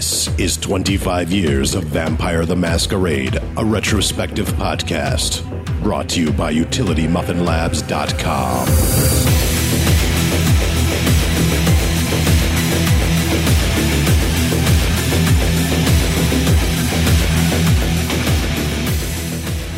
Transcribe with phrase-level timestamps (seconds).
[0.00, 5.44] This is 25 Years of Vampire the Masquerade, a retrospective podcast.
[5.82, 9.19] Brought to you by UtilityMuffinLabs.com.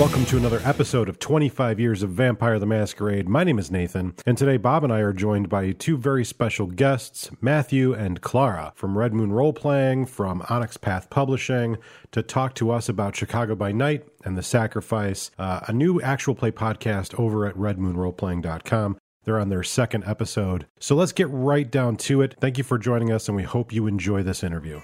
[0.02, 3.28] Welcome to another episode of 25 Years of Vampire the Masquerade.
[3.28, 6.66] My name is Nathan, and today Bob and I are joined by two very special
[6.66, 11.78] guests, Matthew and Klara from Red Moon Role Playing, from Onyx Path Publishing,
[12.10, 16.34] to talk to us about Chicago by Night and The Sacrifice, uh, a new actual
[16.34, 18.98] play podcast over at redmoonroleplaying.com.
[19.22, 20.66] They're on their second episode.
[20.80, 22.34] So let's get right down to it.
[22.40, 24.80] Thank you for joining us, and we hope you enjoy this interview.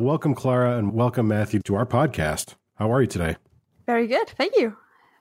[0.00, 2.54] Welcome, Klara, and welcome, Matthew, to our podcast.
[2.76, 3.34] How are you today?
[3.84, 4.28] Very good.
[4.28, 4.76] Thank you.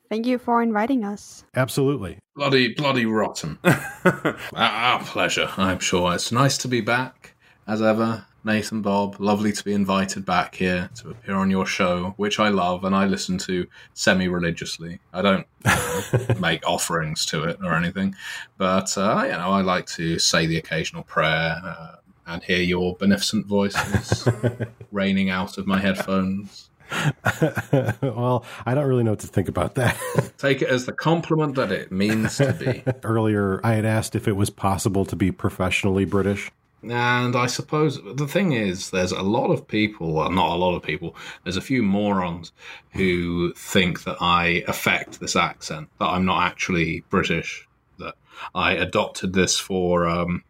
[0.07, 1.43] Thank you for inviting us.
[1.55, 2.19] Absolutely.
[2.35, 3.57] Bloody, bloody rotten.
[3.63, 6.13] our, our pleasure, I'm sure.
[6.13, 7.33] It's nice to be back,
[7.65, 8.27] as ever.
[8.43, 12.49] Nathan, Bob, lovely to be invited back here to appear on your show, which I
[12.49, 13.65] love and I listen to
[13.95, 14.99] semi religiously.
[15.11, 15.47] I don't
[16.39, 18.13] make offerings to it or anything,
[18.59, 21.59] but uh, you know, I like to say the occasional prayer.
[21.65, 21.95] Uh,
[22.27, 24.27] and hear your beneficent voices
[24.91, 26.69] raining out of my headphones.
[28.01, 29.97] well, I don't really know what to think about that.
[30.37, 32.83] Take it as the compliment that it means to be.
[33.03, 36.51] Earlier, I had asked if it was possible to be professionally British.
[36.83, 40.75] And I suppose the thing is, there's a lot of people, well, not a lot
[40.75, 42.51] of people, there's a few morons
[42.91, 47.67] who think that I affect this accent, that I'm not actually British,
[47.97, 48.15] that
[48.53, 50.43] I adopted this for um,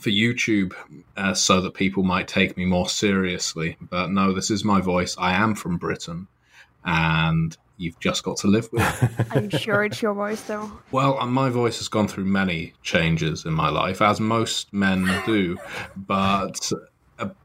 [0.00, 0.72] for YouTube
[1.16, 3.76] uh, so that people might take me more seriously.
[3.80, 5.16] But no, this is my voice.
[5.18, 6.28] I am from Britain,
[6.84, 9.26] and you've just got to live with it.
[9.30, 10.70] I'm sure it's your voice, though.
[10.90, 15.08] Well, uh, my voice has gone through many changes in my life, as most men
[15.26, 15.58] do,
[15.96, 16.72] but.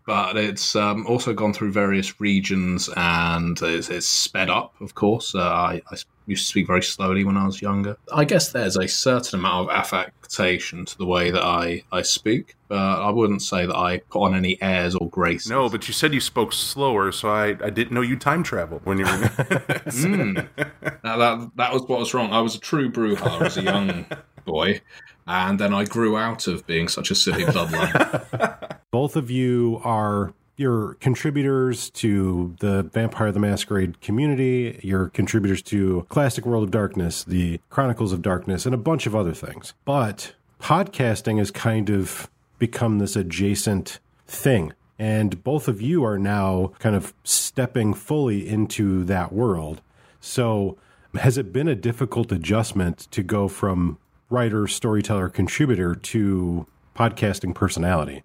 [0.06, 5.36] But it's um, also gone through various regions and it's, it's sped up, of course.
[5.36, 7.98] Uh, I, I used to speak very slowly when I was younger.
[8.14, 12.56] I guess there's a certain amount of affectation to the way that I, I speak,
[12.68, 15.50] but I wouldn't say that I put on any airs or graces.
[15.50, 18.86] No, but you said you spoke slower, so I, I didn't know you time traveled
[18.86, 19.12] when you were.
[19.88, 20.48] Mm.
[21.04, 22.34] Now, that, that was what was wrong.
[22.34, 24.06] I was a true Brujah as a young
[24.46, 24.82] boy,
[25.26, 28.77] and then I grew out of being such a silly bloodline.
[28.92, 36.06] Both of you are you're contributors to the Vampire the Masquerade community, you're contributors to
[36.10, 39.74] Classic World of Darkness, the Chronicles of Darkness, and a bunch of other things.
[39.86, 44.74] But podcasting has kind of become this adjacent thing.
[44.98, 49.82] And both of you are now kind of stepping fully into that world.
[50.22, 50.78] So,
[51.14, 53.98] has it been a difficult adjustment to go from
[54.30, 56.66] writer, storyteller, contributor to
[56.96, 58.24] podcasting personality?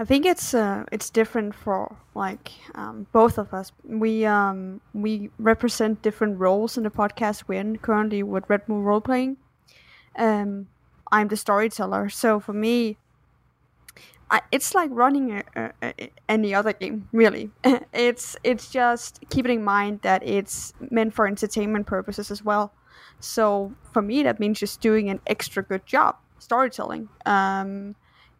[0.00, 3.72] I think it's uh, it's different for like um, both of us.
[3.84, 8.84] We um, we represent different roles in the podcast we're in currently with Red Moon
[8.84, 9.38] Role Playing.
[10.16, 10.68] Um,
[11.10, 12.96] I'm the storyteller, so for me,
[14.30, 17.08] I, it's like running a, a, a, any other game.
[17.10, 17.50] Really,
[17.92, 22.72] it's it's just keeping in mind that it's meant for entertainment purposes as well.
[23.18, 27.08] So for me, that means just doing an extra good job storytelling.
[27.26, 27.96] Um,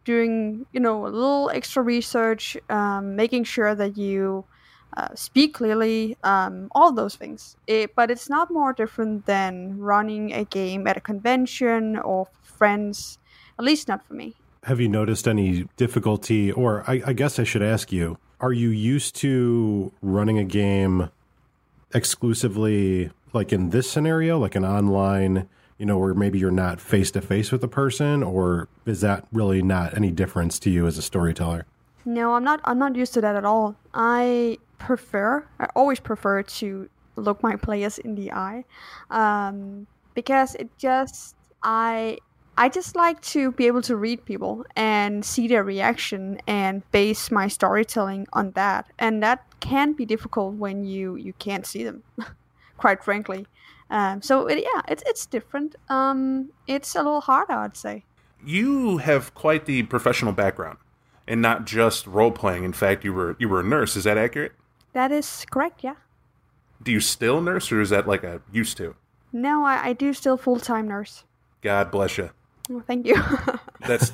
[0.09, 4.43] doing you know a little extra research um, making sure that you
[4.97, 7.55] uh, speak clearly um, all those things.
[7.67, 13.19] It, but it's not more different than running a game at a convention or friends
[13.59, 14.35] at least not for me.
[14.63, 18.69] Have you noticed any difficulty or I, I guess i should ask you are you
[18.69, 21.09] used to running a game
[21.93, 25.47] exclusively like in this scenario like an online
[25.79, 29.25] you know, where maybe you're not face to face with the person, or is that
[29.31, 31.65] really not any difference to you as a storyteller?
[32.05, 32.59] No, I'm not.
[32.65, 33.75] I'm not used to that at all.
[33.93, 35.47] I prefer.
[35.59, 38.65] I always prefer to look my players in the eye,
[39.09, 42.17] um, because it just I
[42.57, 47.31] I just like to be able to read people and see their reaction and base
[47.31, 48.85] my storytelling on that.
[48.99, 52.03] And that can be difficult when you you can't see them,
[52.77, 53.47] quite frankly.
[53.89, 55.75] Um, so it, yeah, it's it's different.
[55.89, 58.03] Um, it's a little harder, I'd say.
[58.45, 60.77] You have quite the professional background,
[61.27, 62.63] and not just role playing.
[62.63, 63.95] In fact, you were you were a nurse.
[63.95, 64.53] Is that accurate?
[64.93, 65.83] That is correct.
[65.83, 65.95] Yeah.
[66.81, 68.95] Do you still nurse, or is that like a used to?
[69.33, 71.23] No, I, I do still full time nurse.
[71.61, 72.29] God bless you.
[72.71, 73.15] Oh, thank you.
[73.87, 74.13] That's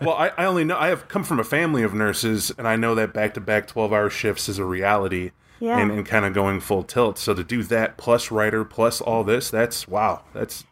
[0.00, 0.14] well.
[0.14, 2.94] I, I only know I have come from a family of nurses, and I know
[2.94, 5.78] that back to back twelve hour shifts is a reality yeah.
[5.78, 7.18] and, and kind of going full tilt.
[7.18, 10.24] So to do that plus writer plus all this, that's wow.
[10.32, 10.64] That's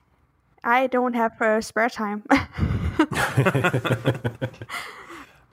[0.62, 2.25] I don't have uh, spare time.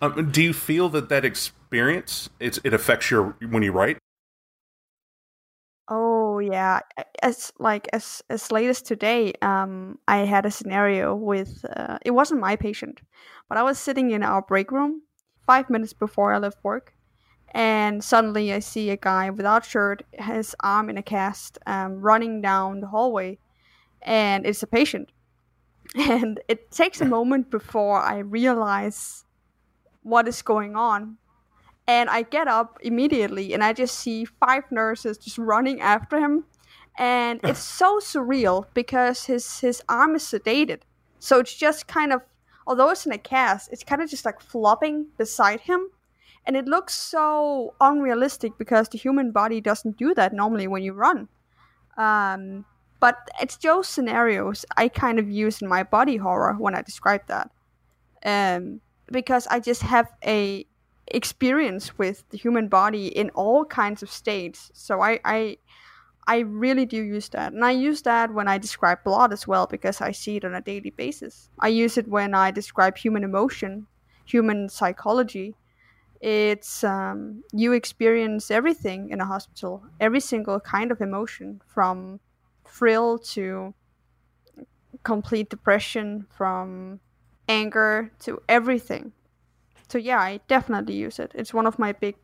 [0.01, 3.98] um, do you feel that that experience it, it affects your when you write?
[5.89, 6.80] Oh yeah,
[7.22, 12.12] as like as as late as today, um, I had a scenario with uh, it
[12.12, 13.01] wasn't my patient,
[13.50, 15.01] but I was sitting in our break room
[15.45, 16.94] five minutes before I left work,
[17.51, 22.42] and suddenly I see a guy without shirt, his arm in a cast, um, running
[22.42, 23.38] down the hallway,
[24.01, 25.12] and it's a patient,
[25.95, 29.25] and it takes a moment before I realize
[30.03, 31.18] what is going on
[31.88, 36.45] and I get up immediately and I just see five nurses just running after him.
[36.97, 40.81] And it's so surreal because his, his arm is sedated.
[41.19, 42.21] So it's just kind of,
[42.65, 45.89] although it's in a cast, it's kind of just like flopping beside him.
[46.46, 50.94] And it looks so unrealistic because the human body doesn't do that normally when you
[50.94, 51.28] run.
[51.98, 52.66] Um,
[53.00, 57.22] but it's those scenarios I kind of use in my body horror when I describe
[57.28, 57.52] that.
[58.24, 60.66] Um, because I just have a
[61.08, 64.72] experience with the human body in all kinds of states.
[64.74, 65.58] So I, I
[66.28, 67.52] I really do use that.
[67.54, 70.54] And I use that when I describe blood as well because I see it on
[70.54, 71.50] a daily basis.
[71.60, 73.88] I use it when I describe human emotion,
[74.26, 75.56] human psychology.
[76.21, 82.19] It's um, you experience everything in a hospital, every single kind of emotion from
[82.65, 83.73] thrill to
[85.03, 87.00] complete depression, from
[87.50, 89.12] anger to everything
[89.91, 91.33] so yeah, I definitely use it.
[91.35, 92.15] It's one of my big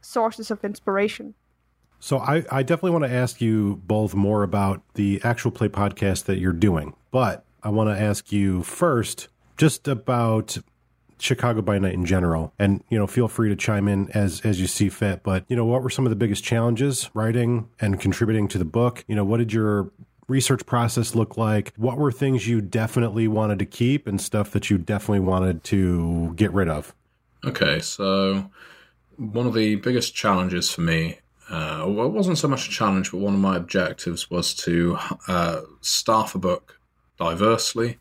[0.00, 1.34] sources of inspiration.
[1.98, 6.26] So I, I definitely want to ask you both more about the actual play podcast
[6.26, 9.26] that you're doing, but I want to ask you first
[9.56, 10.56] just about
[11.20, 14.60] Chicago by Night in general, and you know, feel free to chime in as as
[14.60, 15.22] you see fit.
[15.22, 18.64] But you know, what were some of the biggest challenges writing and contributing to the
[18.64, 19.04] book?
[19.08, 19.90] You know, what did your
[20.28, 21.74] research process look like?
[21.76, 26.32] What were things you definitely wanted to keep and stuff that you definitely wanted to
[26.36, 26.94] get rid of?
[27.44, 28.50] Okay, so
[29.16, 31.18] one of the biggest challenges for me,
[31.50, 34.98] uh, well, it wasn't so much a challenge, but one of my objectives was to
[35.26, 36.78] uh, staff a book
[37.18, 37.98] diversely,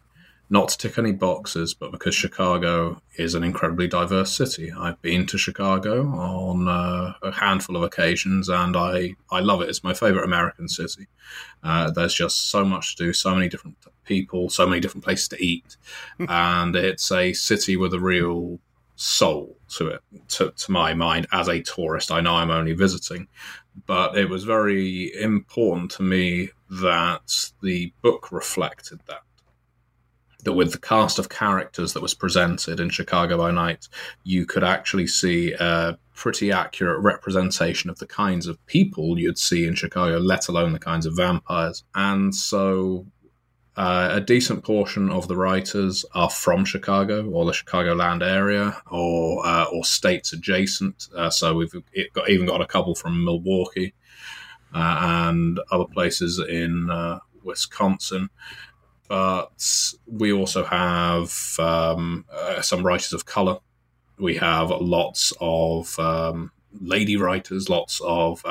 [0.51, 4.71] not to tick any boxes, but because Chicago is an incredibly diverse city.
[4.71, 9.69] I've been to Chicago on uh, a handful of occasions, and I, I love it.
[9.69, 11.07] It's my favorite American city.
[11.63, 15.27] Uh, there's just so much to do, so many different people, so many different places
[15.27, 15.77] to eat,
[16.17, 18.59] and it's a city with a real
[18.95, 22.11] soul to it, to, to my mind, as a tourist.
[22.11, 23.27] I know I'm only visiting,
[23.85, 29.21] but it was very important to me that the book reflected that.
[30.43, 33.89] That with the cast of characters that was presented in Chicago by Night,
[34.23, 39.65] you could actually see a pretty accurate representation of the kinds of people you'd see
[39.65, 41.83] in Chicago, let alone the kinds of vampires.
[41.93, 43.05] And so
[43.79, 49.45] uh, a decent portion of the writers are from Chicago or the Chicagoland area or
[49.45, 51.07] uh, or states adjacent.
[51.15, 51.71] Uh, so we've
[52.13, 53.93] got, even got a couple from Milwaukee
[54.73, 58.29] uh, and other places in uh, Wisconsin.
[59.09, 63.57] But we also have um, uh, some writers of color.
[64.17, 68.43] We have lots of um, lady writers, lots of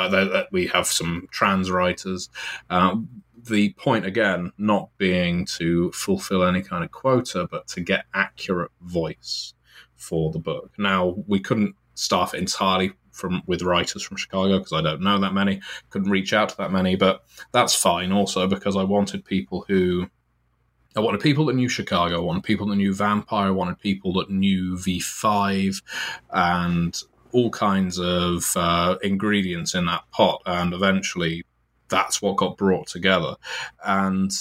[0.52, 2.28] we have some trans writers.
[2.68, 8.04] Um, the point again not being to fulfill any kind of quota, but to get
[8.12, 9.54] accurate voice
[9.94, 10.72] for the book.
[10.76, 15.18] Now we couldn't staff it entirely from with writers from Chicago because I don't know
[15.20, 15.60] that many.
[15.90, 18.12] Couldn't reach out to that many, but that's fine.
[18.12, 20.08] Also because I wanted people who
[20.98, 24.14] I wanted people that knew Chicago, I wanted people that knew Vampire, I wanted people
[24.14, 25.80] that knew V5
[26.30, 27.00] and
[27.30, 30.42] all kinds of uh, ingredients in that pot.
[30.44, 31.44] And eventually,
[31.88, 33.36] that's what got brought together.
[33.84, 34.32] And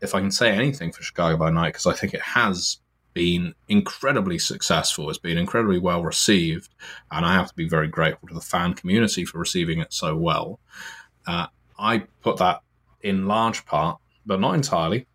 [0.00, 2.80] if I can say anything for Chicago by Night, because I think it has
[3.14, 6.70] been incredibly successful, it's been incredibly well received,
[7.12, 10.16] and I have to be very grateful to the fan community for receiving it so
[10.16, 10.58] well.
[11.24, 11.46] Uh,
[11.78, 12.62] I put that
[13.00, 15.06] in large part, but not entirely,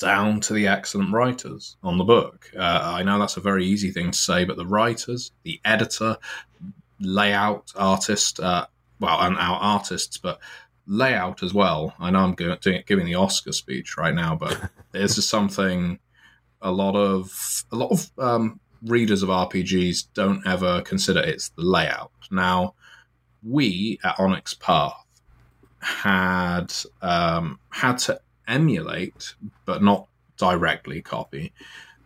[0.00, 2.50] down to the excellent writers on the book.
[2.56, 6.16] Uh, I know that's a very easy thing to say, but the writers, the editor,
[6.98, 8.66] layout artist, uh,
[8.98, 10.40] well, and our artists, but
[10.86, 11.94] layout as well.
[12.00, 16.00] I know I'm doing, giving the Oscar speech right now, but this is something
[16.62, 21.20] a lot of a lot of um, readers of RPGs don't ever consider.
[21.20, 22.10] It's the layout.
[22.30, 22.74] Now,
[23.42, 24.94] we at Onyx Path
[25.80, 31.52] had um, had to emulate, but not directly copy,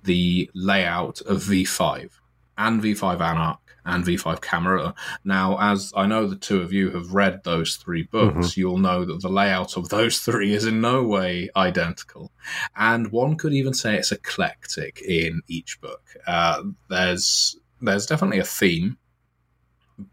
[0.04, 2.10] the layout of V5
[2.58, 4.94] and V5 Anarch and V5 Camarilla.
[5.24, 9.04] Now, as I know the two of you have read those three books, you'll know
[9.04, 12.32] that the layout of those three is in no way identical.
[12.76, 16.02] And one could even say it's eclectic in each book.
[16.26, 18.96] Uh, there's there's definitely a theme,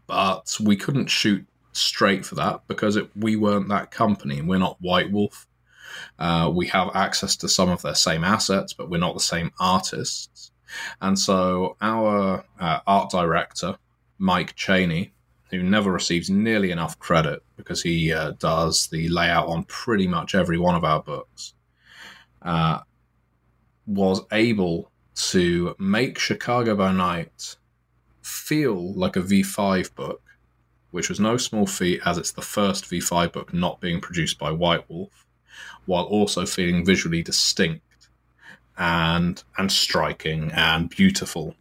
[0.06, 4.42] but we couldn't shoot straight for that because it, we weren't that company.
[4.42, 5.46] We're not White Wolf.
[6.18, 9.52] Uh, we have access to some of their same assets, but we're not the same
[9.58, 10.52] artists.
[11.00, 13.76] And so our uh, art director,
[14.18, 15.12] Mike Chaney,
[15.50, 20.34] who never receives nearly enough credit because he uh, does the layout on pretty much
[20.34, 21.52] every one of our books,
[22.40, 22.80] uh,
[23.86, 27.56] was able to make Chicago by Night
[28.22, 30.22] feel like a V5 book,
[30.90, 34.50] which was no small feat as it's the first V5 book not being produced by
[34.50, 35.26] White Wolf,
[35.86, 38.08] while also feeling visually distinct
[38.78, 41.54] and and striking and beautiful.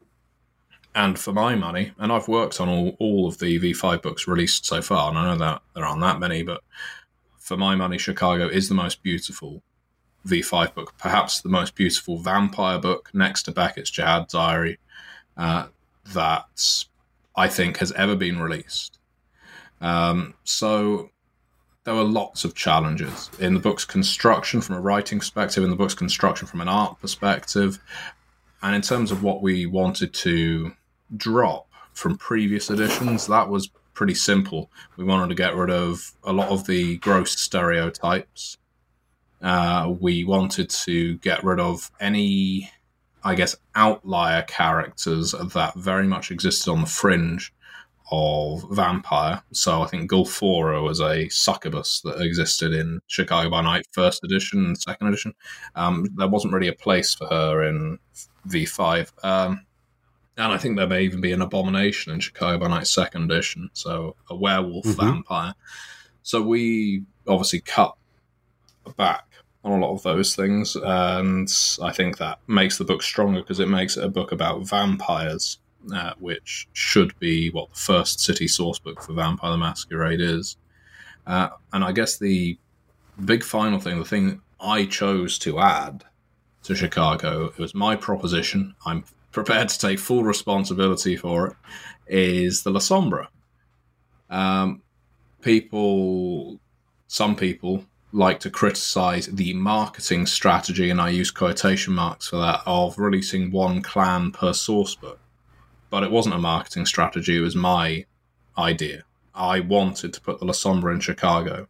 [0.94, 4.66] And for my money, and I've worked on all, all of the V5 books released
[4.66, 6.62] so far, and I know that there aren't that many, but
[7.38, 9.64] for my money, Chicago is the most beautiful
[10.28, 14.80] V5 book, perhaps the most beautiful vampire book next to Beckett's Jyhad Diary
[15.38, 15.68] uh,
[16.14, 16.86] that
[17.36, 19.00] I think has ever been released.
[19.80, 21.11] Um, so
[21.84, 25.76] there were lots of challenges in the book's construction from a writing perspective, in the
[25.76, 27.80] book's construction from an art perspective,
[28.62, 30.72] and in terms of what we wanted to
[31.18, 34.72] drop from previous editions, that was pretty simple.
[34.96, 38.58] We wanted to get rid of a lot of the gross stereotypes.
[39.42, 42.70] Uh, we wanted to get rid of any,
[43.24, 47.52] I guess, outlier characters that very much existed on the fringe
[48.12, 49.42] of vampire.
[49.54, 54.66] So I think Gulfora was a succubus that existed in Chicago by Night first edition
[54.66, 55.34] and second edition.
[55.76, 58.00] Um, there wasn't really a place for her in
[58.48, 59.12] V5.
[59.24, 59.66] Um,
[60.38, 63.70] and I think there may even be an abomination in Chicago by Night second edition,
[63.74, 65.00] so a werewolf mm-hmm.
[65.00, 65.54] vampire.
[66.24, 67.96] So we obviously cut
[68.98, 69.26] back
[69.64, 71.50] on a lot of those things, and
[71.82, 75.60] I think that makes the book stronger because it makes it a book about vampires
[75.94, 80.58] uh, which should be what the first city source book for Vampire the Masquerade is.
[81.26, 82.58] Uh, and I guess the
[83.24, 86.04] big final thing, the thing I chose to add
[86.64, 88.76] to Chicago, it was my proposition.
[88.86, 91.54] I'm prepared to take full responsibility for it.
[92.08, 93.28] Is the Lasombra?
[94.30, 94.82] Um,
[95.42, 96.60] people,
[97.08, 102.62] some people like to criticize the marketing strategy, and I use quotation marks for that,
[102.66, 105.21] of releasing one clan per source book
[105.92, 107.38] but it wasn't a marketing strategy.
[107.38, 108.06] It was my
[108.58, 109.04] idea.
[109.36, 111.68] I wanted to put the Lasombra in Chicago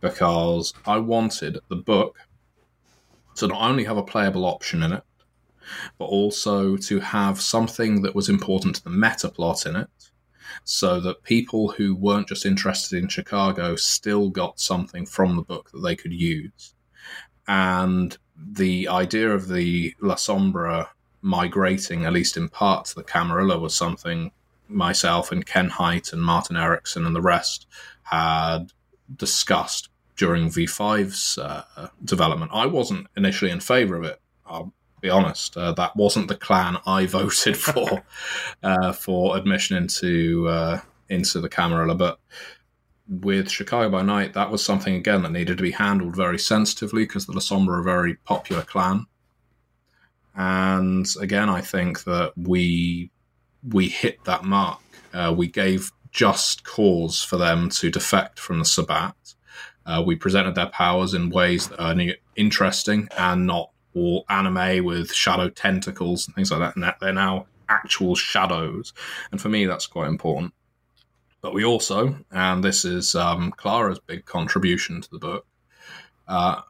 [0.00, 2.18] because I wanted the book
[3.36, 5.04] to not only have a playable option in it,
[5.98, 9.88] but also to have something that was important to the meta plot in it,
[10.64, 15.70] so that people who weren't just interested in Chicago still got something from the book
[15.70, 16.74] that they could use.
[17.46, 20.88] And the idea of the Lasombra
[21.20, 24.32] migrating, at least in part, to the Camarilla was something
[24.68, 27.66] myself and Ken Hite and Martin Ericsson and the rest
[28.02, 28.72] had
[29.16, 32.50] discussed during V5's uh, development.
[32.52, 34.20] I wasn't initially in favor of it.
[34.46, 35.56] I'll be honest.
[35.56, 38.02] Uh, that wasn't the clan I voted for
[38.62, 42.18] uh, for admission into uh, into the Camarilla, but
[43.08, 47.04] with Chicago by Night, that was something again that needed to be handled very sensitively
[47.04, 49.06] because the Lasombra are a very popular clan.
[50.38, 53.10] And again, I think that we
[53.68, 54.80] we hit that mark.
[55.12, 59.16] Uh, we gave just cause for them to defect from the Sabbat.
[59.84, 61.96] Uh, we presented their powers in ways that are
[62.36, 66.76] interesting and not all anime with shadow tentacles and things like that.
[66.76, 68.92] And they're now actual shadows.
[69.32, 70.54] And for me, that's quite important.
[71.40, 75.46] But we also, and this is um, Klara's big contribution to the book,
[76.28, 76.62] uh,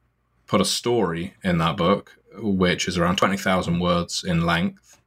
[0.46, 5.00] put a story in that book which is around 20,000 words in length,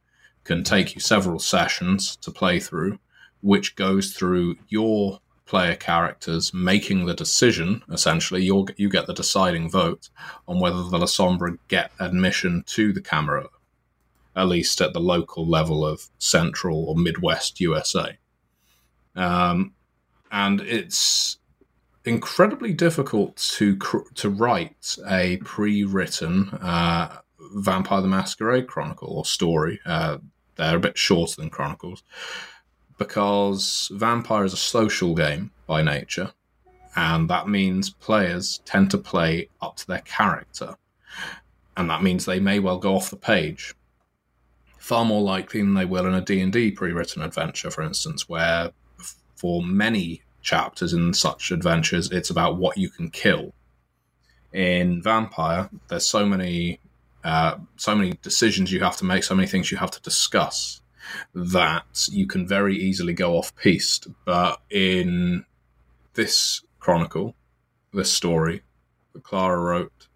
[0.44, 2.98] can take you several sessions to play through,
[3.40, 7.82] which goes through your player characters making the decision.
[7.90, 10.08] Essentially, you you get the deciding vote
[10.48, 13.50] on whether the Lasombra get admission to the Camarilla,
[14.34, 18.18] at least at the local level of Central or Midwest USA.
[19.14, 19.74] Um,
[20.30, 21.36] and it's
[22.04, 23.78] incredibly difficult to
[24.14, 27.18] to write a pre-written uh,
[27.54, 29.80] Vampire the Masquerade Chronicle or story.
[29.84, 30.18] Uh,
[30.56, 32.02] they're a bit shorter than Chronicles
[32.98, 36.32] because Vampire is a social game by nature,
[36.94, 40.76] and that means players tend to play up to their character,
[41.76, 43.74] and that means they may well go off the page.
[44.78, 48.72] far more likely than they will in a D&D pre-written adventure, for instance, where
[49.36, 53.54] for many chapters in such adventures, it's about what you can kill.
[54.52, 56.80] In Vampire, there's so many,
[57.24, 60.82] uh, so many decisions you have to make, so many things you have to discuss
[61.34, 64.08] that you can very easily go off piste.
[64.24, 65.44] But in
[66.14, 67.34] this chronicle,
[67.92, 68.62] this story
[69.12, 70.08] that Klara wrote,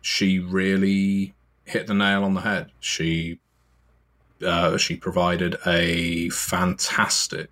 [0.00, 2.70] she really hit the nail on the head.
[2.80, 3.40] She
[4.44, 7.50] uh, she provided a fantastic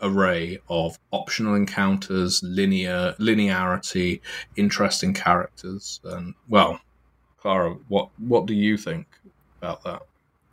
[0.00, 4.20] array of optional encounters, linear linearity,
[4.56, 6.80] interesting characters, and well,
[7.42, 9.06] Klara, what what do you think
[9.60, 10.02] about that?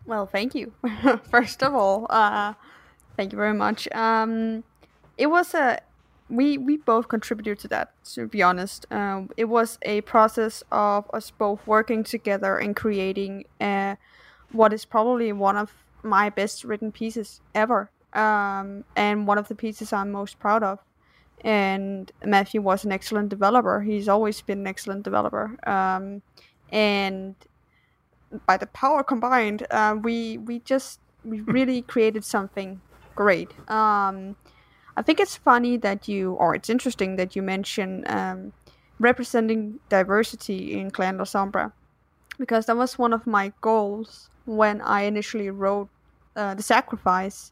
[0.06, 0.74] Well, thank you.
[1.30, 2.54] First of all, uh,
[3.18, 3.88] thank you very much.
[3.94, 4.64] Um,
[5.18, 5.80] it was a
[6.30, 7.94] we we both contributed to that.
[8.14, 13.46] To be honest, um, it was a process of us both working together and creating
[13.60, 13.96] uh,
[14.52, 19.56] what is probably one of my best written pieces ever, um, and one of the
[19.56, 20.80] pieces I'm most proud of.
[21.44, 23.82] And Matthew was an excellent developer.
[23.82, 25.58] He's always been an excellent developer.
[25.68, 26.22] Um,
[26.72, 27.36] and
[28.46, 32.82] by the power combined, uh, we we just we really created something
[33.16, 33.52] great.
[33.70, 34.36] Um,
[34.98, 38.54] I think it's funny that you, or it's interesting that you mention um,
[39.00, 41.72] representing diversity in Clan Lasombra,
[42.38, 45.90] because that was one of my goals when I initially wrote
[46.36, 47.52] uh, the sacrifice,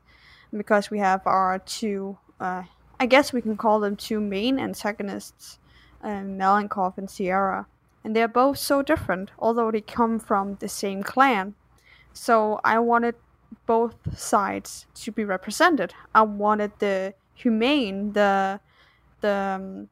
[0.55, 2.63] because we have our two, uh,
[2.99, 5.59] I guess we can call them two main antagonists,
[6.03, 7.67] uh, Malenkov and Sierra
[8.03, 11.55] and they're both so different, although they come from the same clan.
[12.13, 13.15] So I wanted
[13.65, 15.93] both sides to be represented.
[16.15, 18.59] I wanted the humane, the
[19.21, 19.89] the um,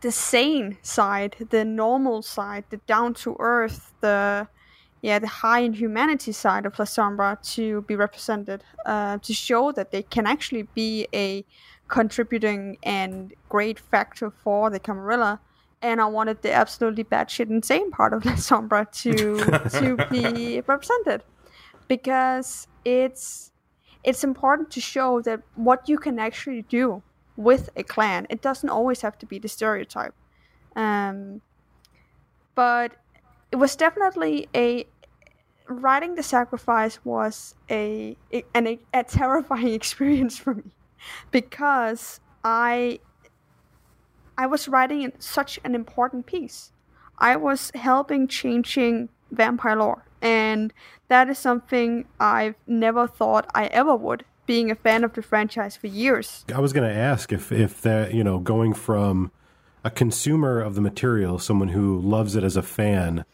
[0.00, 4.48] the sane side, the normal side, the down to earth, the
[5.04, 9.90] yeah, the high in humanity side of Lasombra to be represented, uh, to show that
[9.90, 11.44] they can actually be a
[11.88, 15.40] contributing and great factor for the Camarilla
[15.82, 19.18] and I wanted the absolutely batshit insane part of Lasombra to
[19.78, 21.22] to be represented
[21.86, 23.52] because it's
[24.04, 27.02] it's important to show that what you can actually do
[27.36, 28.26] with a clan.
[28.30, 30.14] It doesn't always have to be the stereotype,
[30.74, 31.42] um,
[32.54, 32.92] but
[33.54, 34.84] it was definitely a
[35.66, 40.64] writing the sacrifice was a, a an, a, terrifying experience for me
[41.30, 43.00] because I
[44.36, 46.72] I was writing such an important piece.
[47.18, 50.72] I was helping changing vampire lore, and
[51.08, 54.24] that is something I've never thought I ever would.
[54.46, 56.44] Being a fan of the franchise for years.
[56.54, 59.30] I was going to ask if if that you know going from
[59.82, 63.24] a consumer of the material, someone who loves it as a fan,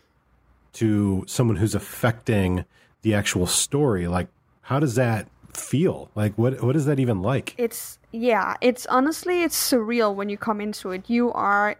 [0.74, 2.64] to someone who's affecting
[3.02, 4.28] the actual story, like
[4.62, 6.10] how does that feel?
[6.14, 7.54] Like what what is that even like?
[7.58, 11.08] It's yeah, it's honestly it's surreal when you come into it.
[11.08, 11.76] You are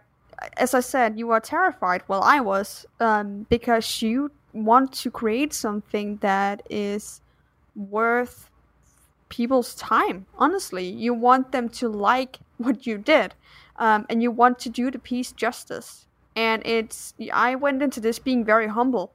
[0.57, 2.01] as I said, you are terrified.
[2.07, 7.21] Well, I was um, because you want to create something that is
[7.75, 8.49] worth
[9.29, 10.25] people's time.
[10.37, 13.33] Honestly, you want them to like what you did,
[13.77, 16.05] um, and you want to do the piece justice.
[16.35, 19.13] And it's I went into this being very humble.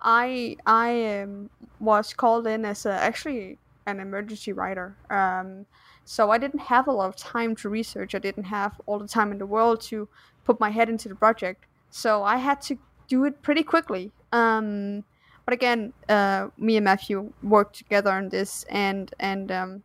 [0.00, 1.50] I I um,
[1.80, 4.96] was called in as a, actually an emergency writer.
[5.10, 5.66] Um,
[6.04, 8.14] so I didn't have a lot of time to research.
[8.14, 10.08] I didn't have all the time in the world to
[10.44, 11.66] put my head into the project.
[11.90, 12.78] So I had to
[13.08, 14.12] do it pretty quickly.
[14.32, 15.04] Um,
[15.44, 19.82] but again, uh, me and Matthew worked together on this, and and um,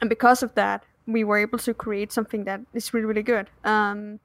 [0.00, 3.50] and because of that, we were able to create something that is really really good.
[3.64, 4.20] Um,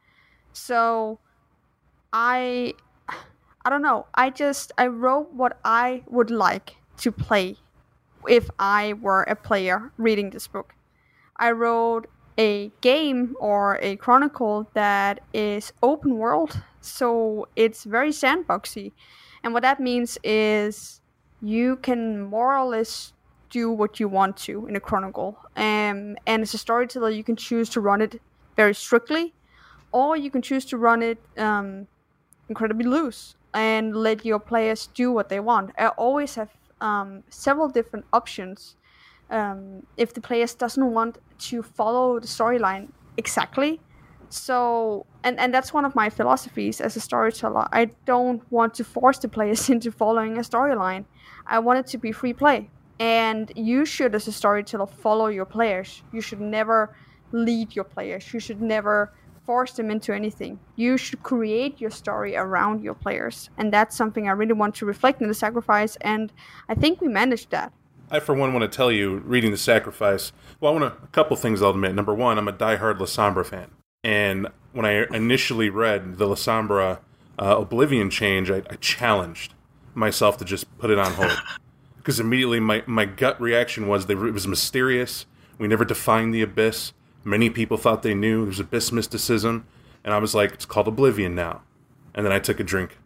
[0.53, 1.19] so
[2.13, 2.73] I
[3.65, 4.05] I don't know.
[4.13, 7.57] I just I wrote what I would like to play
[8.27, 10.73] if I were a player reading this book.
[11.37, 18.91] I wrote a game or a chronicle that is open world, so it's very sandboxy.
[19.43, 21.01] And what that means is
[21.41, 23.13] you can more or less
[23.49, 25.37] do what you want to in a chronicle.
[25.55, 28.21] Um, and as a storyteller, you can choose to run it
[28.55, 29.33] very strictly,
[29.91, 31.87] or you can choose to run it um,
[32.49, 35.71] incredibly loose and let your players do what they want.
[35.77, 36.49] I always have
[36.81, 38.75] um, several different options
[39.29, 43.79] um, if the players doesn't want to follow the storyline exactly.
[44.29, 47.67] So, and, and that's one of my philosophies as a storyteller.
[47.71, 51.05] I don't want to force the players into following a storyline.
[51.47, 52.69] I want it to be free play.
[52.99, 56.01] And you should, as a storyteller, follow your players.
[56.13, 56.95] You should never
[57.31, 58.33] lead your players.
[58.33, 59.11] You should never
[59.45, 60.59] force them into anything.
[60.75, 64.85] You should create your story around your players, and that's something I really want to
[64.85, 65.95] reflect in the sacrifice.
[66.01, 66.31] And
[66.67, 67.71] I think we managed that.
[68.11, 71.07] I, for one, want to tell you, reading The Sacrifice, well, I want to, a
[71.07, 71.95] couple things I'll admit.
[71.95, 73.71] Number one, I'm a diehard Lasombra fan.
[74.03, 76.99] And when I initially read the Lasombra
[77.39, 79.55] uh, Oblivion change, I, I challenged
[79.95, 81.31] myself to just put it on hold.
[81.97, 85.25] Because immediately my, my gut reaction was they, it was mysterious.
[85.57, 86.93] We never defined the abyss.
[87.25, 88.43] Many people thought they knew.
[88.43, 89.65] It was abyss mysticism.
[90.03, 91.63] And I was like, it's called Oblivion now.
[92.13, 92.99] And then I took a drink.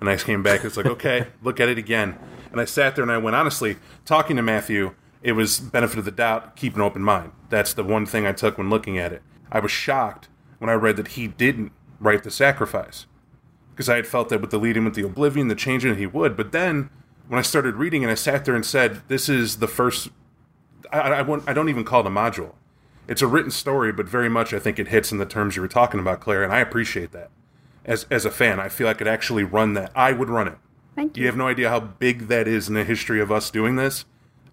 [0.00, 0.64] And I came back.
[0.64, 2.18] It's like, okay, look at it again.
[2.50, 6.06] And I sat there and I went, honestly, talking to Matthew, it was benefit of
[6.06, 7.32] the doubt, keep an open mind.
[7.50, 9.22] That's the one thing I took when looking at it.
[9.52, 13.06] I was shocked when I read that he didn't write the sacrifice.
[13.70, 16.34] Because I had felt that with the leading with the Oblivion, the changing, he would.
[16.34, 16.88] But then
[17.28, 20.08] when I started reading and I sat there and said, this is the first.
[20.90, 22.54] I, I, I don't even call it a module.
[23.08, 25.62] It's a written story, but very much I think it hits in the terms you
[25.62, 27.30] were talking about, Claire, and I appreciate that.
[27.84, 29.92] As, as a fan, I feel I could actually run that.
[29.94, 30.58] I would run it.
[30.96, 31.22] Thank you.
[31.22, 34.06] You have no idea how big that is in the history of us doing this.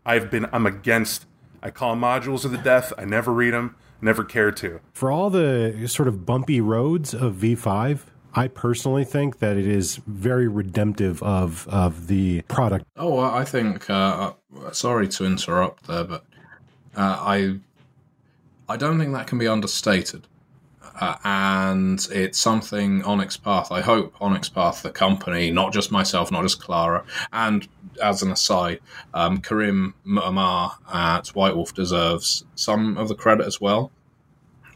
[0.06, 1.26] I've been, I'm against,
[1.64, 2.94] I call modules of the death.
[2.98, 4.82] I never read them, never cared to.
[4.92, 8.02] For all the sort of bumpy roads of V5,
[8.36, 12.86] I personally think that it is very redemptive of of the product.
[12.98, 13.90] Oh, I think.
[13.90, 14.34] Uh,
[14.72, 16.26] sorry to interrupt there, but
[16.96, 17.60] uh, I
[18.74, 20.26] I don't think that can be understated.
[21.00, 23.72] Uh, and it's something Onyx Path.
[23.72, 27.68] I hope Onyx Path, the company, not just myself, not just Klara, and
[28.02, 28.80] as an aside,
[29.14, 33.92] um, Karim Mu'ammar at White Wolf deserves some of the credit as well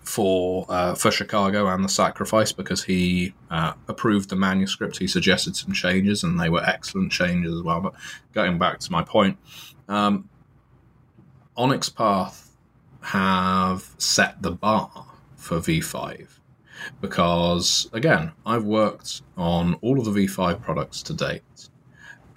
[0.03, 4.99] for uh, for Chicago and the Sacrifice because he uh, approved the manuscript.
[4.99, 7.81] He suggested some changes, and they were excellent changes as well.
[7.81, 7.93] But
[8.33, 9.39] going back to my point,
[9.87, 10.29] um,
[11.55, 12.46] Onyx Path
[13.01, 15.05] have set the bar
[15.35, 16.27] for V5
[17.01, 21.69] because, again, I've worked on all of the V5 products to date.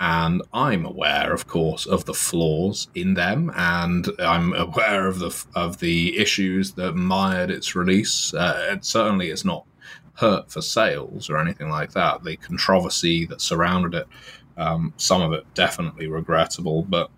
[0.03, 5.45] And I'm aware, of course, of the flaws in them, and I'm aware of the
[5.55, 8.33] of the issues that mired its release.
[8.33, 9.67] Uh, it certainly is not
[10.15, 12.25] hurt for sales or anything like that.
[12.25, 14.09] The controversy that surrounded it,
[14.57, 17.11] um, some of it definitely regrettable, but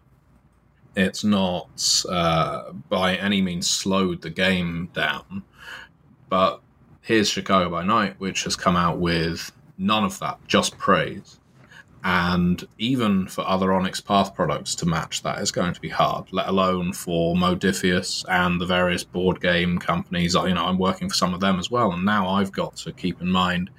[0.96, 5.42] it's not uh, by any means slowed the game down.
[6.28, 6.60] But
[7.02, 11.38] here's Chicago by Night, which has come out with none of that, just praise.
[12.04, 16.32] And even for other Onyx Path products to match that is going to be hard,
[16.32, 20.34] let alone for Modiphius and the various board game companies.
[20.34, 21.92] You know, I'm working for some of them as well.
[21.92, 23.70] And now I've got to keep in mind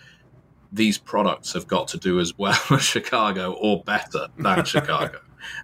[0.71, 5.19] these products have got to do as well as Chicago or better than Chicago.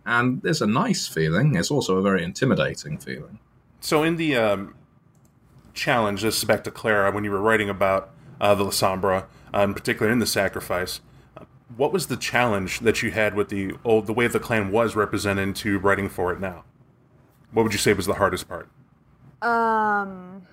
[0.05, 1.55] And there's a nice feeling.
[1.55, 3.39] It's also a very intimidating feeling.
[3.79, 4.75] So in the um,
[5.73, 8.11] challenge, this is back to Klara, when you were writing about
[8.41, 11.01] uh, the Lasombra, uh, in particular in the sacrifice,
[11.77, 14.95] what was the challenge that you had with the old, the way the clan was
[14.95, 16.63] represented to writing for it now?
[17.51, 18.69] What would you say was the hardest part?
[19.41, 20.43] Um.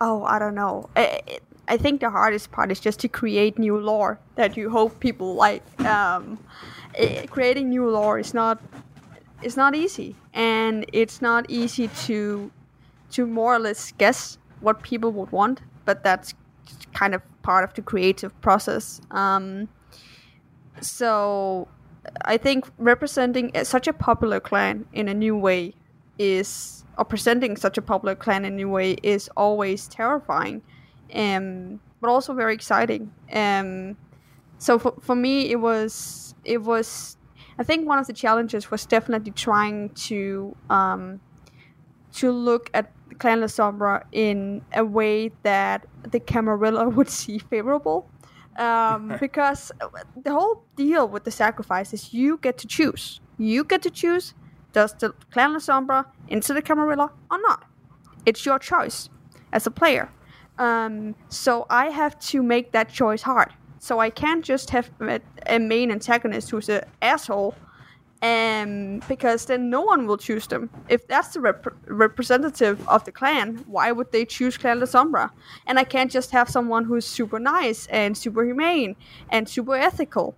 [0.00, 0.88] Oh, I don't know.
[0.96, 1.20] I,
[1.66, 5.34] I think the hardest part is just to create new lore that you hope people
[5.34, 5.62] like.
[5.84, 6.38] Um,
[7.30, 8.60] creating new lore is not
[9.42, 12.50] it's not easy, and it's not easy to
[13.12, 15.60] to more or less guess what people would want.
[15.84, 16.34] But that's
[16.92, 19.00] kind of part of the creative process.
[19.10, 19.68] Um,
[20.80, 21.68] so
[22.24, 25.74] I think representing such a popular clan in a new way
[26.18, 30.62] is, or presenting such a popular clan in a new way is always terrifying,
[31.14, 33.12] um, but also very exciting.
[33.32, 33.96] Um,
[34.58, 37.16] so for, for me, it was it was.
[37.58, 41.20] I think one of the challenges was definitely trying to um,
[42.14, 48.08] to look at Clan Lasombra in a way that the Camarilla would see favorable.
[48.58, 49.70] Um, because
[50.24, 53.20] the whole deal with the sacrifice is you get to choose.
[53.38, 54.34] You get to choose
[54.72, 57.64] does the Clan Lasombra into the Camarilla or not.
[58.26, 59.08] It's your choice
[59.52, 60.10] as a player.
[60.58, 63.52] Um, so I have to make that choice hard.
[63.78, 64.90] So I can't just have
[65.46, 67.54] a main antagonist who's an asshole
[68.22, 70.70] um, because then no one will choose them.
[70.88, 75.30] If that's the rep- representative of the clan, why would they choose Clan Lasombra?
[75.66, 78.96] And I can't just have someone who's super nice and super humane
[79.30, 80.34] and super ethical.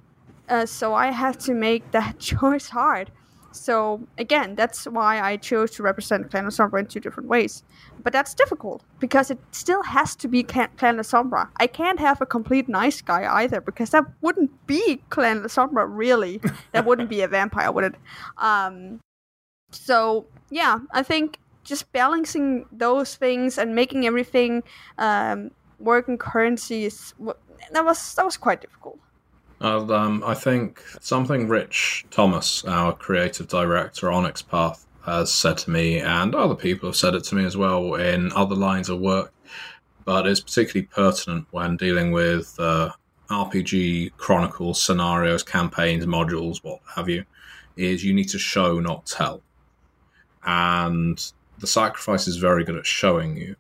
[0.48, 3.10] Uh, so I have to make that choice hard.
[3.52, 7.62] So again, that's why I chose to represent Clan Lasombra in two different ways.
[8.02, 11.48] But that's difficult because it still has to be Clan Lasombra.
[11.56, 16.40] I can't have a complete nice guy either because that wouldn't be Clan Lasombra really.
[16.72, 17.94] that wouldn't be a vampire, would it?
[18.38, 19.00] Um,
[19.70, 24.62] so yeah, I think just balancing those things and making everything
[24.98, 27.14] um, work in currencies
[27.72, 28.98] that was that was quite difficult.
[29.60, 35.98] Um, I think something Rich Thomas, our creative director, Onyx Path, has said to me,
[36.00, 39.32] and other people have said it to me as well in other lines of work,
[40.04, 42.90] but it's particularly pertinent when dealing with uh,
[43.30, 47.24] RPG chronicles, scenarios, campaigns, modules, what have you,
[47.76, 49.42] is you need to show, not tell.
[50.44, 53.56] And the sacrifice is very good at showing you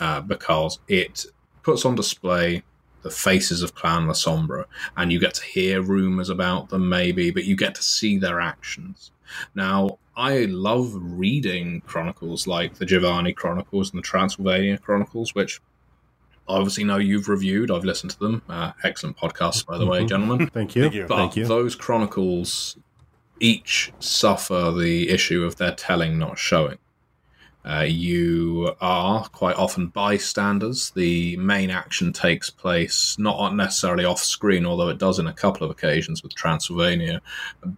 [0.00, 1.26] uh, because it
[1.62, 2.64] puts on display
[3.04, 4.64] the faces of Clan Lasombra,
[4.96, 8.40] and you get to hear rumors about them, maybe, but you get to see their
[8.40, 9.12] actions.
[9.54, 15.60] Now, I love reading chronicles like the Giovanni Chronicles and the Transylvania Chronicles, which
[16.48, 17.70] I obviously know you've reviewed.
[17.70, 18.42] I've listened to them.
[18.48, 20.08] Uh, excellent podcasts, by the way, mm-hmm.
[20.08, 20.46] gentlemen.
[20.54, 20.82] Thank you.
[20.82, 21.06] Thank you.
[21.06, 21.46] But Thank you.
[21.46, 22.76] those chronicles
[23.38, 26.78] each suffer the issue of their telling not showing.
[27.64, 30.90] Uh, you are quite often bystanders.
[30.90, 35.64] The main action takes place not necessarily off screen, although it does in a couple
[35.64, 37.22] of occasions with Transylvania,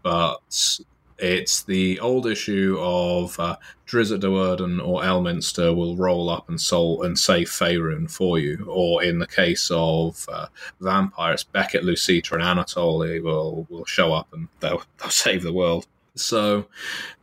[0.03, 0.81] but
[1.19, 7.03] it's the old issue of uh, Drizzt Do'Urden or Elminster will roll up and soul
[7.03, 10.47] and save Faerun for you, or in the case of uh,
[10.81, 15.87] vampires, Beckett, Lucita, and Anatole will will show up and they'll, they'll save the world.
[16.15, 16.67] So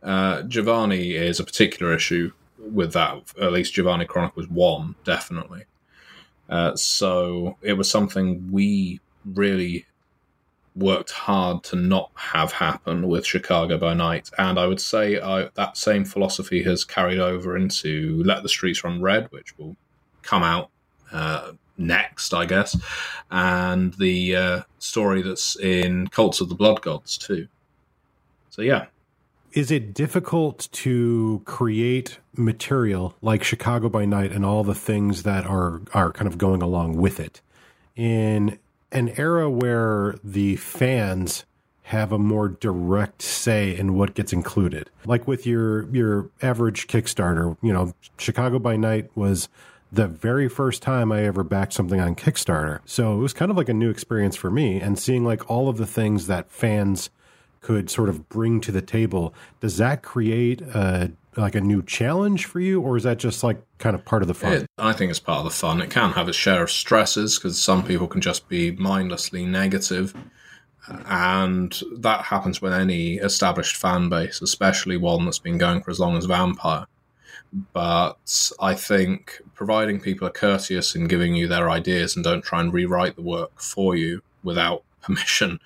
[0.02, 2.32] uh, Giovanni is a particular issue
[2.72, 3.32] with that.
[3.40, 5.64] At least Giovanni Chronicles one definitely.
[6.48, 9.86] Uh, so it was something we really
[10.76, 15.48] worked hard to not have happen with Chicago by Night, and I would say I,
[15.54, 19.76] that same philosophy has carried over into Let the Streets Run Red, which will
[20.22, 20.70] come out
[21.12, 22.76] uh, next, I guess,
[23.30, 27.46] and the uh, story that's in Cults of the Blood Gods too.
[28.50, 28.86] So yeah.
[29.54, 35.46] Is it difficult to create material like Chicago by Night and all the things that
[35.46, 37.40] are are kind of going along with it
[37.94, 38.58] in
[38.90, 41.44] an era where the fans
[41.84, 44.90] have a more direct say in what gets included.
[45.04, 49.48] Like with your your average Kickstarter, you know, Chicago by Night was
[49.92, 52.80] the very first time I ever backed something on Kickstarter.
[52.86, 55.68] So it was kind of like a new experience for me and seeing like all
[55.68, 57.10] of the things that fans
[57.64, 59.34] could sort of bring to the table.
[59.60, 63.58] Does that create a like a new challenge for you, or is that just like
[63.78, 64.52] kind of part of the fun?
[64.52, 65.80] It, I think it's part of the fun.
[65.80, 70.14] It can have its share of stresses because some people can just be mindlessly negative,
[71.06, 75.98] and that happens with any established fan base, especially one that's been going for as
[75.98, 76.86] long as Vampire.
[77.72, 82.60] But I think providing people are courteous in giving you their ideas and don't try
[82.60, 85.60] and rewrite the work for you without permission.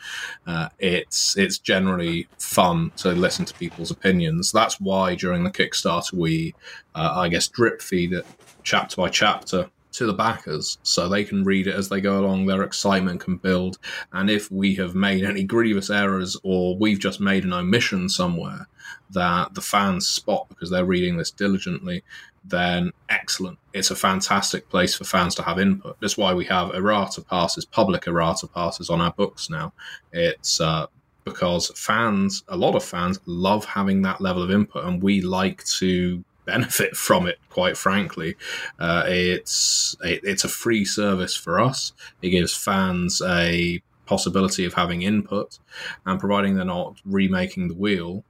[0.47, 4.53] Uh, it's it's generally fun to listen to people's opinions.
[4.53, 6.55] That's why during the Kickstarter we,
[6.95, 8.27] uh, I guess, drip feed it
[8.63, 12.47] chapter by chapter to the backers so they can read it as they go along.
[12.47, 13.79] Their excitement can build,
[14.13, 18.69] and if we have made any grievous errors or we've just made an omission somewhere
[19.11, 22.03] that the fans spot because they're reading this diligently,
[22.49, 23.59] then excellent.
[23.73, 25.97] It's a fantastic place for fans to have input.
[26.01, 29.73] That's why we have errata passes, public errata passes on our books now.
[30.13, 30.87] It's uh,
[31.25, 35.65] because fans, a lot of fans, love having that level of input, and we like
[35.65, 37.39] to benefit from it.
[37.51, 38.37] Quite frankly,
[38.79, 41.93] uh, it's it, it's a free service for us.
[42.23, 45.59] It gives fans a possibility of having input,
[46.07, 48.25] and providing they're not remaking the wheel,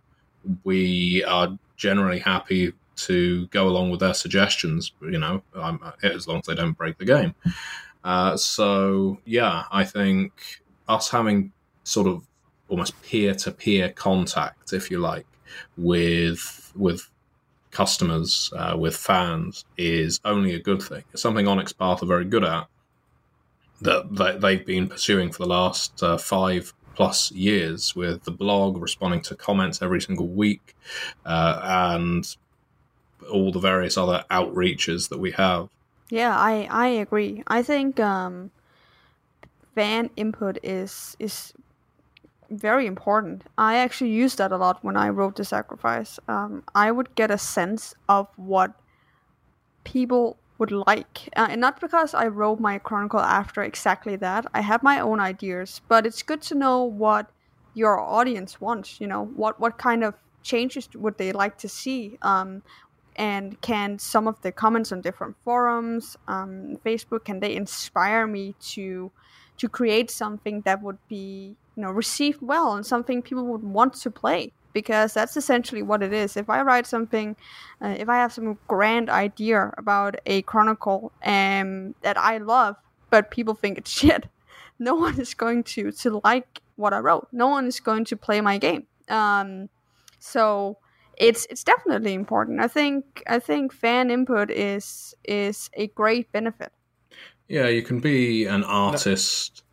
[0.64, 2.72] we are generally happy
[3.07, 4.93] to go along with their suggestions.
[5.01, 5.43] You know,
[6.03, 7.35] as long as they don't break the game.
[8.05, 11.53] Uh, so yeah, I think us having
[11.85, 12.27] sort of
[12.69, 15.27] almost peer to peer contact, if you like,
[15.77, 17.09] with with
[17.71, 21.05] customers, uh, with fans, is only a good thing.
[21.13, 22.67] It's something Onyx Path are very good at.
[23.81, 28.83] That, that they've been pursuing for the last uh, five plus years with the blog,
[28.83, 30.75] responding to comments every single week,
[31.25, 31.61] uh,
[31.95, 32.37] and
[33.29, 35.69] all the various other outreaches that we have.
[36.11, 37.43] Yeah, I I agree.
[37.47, 38.51] I think um,
[39.75, 41.53] fan input is is
[42.51, 43.45] very important.
[43.59, 46.19] I actually used that a lot when I wrote the sacrifice.
[46.29, 48.73] Um, I would get a sense of what
[49.85, 54.47] people would like, uh, and not because I wrote my chronicle after exactly that.
[54.55, 57.31] I have my own ideas, but it's good to know what
[57.75, 59.01] your audience wants.
[59.01, 62.19] You know, what what kind of changes would they like to see?
[62.23, 62.62] Um,
[63.18, 68.54] and can some of the comments on different forums um, facebook can they inspire me
[68.61, 69.11] to
[69.59, 73.92] to create something that would be you know received well and something people would want
[73.92, 76.37] to play because that's essentially what it is.
[76.37, 77.35] If I write something,
[77.83, 82.76] uh, if I have some grand idea about a chronicle um, that I love,
[83.11, 84.26] but people think it's shit,
[84.78, 87.26] no one is going to to like what I wrote.
[87.33, 88.87] No one is going to play my game.
[89.09, 89.68] Um,
[90.20, 90.78] so
[91.18, 92.61] it's it's definitely important.
[92.61, 96.72] I think I think fan input is is a great benefit.
[97.48, 99.64] Yeah, you can be an artist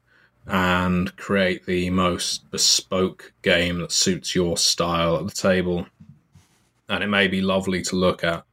[0.47, 5.87] and create the most bespoke game that suits your style at the table.
[6.87, 8.45] And it may be lovely to look at.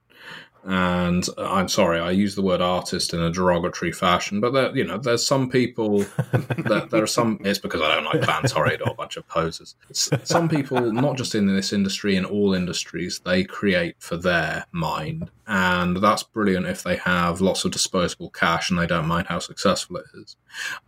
[0.64, 4.85] And I'm sorry, I use the word artist in a derogatory fashion, but there, you
[4.85, 5.98] know, there's some people
[6.33, 7.40] that there are some.
[7.44, 9.75] It's because I don't like horrid or a bunch of posers.
[9.90, 15.31] Some people, not just in this industry, in all industries, they create for their mind,
[15.48, 19.40] and that's brilliant if they have lots of disposable cash and they don't mind how
[19.40, 20.37] successful it is.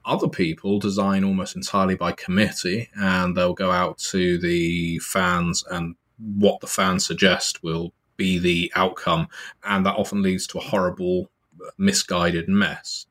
[0.05, 5.97] Other people design almost entirely by committee, and they'll go out to the fans and
[6.17, 9.29] what the fans suggest will be the outcome,
[9.65, 11.31] and that often leads to a horrible,
[11.79, 13.07] misguided mess.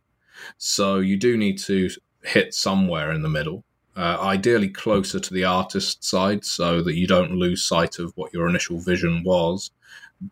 [0.58, 1.90] So you do need to
[2.24, 3.64] hit somewhere in the middle,
[3.96, 8.34] uh, ideally closer to the artist side, so that you don't lose sight of what
[8.34, 9.72] your initial vision was.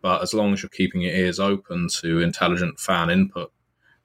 [0.00, 3.52] But as long as you're keeping your ears open to intelligent fan input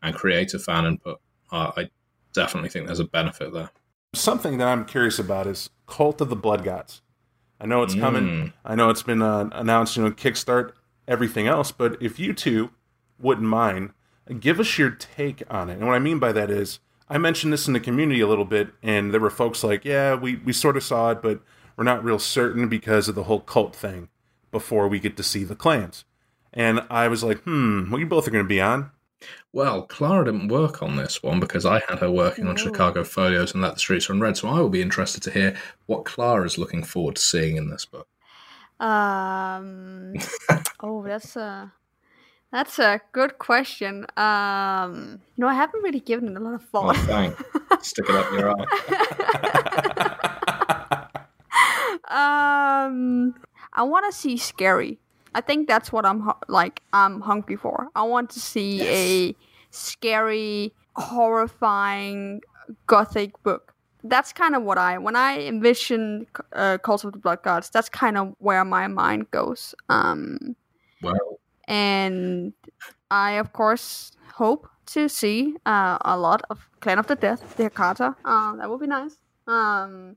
[0.04, 1.20] and creative fan input,
[1.52, 1.90] uh, I
[2.34, 3.70] definitely think there's a benefit there.
[4.14, 7.02] Something that I'm curious about is Cult of the Blood Gods.
[7.60, 8.24] I know it's coming.
[8.24, 8.54] Mm.
[8.64, 10.74] I know it's been uh, announced, you know, Kickstart,
[11.08, 11.72] everything else.
[11.72, 12.72] But if you two
[13.20, 13.92] wouldn't mind,
[14.40, 15.78] give us your take on it.
[15.78, 18.46] And what I mean by that is, I mentioned this in the community a little
[18.46, 21.42] bit, and there were folks like, yeah, we, we sort of saw it, but
[21.76, 24.10] we're not real certain because of the whole cult thing
[24.52, 26.04] before we get to see the clans.
[26.52, 28.92] And I was like, hmm, well, you both are going to be on.
[29.58, 32.58] Well, Klara didn't work on this one because I had her working on Oh.
[32.58, 34.38] Chicago Folios and Let the Streets Run Red.
[34.38, 37.72] So I will be interested to hear what Klara is looking forward to seeing in
[37.72, 38.08] this book.
[38.80, 40.14] Um.
[40.82, 41.74] oh, that's a
[42.52, 44.06] that's a good question.
[44.16, 45.22] Um.
[45.38, 47.84] No, I haven't really given it a lot of Oh, thought.
[47.84, 48.66] Stick it up your eye.
[52.86, 53.34] um.
[53.74, 55.00] I want to see scary.
[55.34, 56.84] I think that's what I'm like.
[56.94, 57.88] I'm hungry for.
[57.96, 59.36] I want to see a
[59.72, 62.42] scary, horrifying,
[62.86, 63.74] gothic book.
[64.04, 67.70] That's kind of what I when I envision uh, Cults of the Blood Gods.
[67.70, 69.76] That's kind of where my mind goes.
[69.90, 70.56] Um.
[71.02, 72.54] Well, and
[73.12, 77.70] I of course hope to see uh, a lot of Clan of the Death, the
[77.70, 78.16] Hecata.
[78.24, 79.18] Uh, that would be nice.
[79.48, 80.16] Um,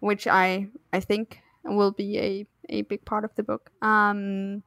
[0.00, 3.70] which I I think will be a, a big part of the book.
[3.82, 4.62] Um,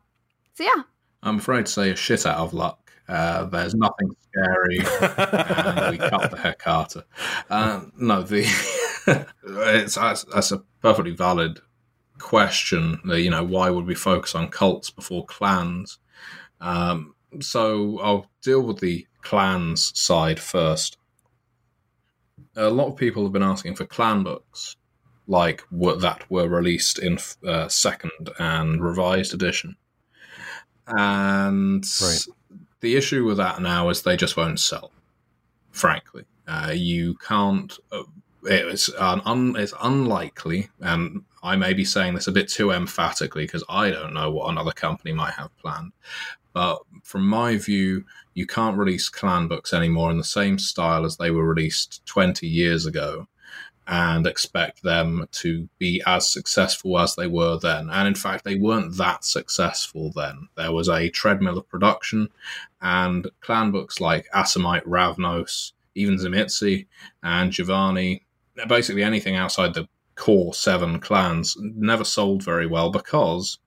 [0.53, 0.83] so yeah,
[1.23, 2.84] I'm afraid to say a shit out of luck.
[3.07, 7.03] Uh, there's nothing scary, we cut the Hecata.
[7.49, 8.41] Uh, no, the
[9.43, 11.59] it's that's, a perfectly valid
[12.19, 12.99] question.
[13.05, 15.99] You know, why would we focus on cults before clans?
[16.59, 20.97] Um, so I'll deal with the clans side first.
[22.55, 24.77] A lot of people have been asking for clan books,
[25.27, 29.75] like that were released in uh, second and revised edition.
[30.87, 32.25] And Right.
[32.85, 34.91] The issue with that now is they just won't sell.
[35.71, 37.77] Frankly, uh, you can't.
[37.91, 38.03] Uh,
[38.43, 43.45] it's an un, it's unlikely, and I may be saying this a bit too emphatically
[43.45, 45.93] because I don't know what another company might have planned.
[46.53, 51.17] But from my view, you can't release clan books anymore in the same style as
[51.17, 53.27] they were released 20 years ago
[53.87, 57.89] and expect them to be as successful as they were then.
[57.89, 60.49] And in fact, they weren't that successful then.
[60.55, 62.29] There was a treadmill of production,
[62.81, 66.87] and clan books like Assamite, Ravnos, even Tzimisce,
[67.21, 68.23] and Giovanni,
[68.67, 73.59] basically anything outside the core seven clans, never sold very well because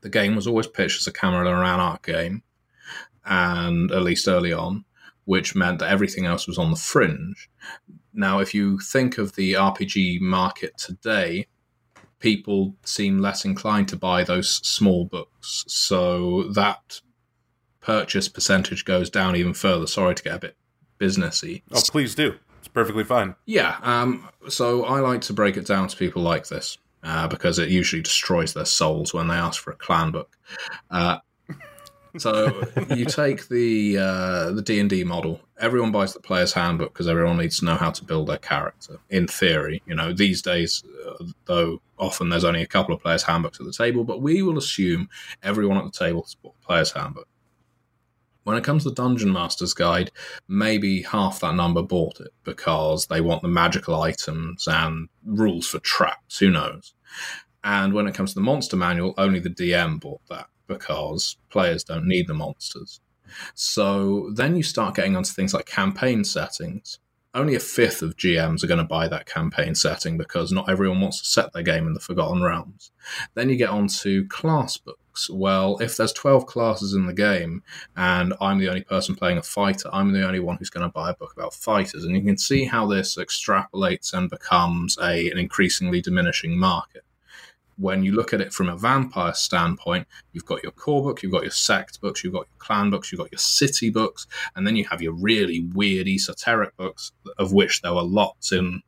[0.00, 2.42] the game was always pitched as a Camarilla Anarch game,
[3.24, 4.84] and at least early on,
[5.26, 7.50] which meant that everything else was on the fringe.
[8.18, 11.46] Now, if you think of the RPG market today,
[12.18, 15.64] people seem less inclined to buy those small books.
[15.68, 17.00] So that
[17.80, 19.86] purchase percentage goes down even further.
[19.86, 20.56] Sorry to get a bit
[20.98, 21.62] businessy.
[21.72, 22.34] Oh, please do.
[22.58, 23.36] It's perfectly fine.
[23.46, 27.60] Yeah, um, so I like to break it down to people like this uh, because
[27.60, 30.36] it usually destroys their souls when they ask for a clan book.
[30.90, 31.18] Uh,
[32.18, 32.62] so
[32.94, 35.40] you take the uh, the D and D model.
[35.58, 38.98] Everyone buys the player's handbook because everyone needs to know how to build their character.
[39.10, 43.22] In theory, you know, these days, uh, though, often there's only a couple of players'
[43.22, 44.04] handbooks at the table.
[44.04, 45.08] But we will assume
[45.42, 47.28] everyone at the table has bought player's handbook.
[48.44, 50.10] When it comes to the Dungeon Master's Guide,
[50.48, 55.80] maybe half that number bought it because they want the magical items and rules for
[55.80, 56.38] traps.
[56.38, 56.94] Who knows?
[57.62, 61.82] And when it comes to the monster manual, only the DM bought that because players
[61.82, 63.00] don't need the monsters.
[63.54, 66.98] So then you start getting onto things like campaign settings.
[67.34, 71.00] Only a fifth of GMs are going to buy that campaign setting because not everyone
[71.00, 72.90] wants to set their game in the Forgotten Realms.
[73.34, 75.28] Then you get onto class books.
[75.28, 77.62] Well, if there's 12 classes in the game
[77.96, 80.92] and I'm the only person playing a fighter, I'm the only one who's going to
[80.92, 82.04] buy a book about fighters.
[82.04, 87.04] And you can see how this extrapolates and becomes a, an increasingly diminishing market
[87.78, 91.32] when you look at it from a vampire standpoint, you've got your core book, you've
[91.32, 94.26] got your sect books, you've got your clan books, you've got your city books,
[94.56, 98.82] and then you have your really weird esoteric books, of which there were lots in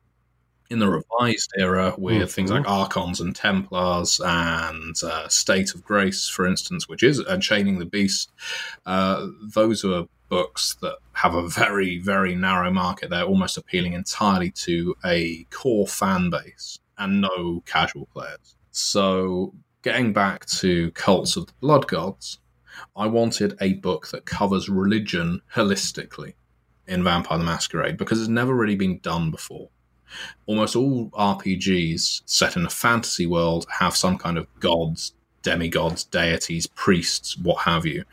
[0.68, 2.26] in the revised era with mm-hmm.
[2.26, 7.80] things like archons and templars and uh, state of grace for instance which is unchaining
[7.80, 8.30] the beast.
[8.86, 13.11] Uh, those are books that have a very very narrow market.
[13.11, 20.12] They're almost appealing entirely to a core fan base and no casual players so, getting
[20.12, 22.39] back to Cults of the Blood Gods,
[22.97, 26.35] I wanted a book that covers religion holistically
[26.87, 29.68] in Vampire the Masquerade because it's never really been done before.
[30.47, 36.66] Almost all RPGs set in a fantasy world have some kind of gods, demigods, deities,
[36.66, 38.05] priests, what have you.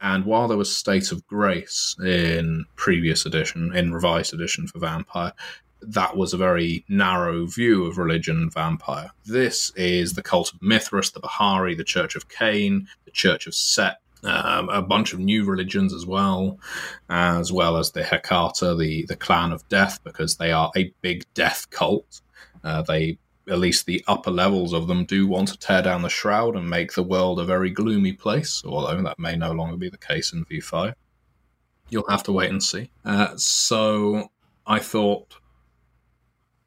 [0.00, 5.32] And while there was State of Grace in previous edition, in revised edition for Vampire,
[5.82, 9.10] that was a very narrow view of religion and vampire.
[9.24, 13.54] This is the cult of Mithras, the Bahari, the Church of Cain, the Church of
[13.54, 16.58] Set, um, a bunch of new religions as well,
[17.08, 21.24] as well as the Hecata, the, the clan of death, because they are a big
[21.34, 22.20] death cult.
[22.62, 23.18] Uh, they,
[23.48, 26.68] at least the upper levels of them, do want to tear down the shroud and
[26.68, 30.32] make the world a very gloomy place, although that may no longer be the case
[30.32, 30.94] in V5.
[31.88, 32.90] You'll have to wait and see.
[33.04, 34.30] Uh, so
[34.66, 35.34] I thought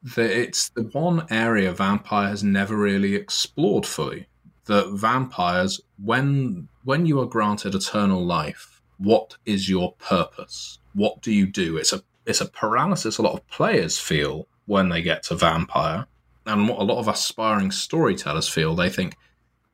[0.04, 4.26] that it's the one area vampire has never really explored fully.
[4.66, 10.78] That vampires, when when you are granted eternal life, what is your purpose?
[10.92, 11.78] What do you do?
[11.78, 16.06] It's a it's a paralysis a lot of players feel when they get to vampire,
[16.46, 18.74] and what a lot of aspiring storytellers feel.
[18.74, 19.16] They think,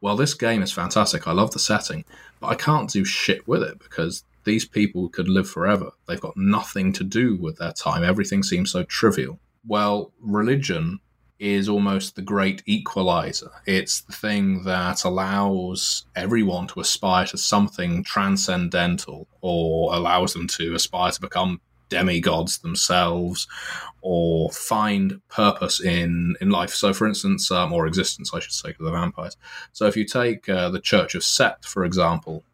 [0.00, 1.26] well, this game is fantastic.
[1.26, 2.04] I love the setting,
[2.40, 5.90] but I can't do shit with it because these people could live forever.
[6.06, 8.02] They've got nothing to do with their time.
[8.04, 11.00] Everything seems so trivial well, religion
[11.38, 13.50] is almost the great equalizer.
[13.66, 20.74] It's the thing that allows everyone to aspire to something transcendental or allows them to
[20.74, 23.48] aspire to become demigods themselves
[24.02, 26.70] or find purpose in, in life.
[26.74, 29.36] So, for instance, um, or existence, I should say, for the vampires.
[29.72, 32.44] So, if you take uh, the Church of Set, for example,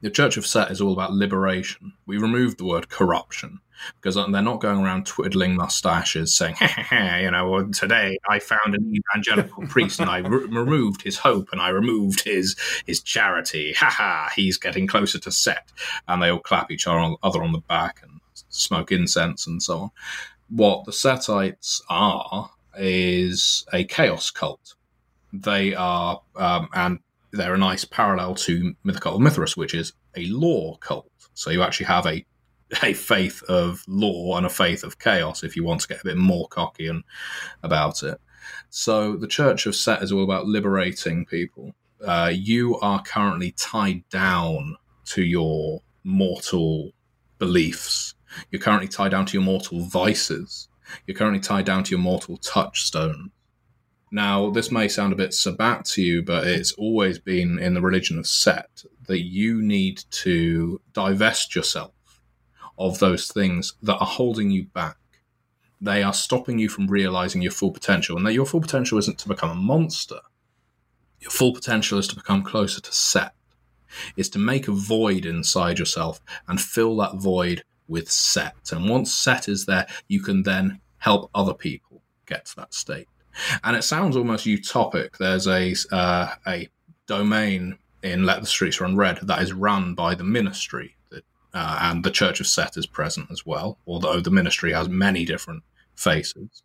[0.00, 1.92] the Church of Set is all about liberation.
[2.06, 3.60] We removed the word corruption
[3.96, 6.56] because they're not going around twiddling mustaches saying,
[6.90, 11.60] you know, today I found an evangelical priest and I re- removed his hope and
[11.60, 12.56] I removed his
[12.86, 13.72] his charity.
[13.74, 15.70] Ha ha, he's getting closer to Set.
[16.08, 19.90] And they all clap each other on the back and smoke incense and so on.
[20.48, 24.74] What the Setites are is a chaos cult.
[25.32, 26.98] They are, um, and
[27.32, 31.10] they're a nice parallel to Mythical Mithras, which is a law cult.
[31.34, 32.24] So you actually have a
[32.82, 36.04] a faith of law and a faith of chaos if you want to get a
[36.04, 37.04] bit more cocky and
[37.62, 38.20] about it.
[38.70, 41.74] So the Church of Set is all about liberating people.
[42.04, 46.92] Uh, you are currently tied down to your mortal
[47.38, 48.14] beliefs.
[48.50, 50.68] You're currently tied down to your mortal vices.
[51.06, 53.30] You're currently tied down to your mortal touchstone.
[54.10, 57.80] Now, this may sound a bit sabbat to you, but it's always been in the
[57.80, 61.92] religion of Set that you need to divest yourself
[62.78, 64.96] of those things that are holding you back.
[65.80, 68.16] They are stopping you from realizing your full potential.
[68.16, 70.20] And that your full potential isn't to become a monster.
[71.20, 73.34] Your full potential is to become closer to Set.
[74.16, 78.72] Is to make a void inside yourself and fill that void with Set.
[78.72, 83.08] And once Set is there, you can then help other people get to that state
[83.64, 85.16] and it sounds almost utopic.
[85.18, 86.68] There's a uh, a
[87.06, 90.96] domain in Let the Streets Run Red that is run by the ministry,
[91.54, 93.78] uh, and the Church of Set is present as well.
[93.86, 95.62] Although the ministry has many different
[95.94, 96.62] faces,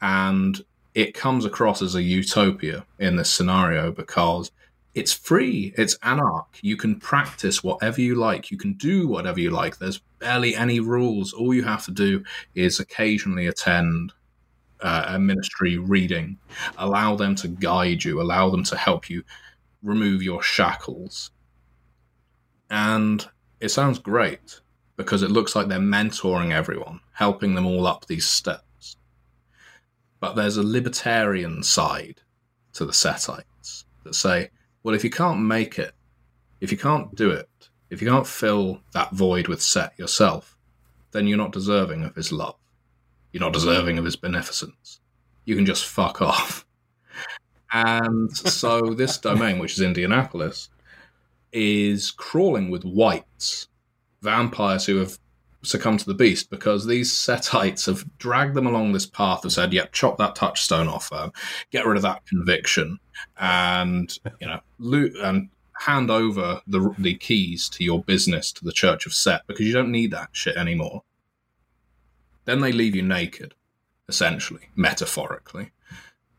[0.00, 0.64] and
[0.94, 4.50] it comes across as a utopia in this scenario because
[4.94, 5.72] it's free.
[5.76, 6.58] It's anarch.
[6.62, 8.50] You can practice whatever you like.
[8.50, 9.78] You can do whatever you like.
[9.78, 11.32] There's barely any rules.
[11.32, 12.24] All you have to do
[12.54, 14.12] is occasionally attend
[14.80, 16.38] uh, a ministry reading,
[16.78, 19.22] allow them to guide you, allow them to help you
[19.82, 21.30] remove your shackles.
[22.70, 23.26] And
[23.60, 24.60] it sounds great
[24.96, 28.96] because it looks like they're mentoring everyone, helping them all up these steps.
[30.18, 32.20] But there's a libertarian side
[32.74, 34.50] to the Setites that say,
[34.82, 35.92] well, if you can't make it,
[36.60, 37.48] if you can't do it,
[37.90, 40.56] if you can't fill that void with Set yourself,
[41.12, 42.56] then you're not deserving of his love.
[43.32, 45.00] You're not deserving of his beneficence.
[45.44, 46.66] You can just fuck off.
[47.72, 50.68] And so this domain, which is Indianapolis,
[51.52, 53.68] is crawling with wights,
[54.22, 55.18] vampires who have
[55.62, 59.72] succumbed to the beast because these Setites have dragged them along this path and said,
[59.72, 61.30] "Yep, chop that touchstone off, uh,
[61.70, 62.98] get rid of that conviction,
[63.38, 68.72] and you know, loot and hand over the the keys to your business to the
[68.72, 71.02] Church of Set because you don't need that shit anymore."
[72.46, 73.54] Then they leave you naked,
[74.08, 75.72] essentially, metaphorically.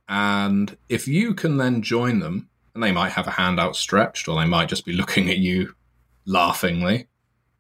[0.09, 4.39] And if you can then join them, and they might have a hand outstretched, or
[4.39, 5.75] they might just be looking at you
[6.25, 7.07] laughingly,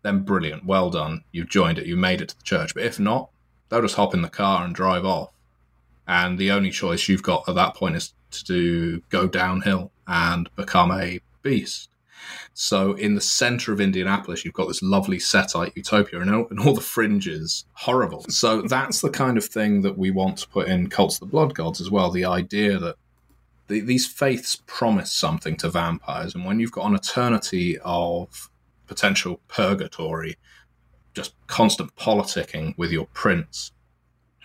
[0.03, 1.23] then brilliant, well done.
[1.31, 2.73] You've joined it, you made it to the church.
[2.73, 3.29] But if not,
[3.69, 5.31] they'll just hop in the car and drive off.
[6.07, 10.91] And the only choice you've got at that point is to go downhill and become
[10.91, 11.89] a beast.
[12.53, 16.59] So in the center of Indianapolis, you've got this lovely Setite utopia, and all, and
[16.59, 18.25] all the fringes horrible.
[18.29, 21.31] So that's the kind of thing that we want to put in Cults of the
[21.31, 22.11] Blood Gods as well.
[22.11, 22.95] The idea that
[23.71, 28.49] the, these faiths promise something to vampires, and when you've got an eternity of
[28.85, 30.35] potential purgatory,
[31.13, 33.71] just constant politicking with your prince,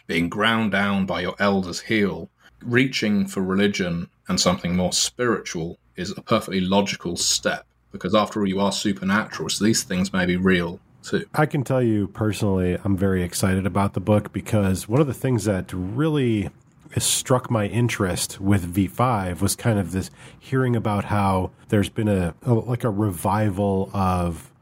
[0.06, 2.30] being ground down by your elder's heel,
[2.62, 8.48] reaching for religion and something more spiritual is a perfectly logical step because after all,
[8.48, 11.24] you are supernatural, so these things may be real too.
[11.34, 15.14] I can tell you personally, I'm very excited about the book because one of the
[15.14, 16.50] things that really
[16.98, 22.34] struck my interest with V5 was kind of this hearing about how there's been a,
[22.42, 24.52] a like a revival of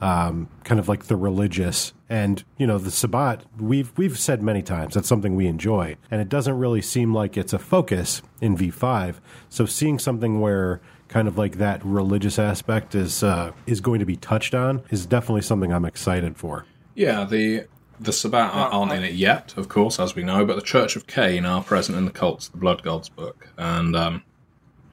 [0.00, 3.44] um, kind of like the religious and you know the Sabbat.
[3.58, 7.36] We've we've said many times that's something we enjoy, and it doesn't really seem like
[7.36, 9.16] it's a focus in V5.
[9.48, 14.06] So seeing something where kind of like that religious aspect is uh, is going to
[14.06, 16.64] be touched on is definitely something I'm excited for.
[16.94, 17.66] Yeah, the
[18.00, 21.06] the Sabbat aren't in it yet, of course, as we know, but the Church of
[21.06, 24.22] Cain are present in the Cults, of the Blood Gods book, and um,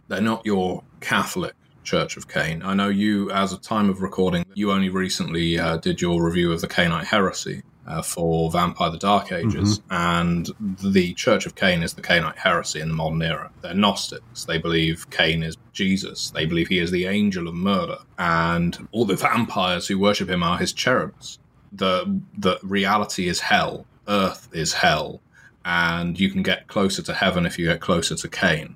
[0.08, 1.54] they're not your Catholic
[1.84, 2.64] Church of Cain.
[2.64, 6.52] I know you, as a time of recording, you only recently uh, did your review
[6.52, 9.94] of the Cainite heresy, uh, for Vampire the Dark Ages, mm-hmm.
[9.94, 10.50] and
[10.82, 13.52] the Church of Cain is the Cainite heresy in the modern era.
[13.62, 14.46] They're Gnostics.
[14.46, 16.32] They believe Cain is Jesus.
[16.32, 20.42] They believe he is the angel of murder, and all the vampires who worship him
[20.42, 21.40] are his cherubs.
[21.76, 23.86] The the reality is hell.
[24.08, 25.22] Earth is hell,
[25.64, 28.76] and you can get closer to heaven if you get closer to Cain.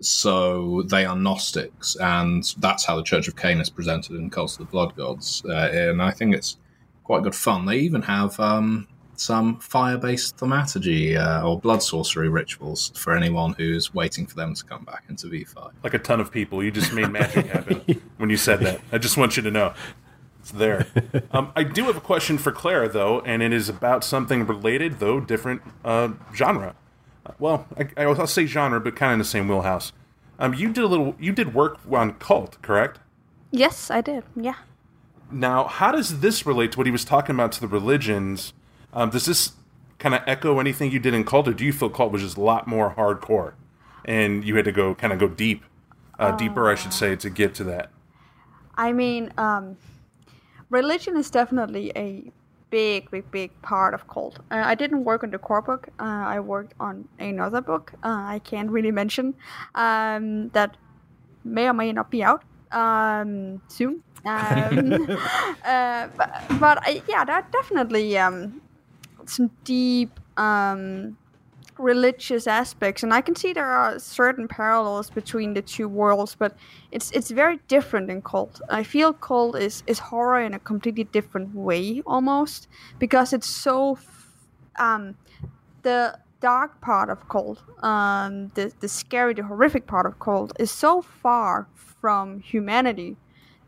[0.00, 4.54] So they are Gnostics, and that's how the Church of Cain is presented in Cults
[4.54, 5.42] of the Blood Gods.
[5.48, 6.58] Uh, and I think it's
[7.04, 7.64] quite good fun.
[7.64, 13.94] They even have um, some fire-based thaumaturgy uh, or blood sorcery rituals for anyone who's
[13.94, 15.72] waiting for them to come back into V5.
[15.82, 16.62] Like a ton of people.
[16.62, 18.80] You just made magic happen when you said that.
[18.92, 19.74] I just want you to know.
[20.44, 20.86] It's there.
[21.30, 25.00] Um, I do have a question for Klara, though, and it is about something related,
[25.00, 26.76] though different uh, genre.
[27.40, 27.66] Well,
[27.96, 29.92] I, will say genre, but kind of in the same wheelhouse.
[30.38, 31.16] Um, you did a little.
[31.18, 33.00] You did work on Kult, correct?
[33.50, 34.22] Yes, I did.
[34.36, 34.54] Yeah.
[35.30, 38.52] Now, how does this relate to what he was talking about to the religions?
[38.92, 39.52] Um, does this
[39.98, 42.36] kind of echo anything you did in cult, or do you feel cult was just
[42.36, 43.54] a lot more hardcore,
[44.04, 45.64] and you had to go kind of go deep,
[46.18, 47.90] uh, uh, deeper, I should say, to get to that?
[48.76, 49.76] I mean, um,
[50.74, 52.06] religion is definitely a
[52.70, 54.36] big, big, big part of cult.
[54.50, 55.88] Uh, I didn't work on the core book.
[56.00, 57.92] Uh, I worked on another book.
[58.02, 59.34] Uh, I can't really mention
[59.76, 60.76] um, that
[61.44, 64.02] may or may not be out um, soon.
[64.26, 65.06] Um,
[65.66, 68.62] uh, but, but uh, yeah, there are definitely um,
[69.26, 71.18] some deep um,
[71.78, 76.56] religious aspects, and I can see there are certain parallels between the two worlds, but
[76.92, 78.60] it's it's very different in cult.
[78.68, 82.68] I feel cult is is horror in a completely different way, almost
[82.98, 83.98] because it's so.
[84.76, 85.16] Um,
[85.82, 90.70] the dark part of cult, um, the the scary, the horrific part of cult, is
[90.70, 93.16] so far from humanity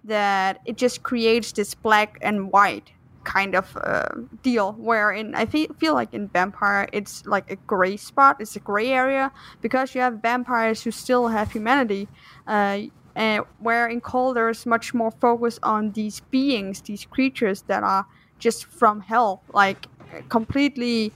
[0.04, 2.92] that it just creates this black and white
[3.26, 4.08] kind of uh,
[4.42, 8.54] deal where in I feel, feel like in vampire it's like a gray spot it's
[8.56, 12.06] a gray area because you have vampires who still have humanity
[12.46, 12.78] uh,
[13.16, 18.06] and where in Kult there's much more focus on these beings these creatures that are
[18.38, 19.86] just from hell like
[20.28, 21.12] completely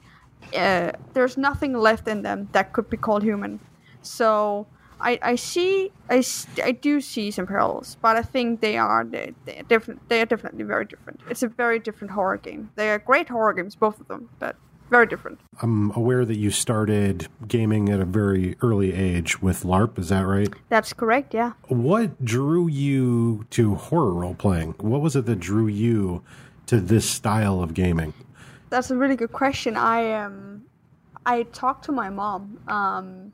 [0.57, 3.61] uh, there's nothing left in them that could be called human.
[4.03, 4.67] So
[5.01, 6.23] I, I see I,
[6.63, 10.09] I do see some parallels, but I think they are they, they are different.
[10.09, 11.21] They are definitely very different.
[11.29, 12.71] It's a very different horror game.
[12.77, 14.29] They are great horror games, both of them.
[14.39, 14.57] But
[14.91, 15.41] very different.
[15.63, 19.99] I'm aware that you started gaming at a very early age with LARP.
[19.99, 20.49] Is that right?
[20.69, 21.33] That's correct.
[21.33, 21.53] Yeah.
[21.69, 24.75] What drew you to horror role playing?
[24.79, 26.25] What was it that drew you
[26.67, 28.13] to this style of gaming?
[28.69, 29.77] That's a really good question.
[29.77, 30.65] I um,
[31.25, 33.33] I talked to my mom um,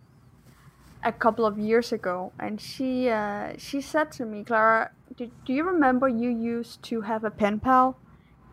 [1.04, 5.52] a couple of years ago, and she uh, she said to me, Klara, do, do
[5.52, 7.96] you remember you used to have a pen pal?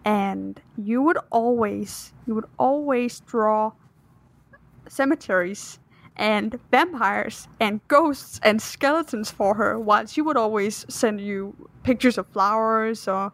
[0.05, 3.71] and you would always you would always draw
[4.87, 5.79] cemeteries
[6.15, 12.17] and vampires and ghosts and skeletons for her while she would always send you pictures
[12.17, 13.31] of flowers or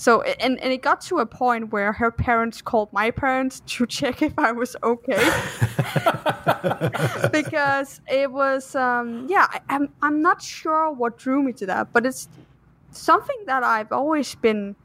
[0.00, 3.86] so and, and it got to a point where her parents called my parents to
[3.86, 5.30] check if I was okay
[7.32, 11.92] because it was um, yeah I, I'm I'm not sure what drew me to that
[11.92, 12.28] but it's
[12.92, 14.76] something that I've always been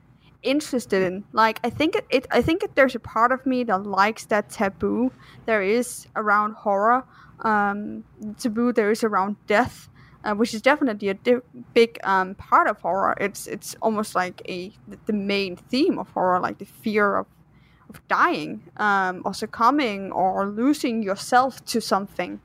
[0.45, 1.23] interested in.
[1.33, 4.25] Like I think it, it I think it, there's a part of me that likes
[4.27, 5.11] that taboo
[5.45, 7.03] there is around horror.
[7.41, 8.05] Um,
[8.37, 9.89] taboo there is around death.
[10.25, 11.45] Uh, which is definitely a di-
[11.75, 13.15] big um, part of horror.
[13.19, 14.71] It's it's almost like a
[15.05, 17.27] the main theme of horror, like the fear of
[17.89, 22.39] of dying um, or succumbing or losing yourself to something.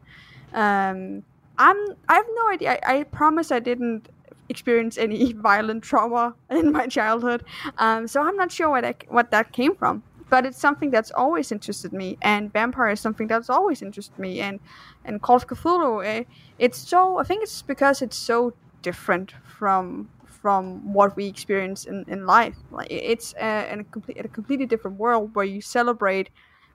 [0.52, 1.22] Um,
[1.56, 1.76] I'm
[2.06, 2.78] I have no idea.
[2.84, 4.10] I, I promise I didn't
[4.50, 7.44] experience any violent trauma in my childhood.
[7.78, 10.02] Um, so I'm not sure what what that came from.
[10.30, 14.40] But it's something that's always interested me, and vampire is something that's always interested me,
[14.40, 14.60] and
[15.04, 16.06] and Call of Cthulhu.
[16.06, 16.24] Eh,
[16.58, 22.04] it's so I think it's because it's so different from from what we experience in,
[22.08, 22.56] in life.
[22.70, 26.30] Like it's a, in a complete a completely different world where you celebrate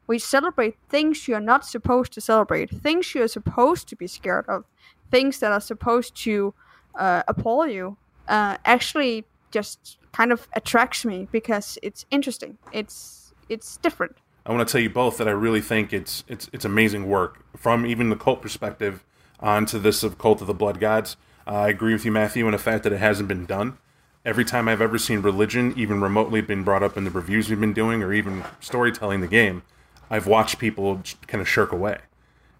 [0.07, 4.63] we celebrate things you're not supposed to celebrate, things you're supposed to be scared of,
[5.09, 6.53] things that are supposed to
[6.99, 7.97] uh, appall you
[8.27, 12.57] uh, actually just kind of attracts me because it's interesting.
[12.71, 14.17] It's it's different.
[14.45, 17.43] I want to tell you both that I really think it's it's it's amazing work
[17.57, 19.03] from even the cult perspective
[19.39, 21.17] onto this of Cult of the Blood Gods.
[21.47, 23.77] Uh, I agree with you, Matthew, in the fact that it hasn't been done.
[24.23, 27.59] Every time I've ever seen religion even remotely been brought up in the reviews we've
[27.59, 29.61] been doing, or even storytelling the game,
[30.09, 31.99] I've watched people kind of shirk away.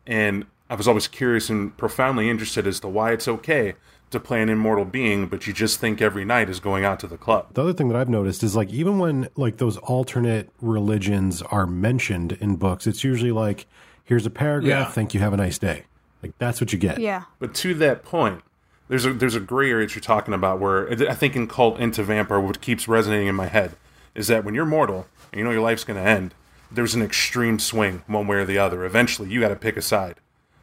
[0.05, 3.75] And I was always curious and profoundly interested as to why it's okay
[4.15, 7.07] to play an immortal being, but you just think every night is going out to
[7.07, 7.47] the club.
[7.53, 11.67] The other thing that I've noticed is like even when like those alternate religions are
[11.67, 13.67] mentioned in books, it's usually like,
[14.03, 14.91] here's a paragraph, Yeah.
[14.91, 15.83] thank you, have a nice day.
[16.23, 16.99] Like that's what you get.
[16.99, 17.23] Yeah.
[17.39, 18.41] But to that point,
[18.87, 21.79] there's a there's a gray area that you're talking about where I think in Kult
[21.79, 23.75] into Vampire, what keeps resonating in my head
[24.13, 26.33] is that when you're mortal and you know your life's going to end,
[26.71, 28.85] there's an extreme swing one way or the other.
[28.85, 30.15] Eventually, you got to pick a side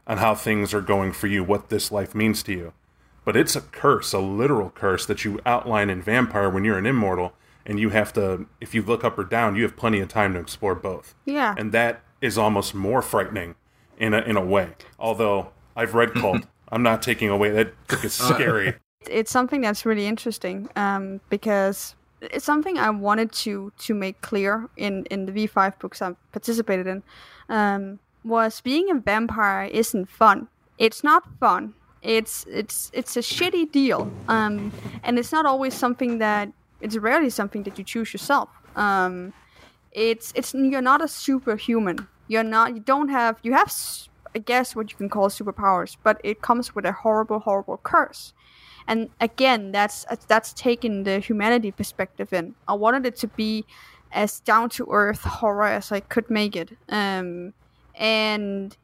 [0.07, 2.73] on how things are going for you, what this life means to you.
[3.25, 6.87] But it's a curse, a literal curse that you outline in Vampire when you're an
[6.87, 7.33] immortal,
[7.65, 10.35] and you have to, if you look up or down, you have plenty of time
[10.35, 11.15] to explore both.
[11.25, 11.55] Yeah.
[11.57, 13.55] And that is almost more frightening
[13.99, 14.71] in a, in a way.
[14.99, 18.75] Although I've read Kult, I'm not taking away that it's scary.
[19.09, 24.69] it's something that's really interesting um, because it's something I wanted to to make clear
[24.77, 27.03] in in the V5 books I participated in
[27.49, 30.49] um, was being a vampire isn't fun.
[30.79, 31.75] It's not fun.
[32.03, 34.73] It's it's it's a shitty deal, um,
[35.05, 36.49] and it's not always something that
[36.81, 38.49] it's rarely something that you choose yourself.
[38.75, 39.33] Um,
[39.93, 42.09] it's it's you're not a superhuman.
[42.27, 42.75] You're not.
[42.75, 43.39] You don't have.
[43.43, 43.73] You have.
[44.35, 48.33] I guess what you can call superpowers, but it comes with a horrible, horrible curse.
[48.89, 52.55] And again, that's that's taking the humanity perspective in.
[52.67, 53.65] I wanted it to be
[54.11, 57.53] as down to earth horror as I could make it, um,
[57.95, 58.77] and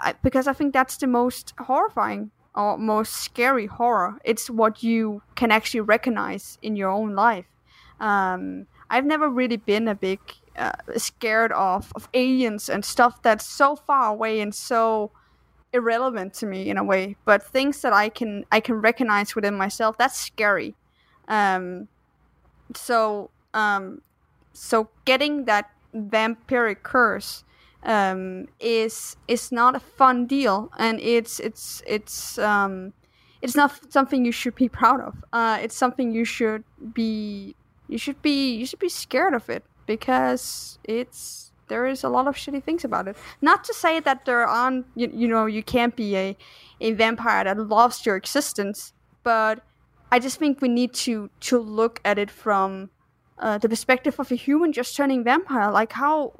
[0.00, 4.18] I, because I think that's the most horrifying or most scary horror.
[4.24, 7.46] It's what you can actually recognize in your own life.
[8.00, 10.20] Um, I've never really been a big
[10.56, 15.10] uh, scared of of aliens and stuff that's so far away and so
[15.72, 17.16] irrelevant to me in a way.
[17.24, 20.74] But things that I can I can recognize within myself that's scary.
[21.28, 21.88] Um,
[22.74, 24.02] so um,
[24.52, 27.44] so getting that vampiric curse
[27.86, 32.92] um, is is not a fun deal, and it's it's it's um,
[33.40, 35.14] it's not something you should be proud of.
[35.32, 37.54] Uh, it's something you should be
[37.88, 42.26] you should be you should be scared of it because it's there is a lot
[42.26, 43.16] of shitty things about it.
[43.40, 46.36] Not to say that there aren't you, you know you can't be a
[46.80, 49.62] a vampire that loves your existence, but
[50.10, 52.90] I just think we need to to look at it from
[53.38, 55.70] uh, the perspective of a human just turning vampire.
[55.70, 56.32] Like how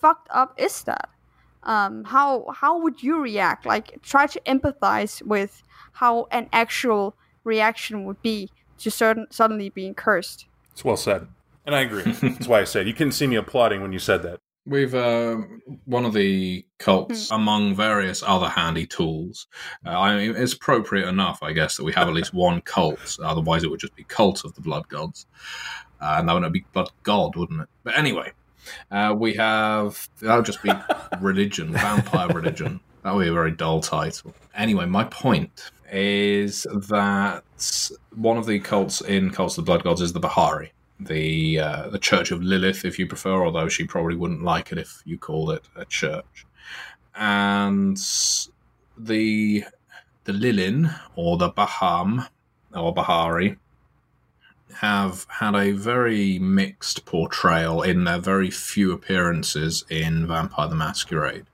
[0.00, 1.08] fucked up is that?
[1.62, 3.66] Um, how how would you react?
[3.66, 9.94] Like try to empathize with how an actual reaction would be to certain suddenly being
[9.94, 10.46] cursed.
[10.72, 11.28] It's well said.
[11.66, 12.02] And I agree.
[12.22, 14.40] That's why I said you couldn't see me applauding when you said that.
[14.66, 15.38] We've uh,
[15.86, 19.46] one of the cults among various other handy tools.
[19.84, 23.18] Uh, I mean, it's appropriate enough, I guess, that we have at least one cult.
[23.22, 25.26] Otherwise, it would just be cult of the blood gods,
[26.00, 27.68] uh, and that would be blood god, wouldn't it?
[27.84, 28.32] But anyway,
[28.90, 30.72] uh, we have that would just be
[31.20, 32.80] religion, vampire religion.
[33.02, 34.34] That would be a very dull title.
[34.54, 37.42] Anyway, my point is that
[38.14, 41.88] one of the cults in Cults of the Blood Gods is the Bahari the uh,
[41.88, 45.18] the Church of Lilith, if you prefer, although she probably wouldn't like it if you
[45.18, 46.46] called it a church.
[47.14, 47.96] And
[48.96, 49.64] the
[50.24, 52.28] the Lilin or the Baham
[52.74, 53.56] or Bahari
[54.74, 61.46] have had a very mixed portrayal in their very few appearances in Vampire the Masquerade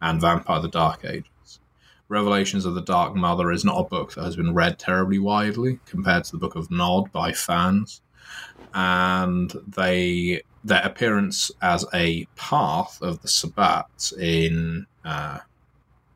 [0.00, 1.60] and Vampire the Dark Ages.
[2.08, 5.78] Revelations of the Dark Mother is not a book that has been read terribly widely
[5.86, 8.02] compared to the Book of Nod by fans
[8.74, 15.38] and they their appearance as a path of the Sabbat in uh,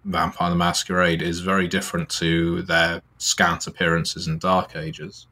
[0.05, 5.27] Vampire the Masquerade is very different to their scant appearances in Dark Ages.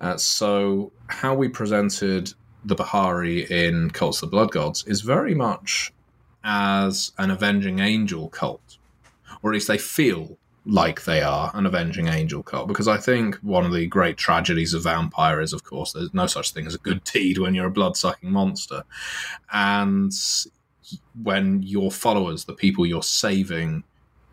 [0.00, 2.32] Uh, so, how we presented
[2.64, 5.92] the Bahari in Cults of the Blood Gods is very much
[6.44, 8.78] as an avenging angel cult,
[9.42, 13.36] or at least they feel like they are an avenging angel cult because I think
[13.36, 16.74] one of the great tragedies of vampire is, of course, there's no such thing as
[16.74, 18.84] a good deed when you're a blood sucking monster.
[19.50, 20.12] And
[21.22, 23.84] when your followers, the people you're saving,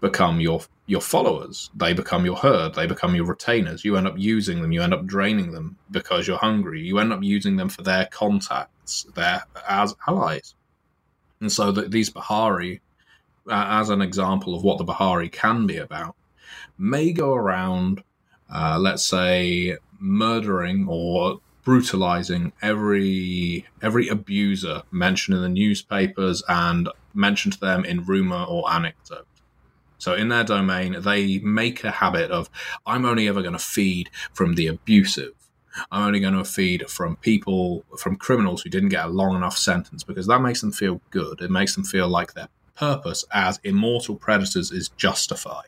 [0.02, 3.84] become your your followers, they become your herd, they become your retainers.
[3.84, 6.82] You end up using them, you end up draining them because you're hungry.
[6.82, 10.54] You end up using them for their contacts, their as allies.
[11.42, 12.82] And so that these Bahari,
[13.50, 16.16] uh, as an example of what the Bahari can be about,
[16.78, 18.04] may go around,
[18.54, 27.54] uh, let's say, murdering or brutalizing every every abuser mentioned in the newspapers and mentioned
[27.54, 29.28] to them in rumor or anecdote.
[29.98, 32.50] So in their domain, they make a habit of
[32.86, 35.34] I'm only ever going to feed from the abusive.
[35.92, 39.58] I'm only going to feed from people, from criminals who didn't get a long enough
[39.58, 41.42] sentence because that makes them feel good.
[41.42, 45.68] It makes them feel like their purpose as immortal predators is justified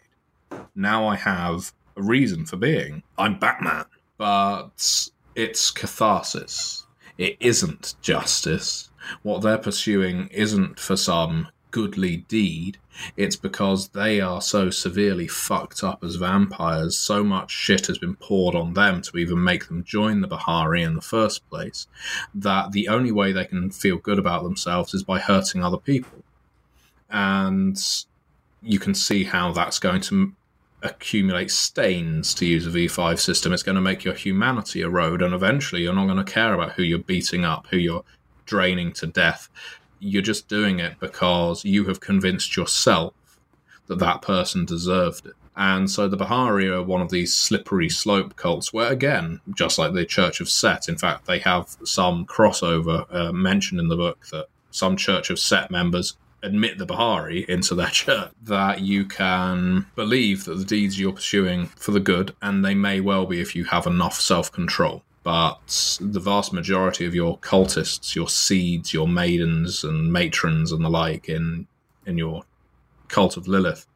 [0.77, 3.03] now I have a reason for being.
[3.17, 3.85] I'm Batman.
[4.17, 6.85] But it's catharsis.
[7.17, 8.89] It isn't justice.
[9.23, 12.77] What they're pursuing isn't for some goodly deed.
[13.15, 18.15] It's because they are so severely fucked up as vampires, so much shit has been
[18.15, 21.87] poured on them to even make them join the Bahari in the first place,
[22.33, 26.23] that the only way they can feel good about themselves is by hurting other people.
[27.09, 27.77] And
[28.61, 30.33] you can see how that's going to
[30.83, 33.53] accumulate stains to use a V5 system.
[33.53, 36.73] It's going to make your humanity erode, and eventually you're not going to care about
[36.73, 38.03] who you're beating up, who you're
[38.45, 39.49] draining to death.
[39.99, 43.13] You're just doing it because you have convinced yourself
[43.87, 45.33] that that person deserved it.
[45.55, 49.93] And so the Bahari are one of these slippery slope cults where, again, just like
[49.93, 54.27] the Church of Set, in fact, they have some crossover uh, mentioned in the book
[54.31, 59.87] that some Church of Set members admit the Bahari into their church, that you can
[59.95, 63.55] believe that the deeds you're pursuing for the good, and they may well be if
[63.55, 65.03] you have enough self control.
[65.27, 70.89] But the vast majority of your cultists, your seeds, your maidens and matrons and the
[70.89, 71.67] like in
[72.05, 72.43] in your
[73.09, 73.87] cult of Lilith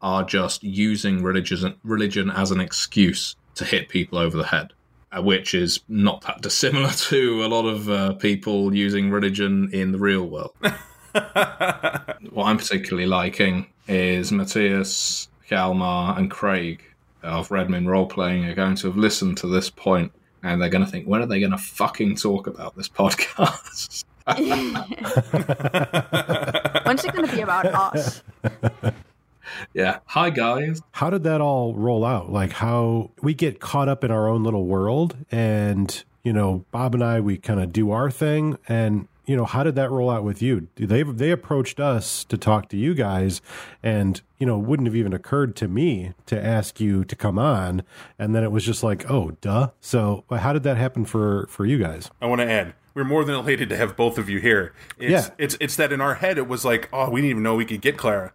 [0.00, 4.72] are just using religion religion as an excuse to hit people over the head
[5.10, 9.90] uh, which is not that dissimilar to a lot of uh, people using religion in
[9.90, 10.54] the real world.
[10.60, 16.84] what I'm particularly liking is Matthias, Hjalmar, and Craig
[17.24, 20.68] of Red Moon Role Playing are going to have listened to this point and they're
[20.68, 24.04] going to think, when are they going to fucking talk about this podcast?
[26.84, 28.22] When's it going to be about us?
[29.74, 29.98] Yeah.
[30.06, 30.80] Hi, guys.
[30.92, 32.30] How did that all roll out?
[32.30, 36.94] Like, how we get caught up in our own little world, and, you know, Bob
[36.94, 40.10] and I, we kind of do our thing, and you know, how did that roll
[40.10, 40.68] out with you?
[40.74, 43.40] They they approached us to talk to you guys,
[43.82, 47.82] and you know, wouldn't have even occurred to me to ask you to come on,
[48.18, 49.70] and then it was just like, oh, duh.
[49.80, 52.10] So, how did that happen for for you guys?
[52.20, 54.74] I want to add, we're more than elated to have both of you here.
[54.98, 57.42] It's, yeah, it's it's that in our head it was like, oh, we didn't even
[57.42, 58.32] know we could get Klara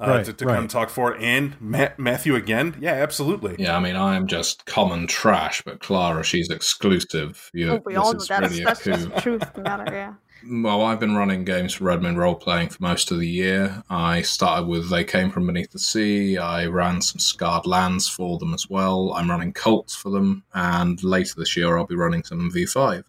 [0.00, 0.56] uh, right, to, to right.
[0.56, 1.22] come talk for it.
[1.22, 3.56] And Matt, Matthew again, yeah, absolutely.
[3.58, 7.50] Yeah, I mean, I am just common trash, but Klara, she's exclusive.
[7.52, 8.40] You, oh, we all know that.
[8.42, 9.92] Really that's, that's just the truth matter.
[9.92, 10.14] Yeah.
[10.46, 13.82] Well, I've been running games for Red Moon Role Playing for most of the year.
[13.88, 16.36] I started with They Came From Beneath the Sea.
[16.36, 19.14] I ran some Scarred Lands for them as well.
[19.14, 20.44] I'm running Cults for them.
[20.52, 23.04] And later this year, I'll be running some V5.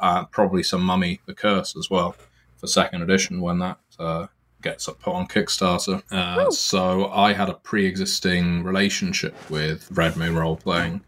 [0.00, 2.16] Uh, probably some Mummy the Curse as well
[2.56, 4.26] for second edition when that uh,
[4.64, 6.02] gets up put on Kickstarter.
[6.10, 11.02] Uh, so I had a pre-existing relationship with Red Moon Role Playing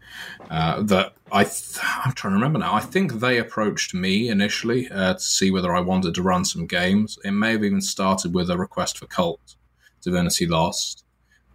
[0.49, 2.73] uh, that I th- I'm trying to remember now.
[2.73, 6.67] I think they approached me initially uh, to see whether I wanted to run some
[6.67, 7.19] games.
[7.25, 9.55] It may have even started with a request for Kult
[10.01, 11.03] Divinity Lost.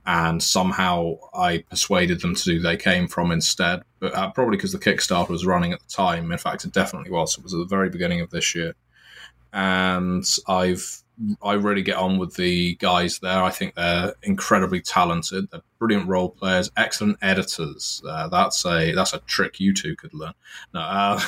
[0.04, 4.72] And somehow I persuaded them to do They Came From instead, but uh, probably because
[4.72, 6.32] the Kickstarter was running at the time.
[6.32, 7.38] In fact, it definitely was.
[7.38, 8.74] It was at the very beginning of this year,
[9.52, 11.01] and I've
[11.42, 13.42] I really get on with the guys there.
[13.42, 15.50] I think they're incredibly talented.
[15.50, 18.02] They're brilliant role players, excellent editors.
[18.06, 20.32] Uh, that's a that's a trick you two could learn.
[20.74, 21.20] No, uh,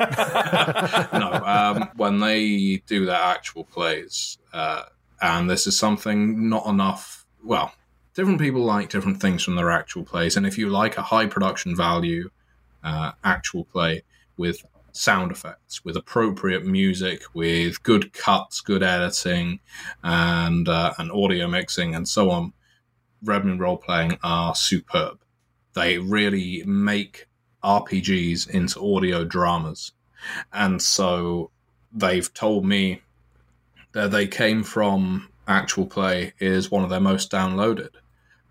[1.12, 1.32] no.
[1.44, 4.84] Um, when they do their actual plays, uh,
[5.20, 7.26] and this is something not enough.
[7.44, 7.72] Well,
[8.14, 11.26] different people like different things from their actual plays, and if you like a high
[11.26, 12.30] production value
[12.82, 14.02] uh, actual play
[14.36, 14.64] with
[14.98, 19.60] sound effects, with appropriate music, with good cuts, good editing,
[20.02, 22.52] and uh, and audio mixing, and so on.
[23.22, 25.20] Red Moon role playing are superb.
[25.74, 27.26] They really make
[27.62, 29.92] RPGs into audio dramas,
[30.52, 31.50] and so
[31.92, 33.02] they've told me
[33.92, 37.90] that they came from actual play is one of their most downloaded,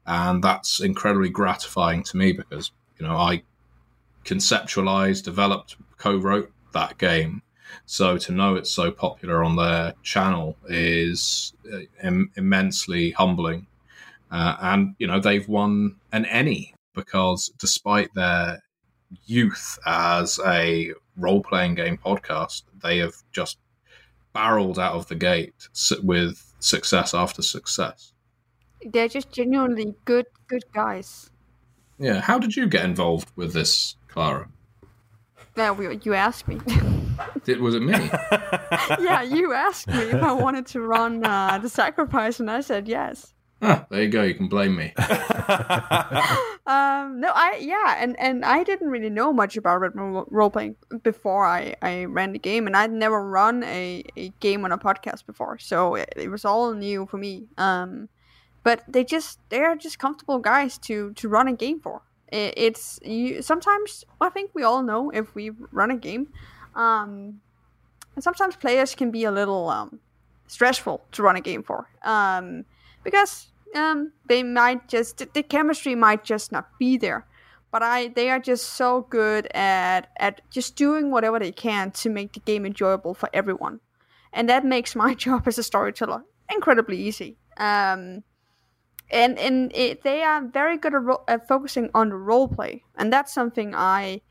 [0.05, 3.43] and that's incredibly gratifying to me because you know I
[4.27, 7.41] conceptualized, developed, co-wrote that game.
[7.85, 13.67] So to know it's so popular on their channel is uh, Im- immensely humbling.
[14.29, 18.61] Uh, and you know they've won an ENnie because despite their
[19.25, 23.57] youth as a role-playing game podcast, they have just
[24.33, 25.53] barreled out of the gate
[26.03, 28.13] with success after success.
[28.91, 31.29] They're just genuinely good, good guys.
[31.97, 32.19] Yeah.
[32.21, 34.47] How did you get involved with this, Klara?
[35.55, 36.59] Yeah, we, you asked me.
[37.43, 37.93] Did was it me?
[38.99, 42.87] yeah, you asked me if I wanted to run uh, the sacrifice, and I said
[42.87, 43.33] yes.
[43.61, 44.23] Ah, there you go.
[44.23, 44.93] You can blame me.
[46.67, 50.75] um, no, I yeah, and, and I didn't really know much about red role playing
[51.03, 54.77] before I, I ran the game, and I'd never run a, a game on a
[54.79, 57.47] podcast before, so it, it was all new for me.
[57.57, 58.09] Um,
[58.63, 62.01] but they just they're just comfortable guys to to run a game for.
[62.31, 66.27] It, it's you sometimes I think we all know if we run a game,
[66.75, 67.41] um,
[68.15, 69.99] and sometimes players can be a little um,
[70.47, 71.89] stressful to run a game for.
[72.03, 72.65] Um,
[73.03, 77.25] because um, they might just the chemistry might just not be there.
[77.71, 82.09] But I they are just so good at at just doing whatever they can to
[82.09, 83.81] make the game enjoyable for everyone,
[84.33, 87.37] and that makes my job as a storyteller incredibly easy.
[87.57, 88.23] Um,
[89.09, 92.83] and and it, they are very good at, ro- at focusing on the role play,
[92.95, 94.21] and that's something I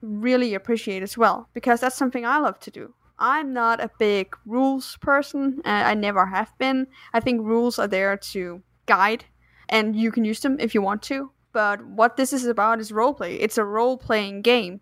[0.00, 2.94] really appreciate as well because that's something I love to do.
[3.18, 5.62] I'm not a big rules person.
[5.64, 6.86] Uh, I never have been.
[7.14, 9.24] I think rules are there to guide,
[9.68, 11.30] and you can use them if you want to.
[11.52, 13.38] But what this is about is roleplay.
[13.40, 14.80] It's a role playing game.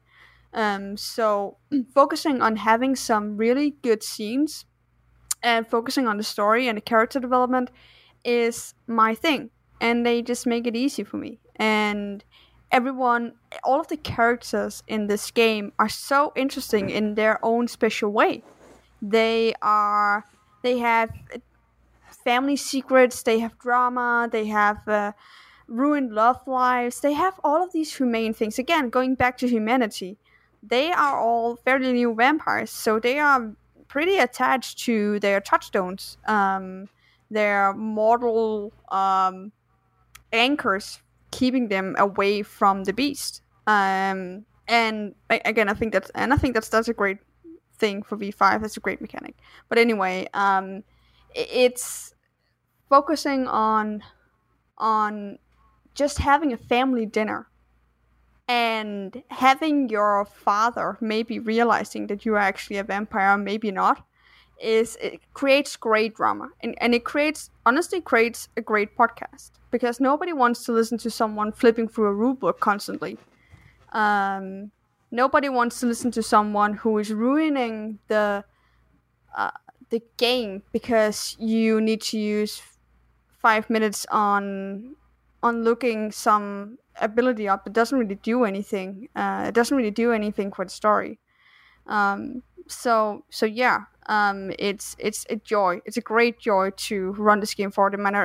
[0.53, 1.59] Um, so
[1.95, 4.64] focusing on having some really good scenes
[5.43, 7.70] and focusing on the story and the character development
[8.25, 9.51] is my thing.
[9.81, 11.39] And they just make it easy for me.
[11.57, 12.25] And
[12.72, 18.11] everyone, all of the characters in this game are so interesting in their own special
[18.11, 18.43] way.
[19.03, 20.25] They are,
[20.62, 21.11] they have
[22.25, 25.12] family secrets, they have drama, they have uh,
[25.68, 28.59] ruined love lives, they have all of these humane things.
[28.59, 30.16] Again, going back to humanity,
[30.62, 33.53] they are all fairly new vampires, so they are
[33.89, 36.89] pretty attached to their touchstones, um,
[37.35, 39.53] their mortal um,
[40.32, 43.43] anchors keeping them away from the beast.
[43.66, 47.18] Um, and again, I think that's and I think that's that's a great
[47.76, 48.62] thing for V5.
[48.62, 49.37] That's a great mechanic.
[49.68, 50.85] But anyway, um,
[51.35, 52.14] it's
[52.89, 54.03] focusing on
[54.78, 55.39] on
[55.95, 57.49] just having a family dinner
[58.47, 64.05] and having your father maybe realizing that you are actually a vampire, maybe not,
[64.64, 70.00] is it creates great drama and, and it creates honestly creates a great podcast because
[70.00, 73.18] nobody wants to listen to someone flipping through a rule book constantly.
[73.92, 74.70] Um,
[75.10, 78.44] nobody wants to listen to someone who is ruining the
[79.36, 79.50] uh,
[79.90, 82.62] the game because you need to use
[83.42, 84.96] five minutes on
[85.42, 87.66] on looking some ability up.
[87.66, 91.18] It doesn't really do anything uh, it doesn't really do anything for the story.
[91.86, 95.80] Um, so so yeah um, it's it's a joy.
[95.84, 98.16] It's a great joy to run this game for them, and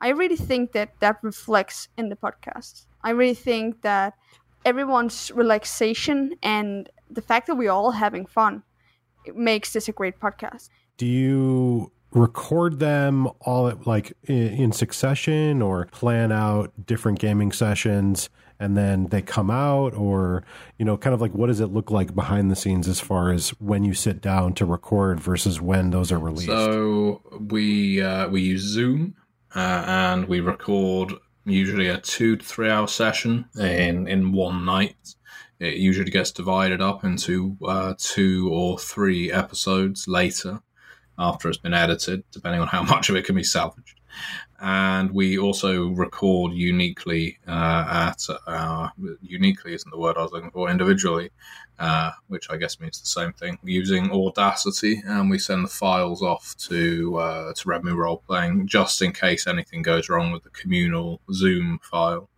[0.00, 2.86] I, really think that that reflects in the podcast.
[3.02, 4.14] I really think that
[4.64, 8.62] everyone's relaxation and the fact that we're all having fun
[9.34, 10.70] makes this a great podcast.
[10.96, 17.50] do you record them all at like in, in succession or plan out different gaming
[17.50, 18.30] sessions
[18.64, 20.42] and then they come out or
[20.78, 23.30] you know kind of like what does it look like behind the scenes as far
[23.30, 28.28] as when you sit down to record versus when those are released So we uh,
[28.28, 29.16] we use Zoom
[29.54, 31.12] uh, and we record
[31.44, 35.14] usually a two to three hour session in in one night.
[35.60, 40.60] It usually gets divided up into uh, two or three episodes later
[41.16, 44.00] after it's been edited, depending on how much of it can be salvaged.
[44.60, 48.88] And we also record uniquely uh, at uh,
[49.20, 51.30] uniquely isn't the word I was looking for individually,
[51.78, 53.58] uh, which I guess means the same thing.
[53.62, 58.66] Using Audacity, and we send the files off to uh, to Red Moon Role Playing
[58.66, 62.30] just in case anything goes wrong with the communal Zoom file.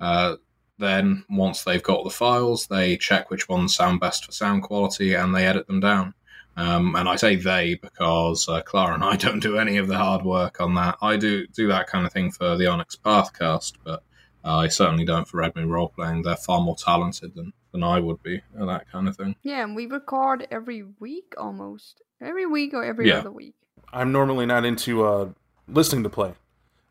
[0.00, 0.36] Uh,
[0.78, 5.14] then, once they've got the files, they check which ones sound best for sound quality,
[5.14, 6.14] and they edit them down.
[6.56, 9.96] Um, and I say they because uh, Klara and I don't do any of the
[9.98, 10.96] hard work on that.
[11.02, 14.02] I do do that kind of thing for the Onyx Pathcast, but
[14.44, 16.22] uh, I certainly don't for Red Moon Role Playing.
[16.22, 19.34] They're far more talented than, than I would be at that kind of thing.
[19.42, 22.02] Yeah, and we record every week almost.
[22.20, 23.18] Every week or every Yeah.
[23.18, 23.54] other week.
[23.92, 25.28] I'm normally not into uh,
[25.68, 26.34] listening to play.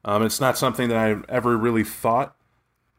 [0.05, 2.35] Um, it's not something that I've ever really thought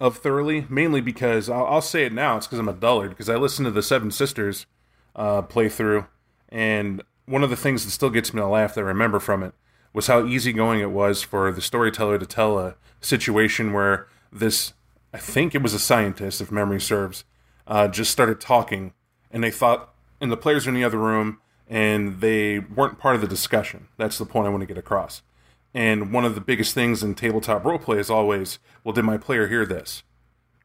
[0.01, 2.37] of thoroughly, mainly because I'll, I'll say it now.
[2.39, 4.67] It's because I'm a dullard, because I listened to the Seven Sisters
[5.15, 6.07] uh, playthrough,
[6.55, 9.43] and one of the things that still gets me to laugh that I remember from
[9.43, 9.55] it
[9.93, 14.73] was how easygoing it was for the storyteller to tell a situation where this,
[15.13, 17.25] I think it was a scientist, if memory serves,
[17.67, 18.93] uh, just started talking,
[19.33, 23.17] and they thought, and the players were in the other room, and they weren't part
[23.17, 23.89] of the discussion.
[23.97, 25.23] That's the point I want to get across.
[25.73, 29.49] And one of the biggest things in tabletop roleplay is always, well, did my player
[29.49, 30.05] hear this?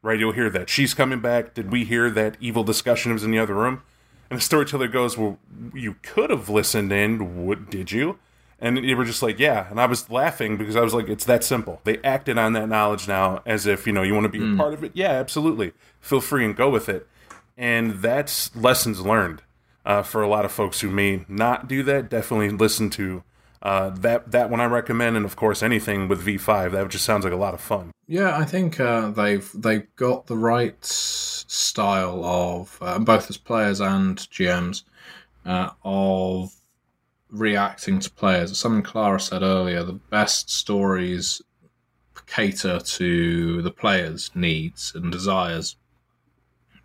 [0.02, 0.20] Right?
[0.20, 0.68] You'll hear that.
[0.68, 1.52] She's coming back.
[1.52, 3.82] Did we hear that evil discussion was in the other room?
[4.30, 5.38] And the storyteller goes, well,
[5.74, 7.44] you could have listened in.
[7.44, 8.18] What did you?
[8.60, 9.68] And they were just like, yeah.
[9.70, 11.80] And I was laughing because I was like, it's that simple.
[11.84, 14.56] They acted on that knowledge now as if, you know, you want to be a
[14.56, 14.92] part of it.
[14.94, 15.72] Yeah, absolutely.
[16.00, 17.08] Feel free and go with it.
[17.56, 19.42] And that's lessons learned
[19.84, 22.10] uh, for a lot of folks who may not do that.
[22.10, 23.22] Definitely listen to
[23.62, 26.72] uh, that that one I recommend, and of course anything with V5.
[26.72, 27.92] That just sounds like a lot of fun.
[28.06, 33.80] Yeah, I think uh, they've they've got the right style of uh, both as players
[33.80, 34.84] and GMs
[35.44, 36.54] uh, of
[37.30, 38.58] reacting to players.
[38.58, 41.42] Something Klara said earlier: the best stories
[42.26, 45.76] cater to the players' needs and desires.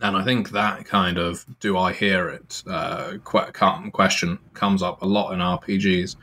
[0.06, 5.06] And I think that kind of "do I hear it?" Uh, question comes up a
[5.08, 6.16] lot in RPGs,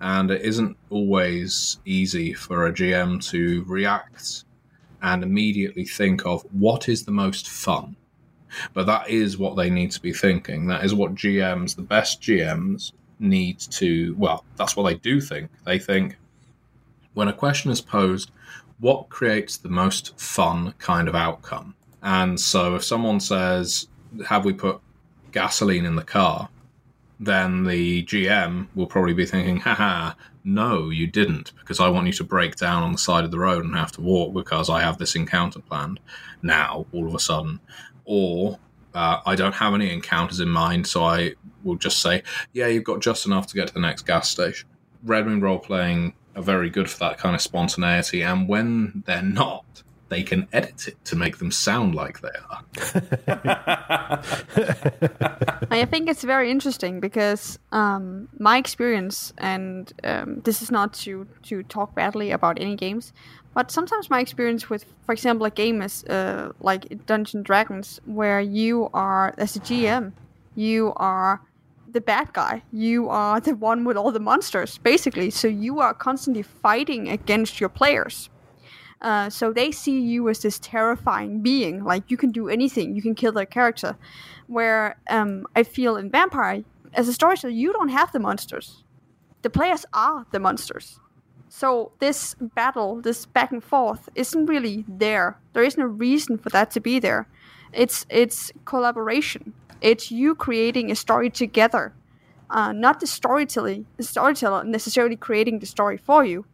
[0.00, 4.44] and it isn't always easy for a GM to react
[5.02, 7.96] and immediately think of what is the most fun.
[8.72, 10.68] But that is what they need to be thinking.
[10.68, 14.14] That is what GMs, the best GMs, need to.
[14.16, 15.50] Well, that's what they do think.
[15.66, 16.16] They think
[17.12, 18.30] when a question is posed,
[18.78, 21.74] what creates the most fun kind of outcome?
[22.06, 23.88] And so if someone says,
[24.28, 24.80] Have we put
[25.32, 26.48] gasoline in the car?
[27.18, 30.12] then the GM will probably be thinking, haha,
[30.44, 33.38] no, you didn't, because I want you to break down on the side of the
[33.38, 35.98] road and have to walk because I have this encounter planned
[36.42, 37.60] now, all of a sudden.
[38.04, 38.58] Or
[38.94, 41.32] uh, I don't have any encounters in mind, so I
[41.64, 44.68] will just say, yeah, you've got just enough to get to the next gas station.
[45.02, 49.22] Red Moon role playing are very good for that kind of spontaneity, and when they're
[49.22, 52.62] not, they can edit it to make them sound like they are.
[55.70, 61.26] I think it's very interesting because um, my experience, and um, this is not to
[61.44, 63.12] to talk badly about any games,
[63.54, 68.40] but sometimes my experience with, for example, a game is uh, like Dungeon Dragons, where
[68.40, 70.12] you are as a GM,
[70.54, 71.40] you are
[71.90, 72.62] the bad guy.
[72.72, 75.30] You are the one with all the monsters, basically.
[75.30, 78.28] So you are constantly fighting against your players.
[79.00, 83.02] Uh, so they see you as this terrifying being, like you can do anything, you
[83.02, 83.96] can kill their character.
[84.46, 88.84] Where um, I feel in Vampire, as a storyteller, you don't have the monsters.
[89.42, 90.98] The players are the monsters.
[91.48, 95.38] So this battle, this back and forth, isn't really there.
[95.52, 97.28] There isn't a reason for that to be there.
[97.72, 99.52] It's it's collaboration.
[99.80, 101.92] It's you creating a story together,
[102.50, 106.46] uh, not the storyteller, the storyteller necessarily creating the story for you.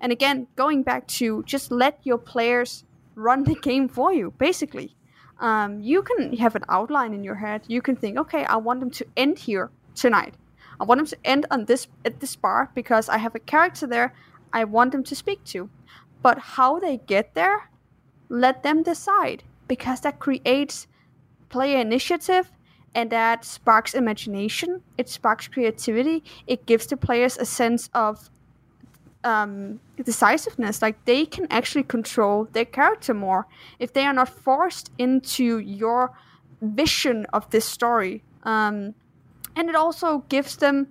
[0.00, 2.84] And again, going back to just let your players
[3.14, 4.94] run the game for you, basically.
[5.40, 7.62] Um, you can have an outline in your head.
[7.68, 10.34] You can think, okay, I want them to end here tonight.
[10.80, 13.86] I want them to end on this at this bar because I have a character
[13.86, 14.14] there
[14.52, 15.70] I want them to speak to.
[16.22, 17.70] But how they get there,
[18.28, 20.86] let them decide because that creates
[21.48, 22.50] player initiative
[22.94, 24.82] and that sparks imagination.
[24.96, 26.24] It sparks creativity.
[26.46, 28.30] It gives the players a sense of
[29.24, 30.82] um, decisiveness.
[30.82, 33.46] Like they can actually control their character more
[33.78, 36.12] if they are not forced into your
[36.60, 38.22] vision of this story.
[38.44, 38.94] Um,
[39.56, 40.88] and it also gives them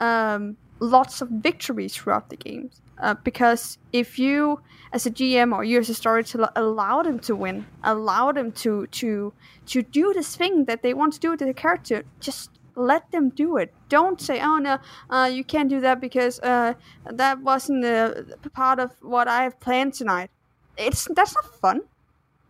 [0.00, 2.80] um, lots of victories throughout the games.
[3.00, 4.60] Uh, because if you,
[4.92, 8.88] as a GM or you as a storyteller, allow them to win, allow them to
[8.88, 9.32] to
[9.66, 13.28] to do this thing that they want to do with their character, just let them
[13.30, 13.74] do it.
[13.88, 14.78] Don't say, "Oh no,
[15.10, 16.74] uh, you can't do that because uh,
[17.10, 20.30] that wasn't a part of what I have planned tonight."
[20.76, 21.80] It's that's not fun.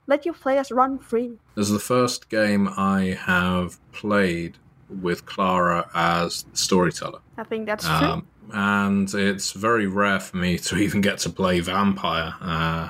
[0.06, 1.38] Let your players run free.
[1.54, 4.56] This is the first game I have played
[4.88, 7.20] with Klara as storyteller.
[7.36, 8.22] I think that's Um, true.
[8.52, 12.88] and it's very rare for me to even get to play Vampire, uh,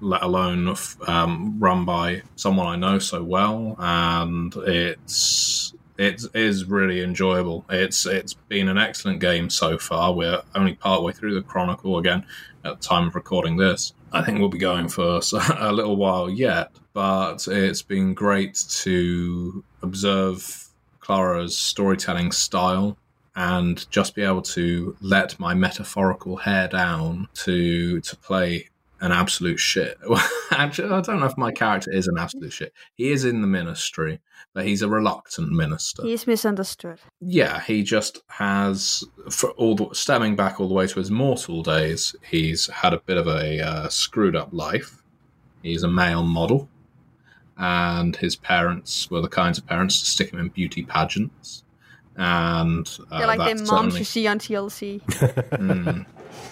[0.00, 3.74] let alone f- um, run by someone I know so well.
[3.78, 7.64] And it's it is really enjoyable.
[7.70, 10.12] It's it's been an excellent game so far.
[10.12, 12.26] We're only partway through the Chronicle again
[12.64, 13.92] at the time of recording this.
[14.12, 15.20] I think we'll be going for
[15.58, 20.68] a little while yet, but it's been great to observe
[21.00, 22.96] Klara's storytelling style
[23.34, 28.68] and just be able to let my metaphorical hair down to to play
[29.00, 29.98] an absolute shit.
[30.50, 32.72] Actually, I don't know if my character is an absolute shit.
[32.94, 34.20] He is in the ministry,
[34.54, 36.02] but he's a reluctant minister.
[36.02, 37.00] He's misunderstood.
[37.20, 41.62] Yeah, he just has, for all the, stemming back all the way to his mortal
[41.62, 45.02] days, he's had a bit of a uh, screwed up life.
[45.62, 46.68] He's a male model,
[47.58, 51.64] and his parents were the kinds of parents to stick him in beauty pageants.
[52.16, 55.02] And uh, They're like that the moms you see on TLC.
[55.56, 56.06] Mm,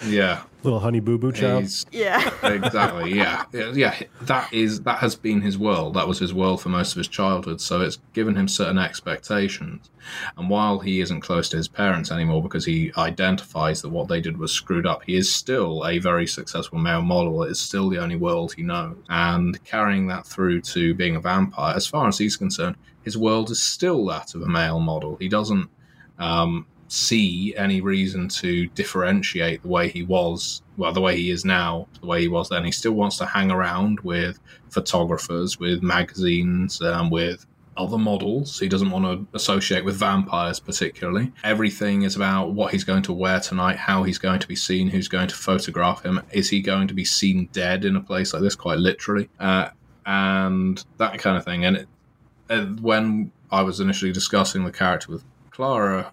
[0.07, 1.62] yeah, Little honey boo boo child.
[1.62, 2.30] he's yeah.
[2.43, 3.45] exactly yeah.
[3.53, 5.95] Yeah, yeah that is that has been his world.
[5.95, 7.61] That was his world for most of his childhood.
[7.61, 9.91] So it's given him certain expectations.
[10.37, 14.20] And while he isn't close to his parents anymore because he identifies that what they
[14.20, 17.43] did was screwed up he is still a very successful male model.
[17.43, 18.97] It's still the only world he knows.
[19.11, 23.51] And carrying that through to being a vampire as far as he's concerned his world
[23.51, 25.16] is still that of a male model.
[25.16, 25.68] He doesn't
[26.18, 31.45] um, see any reason to differentiate the way he was, well, the way he is
[31.45, 32.64] now, the way he was then.
[32.64, 34.39] He still wants to hang around with
[34.70, 38.59] photographers, with magazines, um, with other models.
[38.59, 41.32] He doesn't want to associate with vampires particularly.
[41.43, 44.89] Everything is about what he's going to wear tonight, how he's going to be seen,
[44.89, 46.20] who's going to photograph him.
[46.32, 49.28] Is he going to be seen dead in a place like this, quite literally?
[49.41, 49.70] Uh,
[50.07, 51.64] and that kind of thing.
[51.64, 51.89] And it,
[52.49, 56.11] and when I was initially discussing the character with Klara,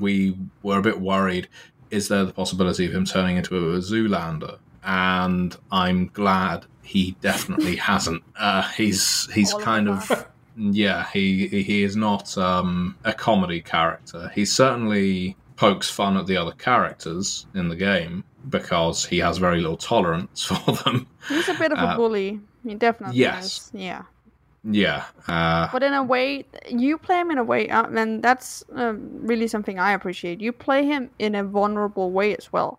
[0.00, 1.48] we were a bit worried
[1.90, 4.58] is there the possibility of him turning into a Zoolander?
[4.82, 8.22] And I'm glad he definitely hasn't.
[8.36, 10.26] Uh, he's he's All kind them of
[10.56, 14.30] yeah, he he is not um, a comedy character.
[14.34, 19.60] He certainly pokes fun at the other characters in the game because he has very
[19.60, 21.06] little tolerance for them.
[21.28, 22.40] He's a bit of a Uh, bully.
[22.66, 23.44] He definitely yes.
[23.44, 23.70] is.
[23.72, 24.02] Yeah.
[24.66, 28.64] Yeah, uh, But in a way, you play him in a way, uh, and that's
[28.74, 30.40] um, really something I appreciate.
[30.40, 32.78] You play him in a vulnerable way as well.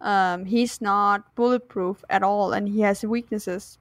[0.00, 3.78] Um, he's not bulletproof at all, and he has weaknesses.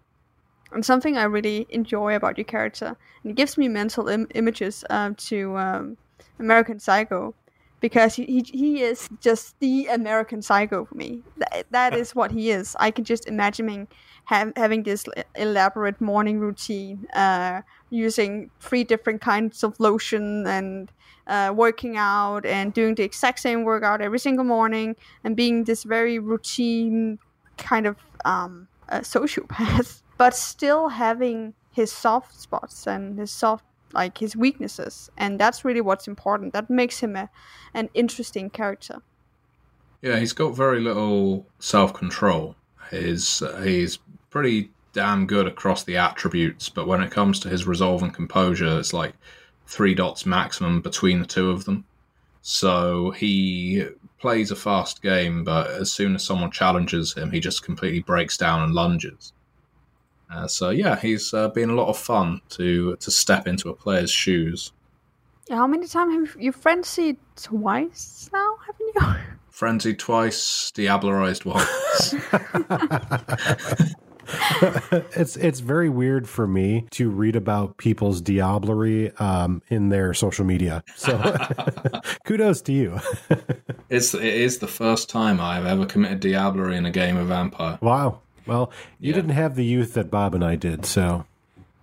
[0.71, 4.83] And something I really enjoy about your character, and it gives me mental Im- images
[4.89, 5.97] uh, to um,
[6.39, 7.35] American Psycho,
[7.79, 11.21] because he, he, he is just the American Psycho for me.
[11.37, 12.75] That, that is what he is.
[12.79, 13.87] I can just imagine him
[14.25, 15.05] have, having this
[15.35, 20.91] elaborate morning routine, uh, using three different kinds of lotion and
[21.27, 25.83] uh, working out and doing the exact same workout every single morning and being this
[25.83, 27.17] very routine
[27.57, 27.95] kind of
[28.25, 35.09] um, uh, sociopath, but still having his soft spots and his soft like his weaknesses,
[35.17, 36.53] and that's really what's important.
[36.53, 37.29] That makes him a,
[37.73, 39.01] an interesting character.
[40.01, 42.55] Yeah, he's got very little self control.
[42.91, 43.99] He's he's
[44.35, 48.77] pretty damn good across the attributes, but when it comes to his resolve and composure,
[48.77, 49.13] it's like
[49.65, 51.85] three dots maximum between the two of them.
[52.41, 53.85] So he
[54.19, 58.35] plays a fast game, but as soon as someone challenges him, he just completely breaks
[58.35, 59.31] down and lunges.
[60.29, 63.73] Uh, so yeah, he's uh, been a lot of fun to to step into a
[63.73, 64.73] player's shoes.
[65.49, 68.57] How many times have you frenzied twice now?
[68.65, 69.23] Haven't you?
[69.49, 72.15] Frenzied twice, diablerized once.
[75.15, 80.45] it's it's very weird for me to read about people's diablerie um, in their social
[80.45, 80.83] media.
[80.95, 81.17] So
[82.25, 82.99] kudos to you.
[83.89, 87.77] It's it is the first time I've ever committed diablerie in a game of Vampire.
[87.81, 88.19] wow.
[88.47, 89.15] Well, you Yeah.
[89.15, 91.25] didn't have the youth that Bob and I did, so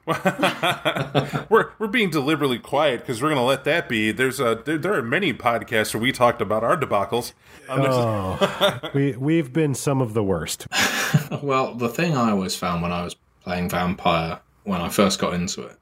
[1.49, 4.11] we're we're being deliberately quiet because we're going to let that be.
[4.11, 7.35] There's a there, there, are many podcasts where we talked about our debacles.
[7.69, 10.66] Um, oh, we we've been some of the worst.
[11.43, 13.15] well, the thing I always found when I was
[13.45, 15.77] playing Vampire when I first got into it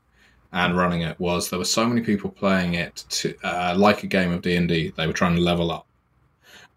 [0.53, 4.07] and running it was there were so many people playing it to, uh, like a
[4.07, 4.93] game of D and D.
[4.95, 5.87] They were trying to level up,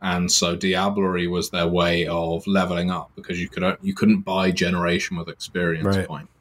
[0.01, 4.49] and so Diablerie was their way of leveling up because you could you couldn't buy
[4.51, 6.07] generation with experience right.
[6.07, 6.32] points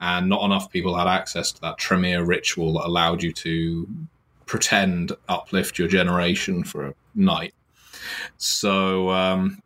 [0.00, 3.88] and not enough people had access to that Tremere ritual that allowed you to
[4.46, 7.54] pretend uplift your generation for a night.
[8.36, 9.62] So, um,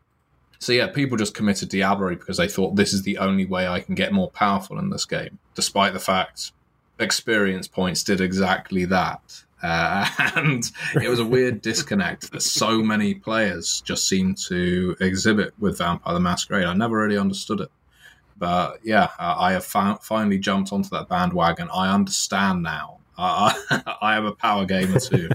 [0.58, 3.80] so yeah, people just committed Diablerie because they thought this is the only way I
[3.80, 6.52] can get more powerful in this game, despite the fact
[6.98, 9.44] experience points did exactly that.
[9.62, 10.06] Uh,
[10.36, 10.64] and
[11.00, 16.14] it was a weird disconnect that so many players just seem to exhibit with Vampire
[16.14, 16.64] the Masquerade.
[16.64, 17.70] I never really understood it.
[18.42, 21.68] But yeah, I have finally jumped onto that bandwagon.
[21.72, 22.98] I understand now.
[23.16, 23.52] Uh,
[24.02, 25.30] I am a power gamer too.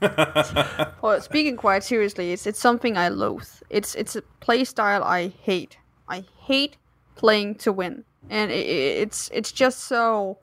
[1.02, 3.46] well, speaking quite seriously, it's it's something I loathe.
[3.68, 5.76] It's it's a play style I hate.
[6.08, 6.78] I hate
[7.14, 10.38] playing to win, and it, it's it's just so.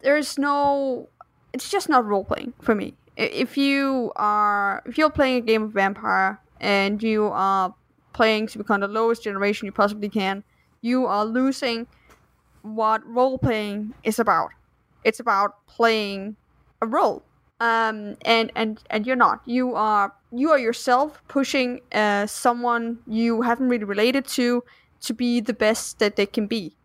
[0.00, 1.08] There's no.
[1.52, 2.94] It's just not role playing for me.
[3.16, 7.76] If you are if you're playing a game of Vampire and you are
[8.12, 10.42] playing to become the lowest generation you possibly can,
[10.82, 11.86] you are losing
[12.62, 14.50] what role playing is about.
[15.04, 16.36] It's about playing
[16.82, 17.22] a role.
[17.60, 19.42] Um, and, and, and you're not.
[19.44, 24.62] You are you are yourself pushing uh, someone you haven't really related to
[25.02, 26.76] to be the best that they can be.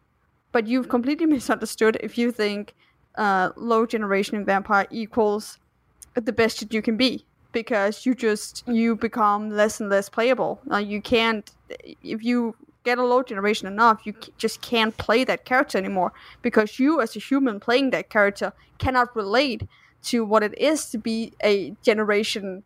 [0.51, 2.73] But you've completely misunderstood if you think
[3.15, 5.59] uh, low generation vampire equals
[6.15, 10.59] the best that you can be because you just you become less and less playable.
[10.77, 11.49] You can't
[12.03, 12.55] if you
[12.85, 17.15] get a low generation enough, you just can't play that character anymore because you, as
[17.15, 19.67] a human playing that character, cannot relate
[20.03, 22.63] to what it is to be a generation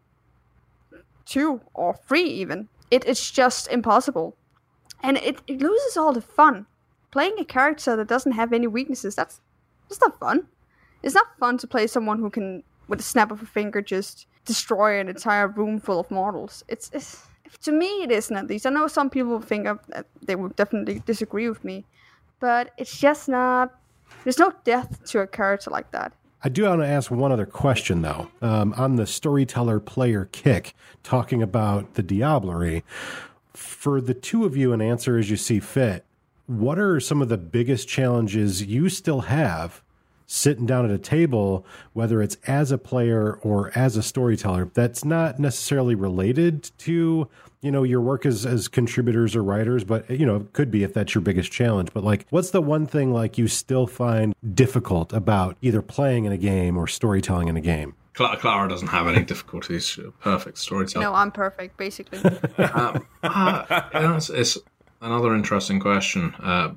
[1.26, 2.68] two or three, even.
[2.92, 4.36] It, it's just impossible.
[5.02, 6.66] And it, it loses all the fun.
[7.12, 9.40] Playing a character that doesn't have any weaknesses, that's,
[9.88, 10.48] that's not fun.
[11.02, 14.28] It's not fun to play someone who can, with a snap of a finger, just
[14.46, 16.64] destroy an entire room full of mortals.
[16.68, 17.24] It's, it's
[17.62, 18.66] to me it isn't at least.
[18.66, 19.80] I know some people think of,
[20.22, 21.86] they would definitely disagree with me,
[22.40, 23.76] but it's just not.
[24.24, 26.14] There's no depth to a character like that.
[26.42, 28.30] I do want to ask one other question though.
[28.42, 30.74] Um, on the storyteller player kick,
[31.04, 32.84] talking about the Diablerie,
[33.54, 36.06] for the two of you, and answer as you see fit.
[36.48, 39.84] What are some of the biggest challenges you still have
[40.32, 45.04] sitting down at a table, whether it's as a player or as a storyteller, that's
[45.04, 47.28] not necessarily related to
[47.62, 50.84] you know your work as as contributors or writers but you know it could be
[50.84, 54.34] if that's your biggest challenge but like what's the one thing like you still find
[54.54, 59.08] difficult about either playing in a game or storytelling in a game Klara doesn't have
[59.08, 59.98] any difficulties.
[60.20, 61.06] Perfect storyteller.
[61.06, 62.20] No, I'm perfect, basically.
[62.58, 64.58] um, uh, it's, it's,
[65.02, 66.74] another interesting question uh,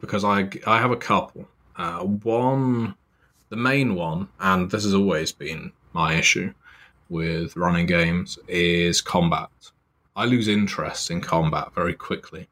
[0.00, 1.46] because I I have a couple.
[1.76, 2.94] Uh, one,
[3.48, 6.52] the main one, and this has always been my issue
[7.08, 9.50] with running games, is combat.
[10.14, 12.48] I lose interest in combat very quickly,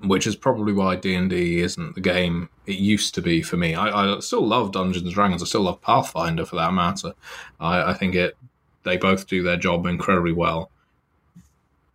[0.00, 3.56] which is probably why D and D isn't the game it used to be for
[3.56, 3.74] me.
[3.74, 5.42] I, I, still love Dungeons and Dragons.
[5.42, 7.14] I still love Pathfinder for that matter.
[7.60, 8.36] I, I think it
[8.82, 10.70] they both do their job incredibly well,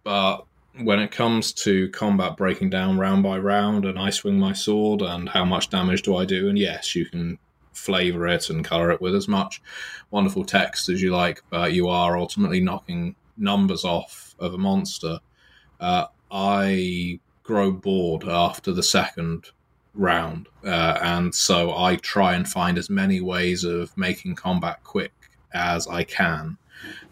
[0.04, 0.46] but
[0.80, 5.02] when it comes to combat breaking down round by round and I swing my sword
[5.02, 7.38] and how much damage do I do, and yes, you can
[7.74, 9.62] flavor it and color it with as much
[10.12, 15.20] wonderful text as you like, but you are ultimately knocking numbers off of a monster.
[15.80, 19.50] Uh, I grow bored after the second
[19.94, 25.14] round, uh, and so I try and find as many ways of making combat quick
[25.54, 26.58] as I can.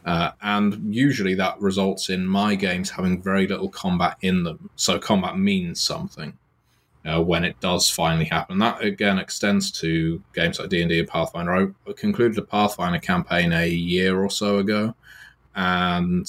[0.06, 4.69] Uh, and usually that results in my games having very little combat in them.
[4.76, 6.38] So combat means something
[7.06, 8.60] uh, when it does finally happen.
[8.60, 11.53] That again extends to games like D and D and Pathfinder.
[11.88, 14.95] I concluded a Pathfinder campaign a year or so ago,
[15.56, 16.28] and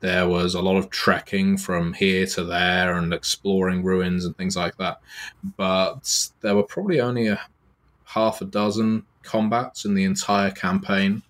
[0.00, 4.56] there was a lot of trekking from here to there and exploring ruins and things
[4.56, 5.00] like that.
[5.56, 7.40] But there were probably only a
[8.04, 11.22] half a dozen combats in the entire campaign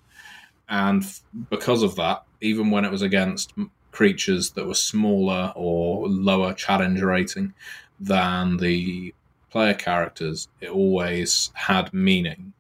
[0.69, 1.05] and
[1.51, 3.53] because of that, even when it was against
[3.91, 7.55] creatures that were smaller or lower challenge rating
[8.01, 9.15] than the
[9.51, 12.53] player characters, it always had meaning.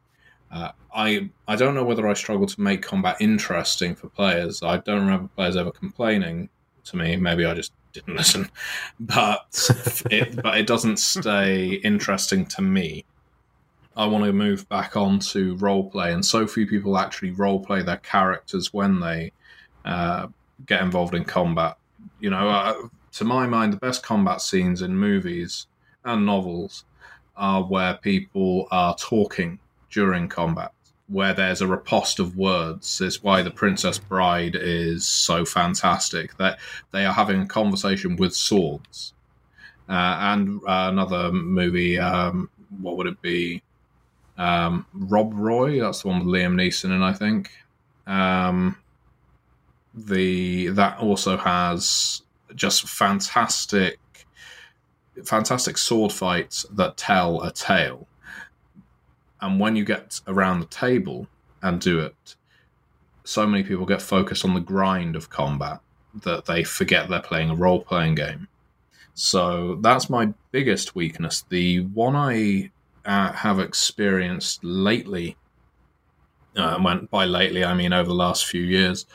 [0.50, 4.62] Uh, I I don't know whether I struggle to make combat interesting for players.
[4.62, 6.48] I don't remember players ever complaining
[6.84, 7.16] to me.
[7.16, 8.48] Maybe I just didn't listen.
[9.00, 9.68] But
[10.10, 13.04] it, but it doesn't stay interesting to me.
[13.96, 17.98] I want to move back on to roleplay, and so few people actually roleplay their
[17.98, 19.32] characters when they
[19.84, 20.26] uh,
[20.66, 21.76] get involved in combat.
[22.18, 22.74] You know, uh,
[23.12, 25.66] to my mind, the best combat scenes in movies
[26.04, 26.84] and novels
[27.36, 29.60] are where people are talking
[29.90, 30.72] during combat,
[31.06, 33.00] where there's a riposte of words.
[33.00, 36.36] It's why The Princess Bride is so fantastic.
[36.38, 36.58] That
[36.90, 39.12] they are having a conversation with swords.
[39.88, 42.50] Uh, and uh, another movie, um,
[42.80, 43.62] what would it be?
[44.36, 47.50] Um, Rob Roy, that's the one with Liam Neeson, and I think
[48.06, 48.76] um,
[49.94, 52.22] the that also has
[52.54, 53.98] just fantastic,
[55.24, 58.06] fantastic sword fights that tell a tale.
[59.40, 61.28] And when you get around the table
[61.62, 62.36] and do it,
[63.24, 65.80] so many people get focused on the grind of combat
[66.22, 68.48] that they forget they're playing a role playing game.
[69.14, 71.44] So that's my biggest weakness.
[71.48, 72.70] The one I
[73.04, 75.36] uh, have experienced lately,
[76.56, 79.06] uh, when by lately I mean over the last few years,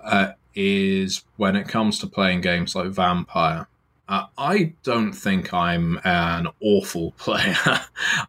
[0.00, 3.68] uh, is when it comes to playing games like Vampire.
[4.08, 7.56] Uh, I don't think I'm an awful player.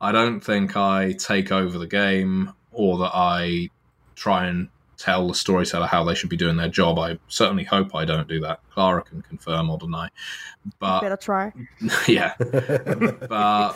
[0.01, 3.69] I don't think I take over the game or that I
[4.15, 4.69] try and
[4.99, 6.99] tell the storyteller how they should be doing their job.
[6.99, 8.59] I certainly hope I don't do that.
[8.75, 10.09] Klara can confirm or deny.
[10.77, 11.53] But Better try.
[12.07, 13.75] yeah, but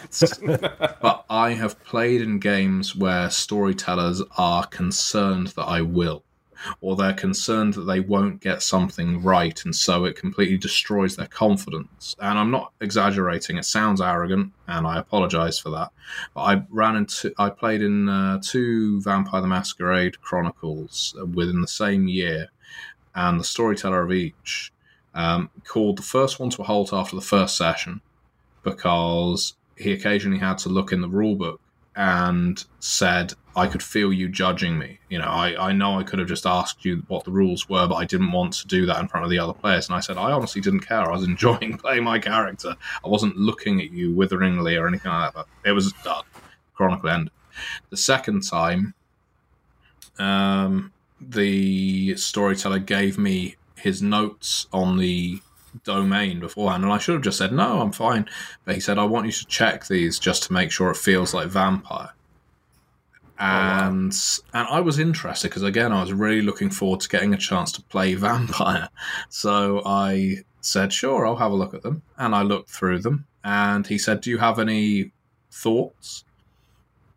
[1.01, 6.23] but I have played in games where storytellers are concerned that I will,
[6.81, 11.27] or they're concerned that they won't get something right, and so it completely destroys their
[11.27, 12.15] confidence.
[12.19, 15.91] And I'm not exaggerating; it sounds arrogant, and I apologize for that.
[16.33, 21.67] But I ran into, I played in uh, two Vampire the Masquerade Chronicles within the
[21.67, 22.49] same year,
[23.15, 24.71] and the storyteller of each
[25.13, 28.01] um, called the first one to a halt after the first session
[28.63, 31.59] because he occasionally had to look in the rule book
[31.95, 34.99] and said, I could feel you judging me.
[35.09, 37.87] You know, I, I know I could have just asked you what the rules were,
[37.87, 39.87] but I didn't want to do that in front of the other players.
[39.87, 41.01] And I said, I honestly didn't care.
[41.01, 42.75] I was enjoying playing my character.
[43.03, 45.45] I wasn't looking at you witheringly or anything like that.
[45.65, 46.23] It was done.
[46.73, 47.29] Chronicle end.
[47.91, 48.95] The second time,
[50.17, 55.41] um, the storyteller gave me his notes on the
[55.83, 58.27] domain beforehand, and I should have just said no, I'm fine.
[58.65, 61.33] But he said I want you to check these just to make sure it feels
[61.33, 62.13] like vampire.
[63.39, 64.15] Oh, and
[64.53, 67.71] and I was interested because again I was really looking forward to getting a chance
[67.73, 68.89] to play vampire.
[69.29, 73.25] So I said sure, I'll have a look at them, and I looked through them.
[73.43, 75.11] And he said, "Do you have any
[75.51, 76.23] thoughts?"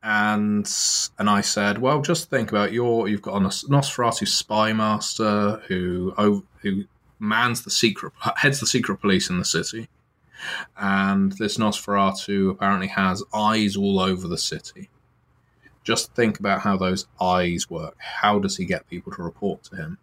[0.07, 0.73] and
[1.19, 6.15] and I said, well, just think about your you've got a Nosferatu spy master who
[6.17, 6.85] oh, who
[7.19, 9.89] mans the secret heads the secret police in the city,
[10.77, 14.91] and this Nosferatu apparently has eyes all over the city.
[15.87, 17.95] Just think about how those eyes work.
[17.99, 19.99] How does he get people to report to him?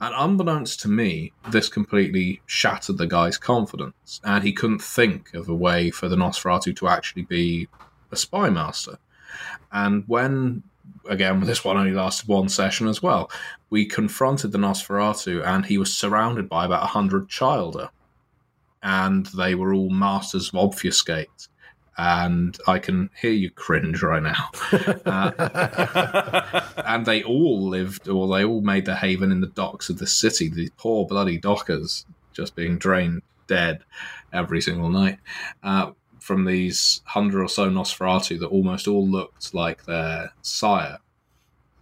[0.00, 5.50] And unbeknownst to me, this completely shattered the guy's confidence, and he couldn't think of
[5.50, 7.68] a way for the Nosferatu to actually be
[8.10, 8.96] a spy master.
[9.70, 10.62] And when,
[11.06, 13.30] again, this one only lasted one session as well,
[13.68, 17.90] we confronted the Nosferatu and he was surrounded by about a hundred Childer.
[18.82, 21.48] And they were all masters of obfuscate.
[21.98, 24.50] And I can hear you cringe right now.
[25.06, 29.98] Uh, and they all lived, or they all made their haven in the docks of
[29.98, 30.48] the city.
[30.48, 33.82] The poor bloody dockers just being drained dead
[34.32, 35.18] every single night.
[35.62, 40.98] Uh, from these hundred or so Nosferatu that almost all looked like their sire.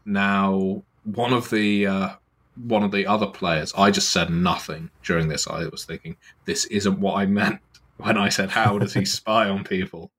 [0.05, 2.09] Now, one of the uh,
[2.57, 5.49] one of the other players, I just said nothing during this.
[5.49, 7.61] I was thinking, this isn't what I meant
[7.97, 10.11] when I said, "How does he spy on people?"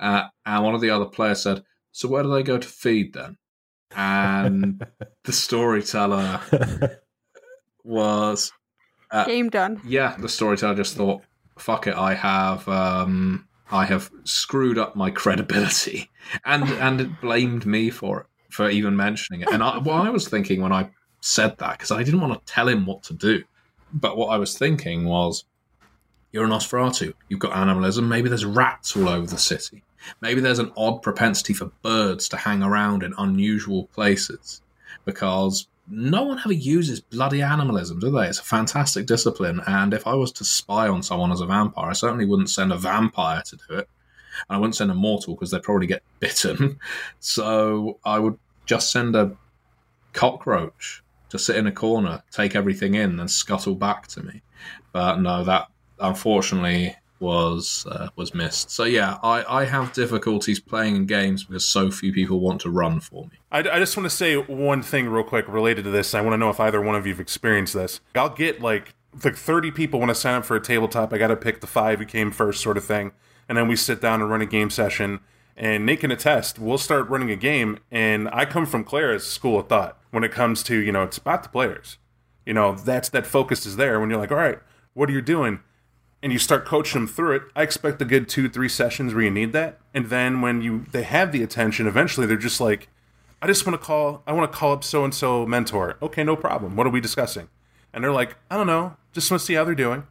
[0.00, 3.12] Uh, and one of the other players said, "So where do they go to feed
[3.14, 3.36] then?"
[3.94, 4.86] And
[5.24, 6.40] the storyteller
[7.84, 8.52] was
[9.10, 9.80] uh, game done.
[9.84, 11.22] Yeah, the storyteller just thought,
[11.58, 16.10] "Fuck it, I have." Um, I have screwed up my credibility,
[16.44, 19.48] and and it blamed me for it for even mentioning it.
[19.50, 20.90] And I, what I was thinking when I
[21.20, 23.42] said that, because I didn't want to tell him what to do,
[23.94, 25.44] but what I was thinking was,
[26.32, 27.12] you're an Nosferatu.
[27.28, 28.08] You've got animalism.
[28.08, 29.82] Maybe there's rats all over the city.
[30.20, 34.62] Maybe there's an odd propensity for birds to hang around in unusual places,
[35.04, 38.26] because no one ever uses bloody animalism, do they?
[38.26, 41.90] It's a fantastic discipline, and if I was to spy on someone as a vampire,
[41.90, 43.88] I certainly wouldn't send a vampire to do it.
[44.48, 46.80] And I wouldn't send a mortal because they'd probably get bitten.
[47.20, 49.36] so I would just send a
[50.14, 54.42] cockroach to sit in a corner, take everything in, and scuttle back to me.
[54.92, 55.68] But no, that
[56.02, 58.70] unfortunately was uh, was missed.
[58.70, 62.70] So yeah, I, I have difficulties playing in games because so few people want to
[62.70, 63.38] run for me.
[63.50, 66.14] I, I just want to say one thing real quick related to this.
[66.14, 68.00] I want to know if either one of you have experienced this.
[68.14, 71.12] I'll get like like 30 people want to sign up for a tabletop.
[71.12, 73.12] I got to pick the five who came first, sort of thing.
[73.48, 75.20] And then we sit down and run a game session.
[75.56, 77.78] And Nate can attest, we'll start running a game.
[77.90, 81.18] And I come from Klara's school of thought when it comes to, you know, it's
[81.18, 81.98] about the players.
[82.46, 84.58] You know, that's that focus is there when you're like, all right,
[84.94, 85.60] what are you doing?
[86.22, 87.42] And you start coaching them through it.
[87.56, 89.80] I expect a good two, three sessions where you need that.
[89.92, 92.88] And then when you they have the attention, eventually they're just like,
[93.40, 95.96] I just want to call, I want to call up so and so mentor.
[96.00, 96.76] Okay, no problem.
[96.76, 97.48] What are we discussing?
[97.92, 100.06] And they're like, I don't know, just want to see how they're doing.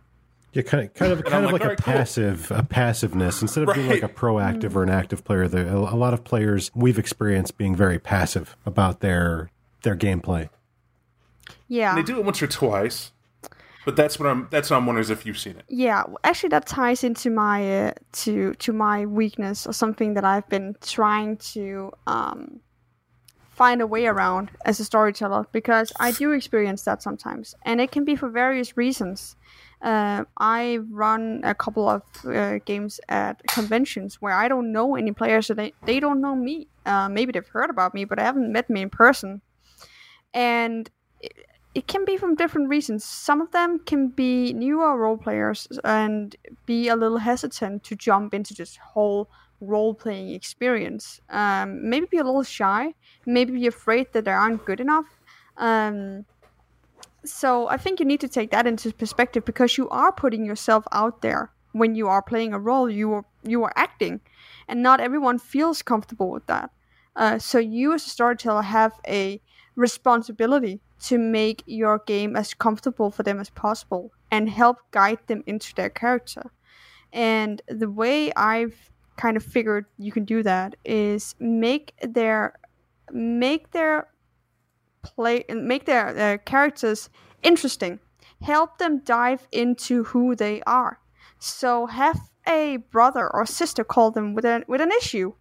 [0.54, 3.42] Yeah, kind of, kind of, kind of like, like, a "Alright, cool." passive, a passiveness
[3.42, 5.48] instead of being like a proactive or an active player.
[5.48, 9.50] There, a a lot of players we've experienced being very passive about their
[9.84, 10.50] their gameplay.
[11.70, 11.96] Yeah.
[11.96, 13.12] They do it once or twice,
[13.86, 14.48] but that's what I'm.
[14.52, 15.66] That's what I'm wondering is if you've seen it.
[15.68, 17.94] Yeah, actually, that ties into my uh,
[18.24, 22.60] to to my weakness or something that I've been trying to um,
[23.50, 27.92] find a way around as a storyteller because I do experience that sometimes, and it
[27.92, 29.36] can be for various reasons.
[29.82, 35.12] Uh, I run a couple of uh, games at conventions where I don't know any
[35.12, 36.68] players, so they they don't know me.
[36.86, 39.42] Uh, maybe they've heard about me, but I haven't met me in person,
[40.36, 40.88] and
[41.74, 43.04] it can be from different reasons.
[43.04, 46.36] Some of them can be newer role players and
[46.66, 49.30] be a little hesitant to jump into this whole
[49.62, 51.22] role playing experience.
[51.30, 52.94] Um, maybe be a little shy,
[53.26, 55.06] maybe be afraid that they aren't good enough.
[55.58, 56.26] Um,
[57.24, 60.86] so I think you need to take that into perspective because you are putting yourself
[60.92, 62.90] out there when you are playing a role.
[62.90, 64.20] You are you are acting,
[64.68, 66.72] and not everyone feels comfortable with that.
[67.16, 69.40] Uh, so you as a storyteller have a
[69.76, 75.44] responsibility to make your game as comfortable for them as possible and help guide them
[75.48, 76.52] into their character.
[77.12, 82.54] And the way I've kind of figured you can do that is make their
[83.12, 84.08] make their
[85.04, 87.10] play make their, their characters
[87.44, 88.00] interesting.
[88.42, 91.00] Help them dive into who they are.
[91.40, 95.34] So have a brother or sister call them with an with an issue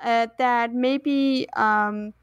[0.00, 2.14] uh, that maybe um,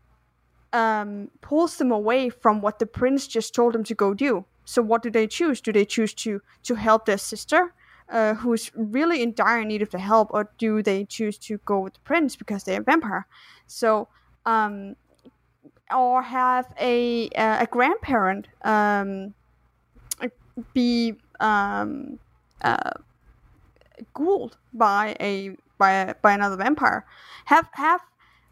[0.75, 4.45] um, pulls them away from what the prince just told them to go do.
[4.65, 5.61] So what do they choose?
[5.61, 7.73] Do they choose to to help their sister,
[8.09, 11.79] uh, who's really in dire need of the help, or do they choose to go
[11.79, 13.25] with the prince because they're a vampire?
[13.67, 14.07] So,
[14.45, 14.95] um,
[15.95, 19.33] or have a uh, a grandparent um,
[20.73, 22.19] be um,
[22.61, 22.91] uh,
[24.13, 27.05] ghouled by a by a, by another vampire.
[27.45, 28.01] Have have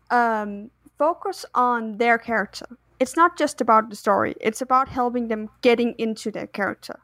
[0.09, 0.69] um,
[1.03, 2.67] focus on their character.
[3.01, 4.33] It's not just about the story.
[4.39, 6.97] It's about helping them getting into their character.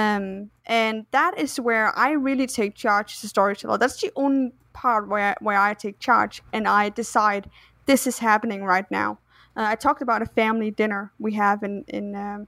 [0.00, 0.50] Um,
[0.82, 3.78] and that is where I really take charge as a storyteller.
[3.78, 7.42] That's the only part where where I take charge and I decide
[7.90, 9.10] this is happening right now.
[9.56, 12.40] Uh, I talked about a family dinner we have in in um,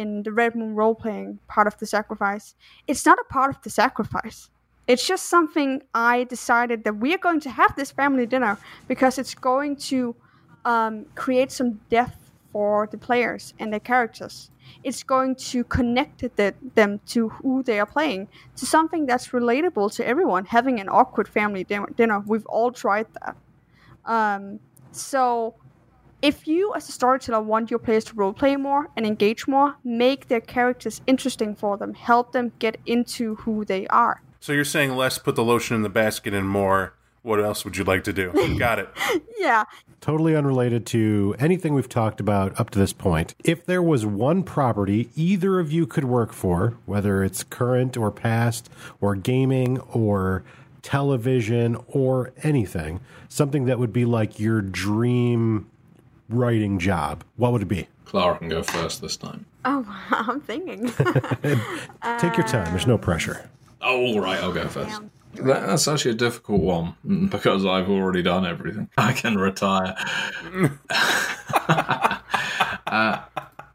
[0.00, 2.46] in the Red Moon role playing part of the sacrifice.
[2.90, 4.38] It's not a part of the sacrifice.
[4.86, 8.54] It's just something I decided that we are going to have this family dinner
[8.92, 10.14] because it's going to
[10.64, 14.50] um, create some depth for the players and their characters.
[14.82, 19.94] It's going to connect the, them to who they are playing, to something that's relatable
[19.96, 20.44] to everyone.
[20.46, 23.36] Having an awkward family dinner, we've all tried that.
[24.04, 24.60] Um,
[24.92, 25.54] so,
[26.22, 30.28] if you as a storyteller want your players to roleplay more and engage more, make
[30.28, 34.22] their characters interesting for them, help them get into who they are.
[34.40, 36.94] So you're saying less put the lotion in the basket and more.
[37.24, 38.56] What else would you like to do?
[38.58, 38.88] Got it.
[39.38, 39.64] Yeah,
[40.04, 43.34] Totally unrelated to anything we've talked about up to this point.
[43.42, 48.10] If there was one property either of you could work for, whether it's current or
[48.10, 48.68] past,
[49.00, 50.44] or gaming, or
[50.82, 55.70] television, or anything, something that would be like your dream
[56.28, 57.88] writing job, what would it be?
[58.04, 59.46] Klara can go first this time.
[59.64, 60.88] Oh, I'm thinking.
[62.18, 63.48] Take your time, there's no pressure.
[63.80, 65.00] Oh, all right, I'll go first.
[65.36, 66.94] That- That's actually a difficult one
[67.30, 68.88] because I've already done everything.
[68.98, 69.94] I can retire.
[72.86, 73.18] Uh,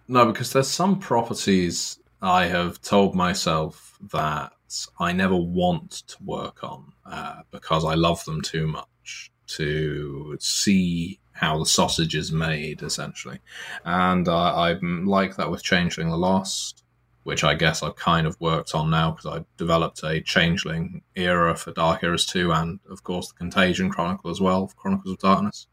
[0.07, 4.53] no, because there's some properties I have told myself that
[4.99, 11.19] I never want to work on uh, because I love them too much to see
[11.33, 13.39] how the sausage is made, essentially.
[13.83, 16.83] And I I'm like that with Changeling the Lost
[17.23, 21.55] which I guess I've kind of worked on now because I developed a changeling era
[21.55, 25.67] for Dark Eras 2 and, of course, the Contagion Chronicle as well, Chronicles of Darkness,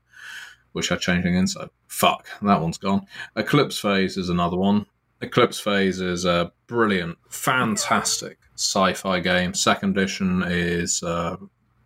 [0.72, 1.46] which had changeling in.
[1.46, 3.06] So, fuck, that one's gone.
[3.36, 4.86] Eclipse Phase is another one.
[5.22, 9.54] Eclipse Phase is a brilliant, fantastic sci-fi game.
[9.54, 11.36] Second edition is uh,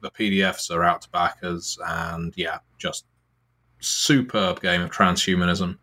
[0.00, 3.06] the PDFs are out to backers, and yeah, just
[3.80, 5.78] superb game of transhumanism,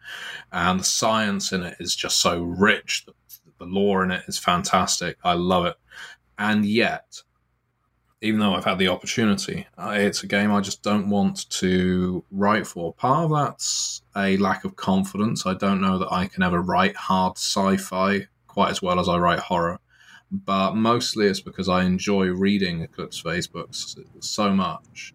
[0.52, 3.06] and the science in it is just so rich.
[3.06, 3.14] The,
[3.59, 5.17] the lore in it is fantastic.
[5.23, 5.75] I love it,
[6.38, 7.21] and yet,
[8.21, 12.23] even though I've had the opportunity, uh, it's a game I just don't want to
[12.31, 12.93] write for.
[12.93, 15.45] Part of that's a lack of confidence.
[15.45, 19.17] I don't know that I can ever write hard sci-fi quite as well as I
[19.17, 19.79] write horror
[20.31, 25.13] but mostly it's because I enjoy reading Eclipse Phase books so much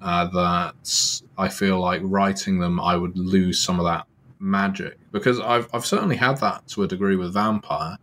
[0.00, 4.06] uh, that I feel like writing them, I would lose some of that
[4.40, 7.98] magic because I've I've certainly had that to a degree with Vampire.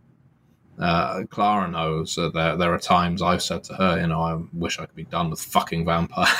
[0.78, 4.40] Uh, Klara knows that there there are times I've said to her, you know, I
[4.52, 6.32] wish I could be done with fucking Vampire.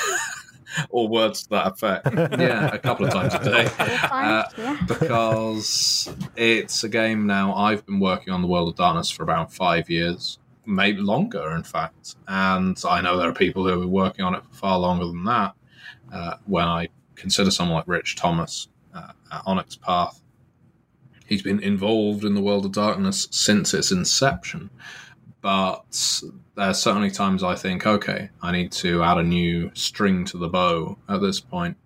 [0.91, 2.09] or words to that effect.
[2.39, 3.69] yeah, a couple of times a day.
[3.79, 4.45] Uh,
[4.87, 7.55] because it's a game now.
[7.55, 11.62] I've been working on the World of Darkness for about five years, maybe longer, in
[11.62, 12.16] fact.
[12.29, 15.25] And I know there are people who are working on it for far longer than
[15.25, 15.55] that.
[16.12, 18.69] Uh, when I consider someone like Rich Thomas
[18.99, 20.20] uh, at Onyx Path,
[21.27, 24.70] he's been involved in the World of Darkness since its inception
[25.41, 26.23] but
[26.57, 30.49] there's certainly times I think, okay, I need to add a new string to the
[30.49, 31.77] bow at this point,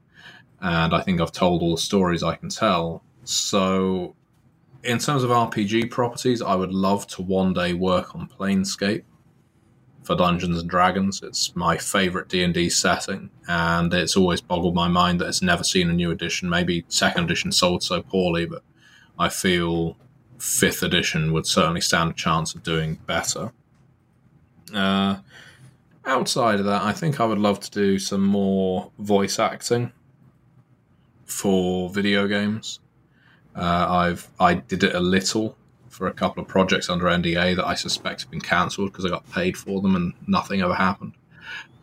[0.60, 3.02] and I think I've told all the stories I can tell.
[3.24, 4.14] So,
[4.82, 9.04] in terms of RPG properties, I would love to one day work on Planescape
[10.02, 11.22] for Dungeons and Dragons.
[11.22, 15.42] It's my favorite D and D setting, and it's always boggled my mind that it's
[15.42, 16.48] never seen a new edition.
[16.48, 18.62] Maybe second edition sold so poorly, but
[19.18, 19.96] I feel
[20.38, 23.52] fifth edition would certainly stand a chance of doing better.
[24.74, 25.18] Uh,
[26.04, 29.92] outside of that, I think I would love to do some more voice acting
[31.26, 32.80] for video games.
[33.54, 35.56] Uh, I've I did it a little
[35.92, 39.08] for a couple of projects under NDA that I suspect have been cancelled because I
[39.08, 41.12] got paid for them and nothing ever happened.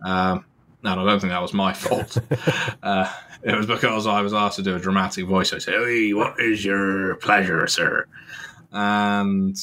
[0.04, 0.46] Um,
[0.84, 2.18] and I don't think that was my fault.
[2.84, 3.12] uh,
[3.44, 5.54] it was because I was asked to do a dramatic voice.
[5.54, 8.06] I said, "Hey, what is your pleasure, sir?"
[8.72, 9.58] and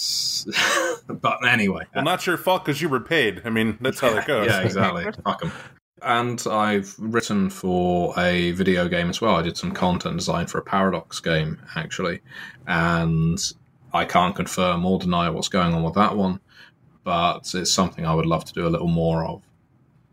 [1.06, 3.42] but anyway, well, not your fault because you were paid.
[3.44, 4.46] I mean, that's how it goes.
[4.46, 5.04] Yeah, exactly.
[5.24, 5.52] Fuck them.
[6.02, 9.36] And I've written for a video game as well.
[9.36, 12.20] I did some content design for a Paradox game actually,
[12.66, 13.38] and
[13.96, 16.40] I can't confirm or deny what's going on with that one,
[17.04, 19.42] but it's something I would love to do a little more of.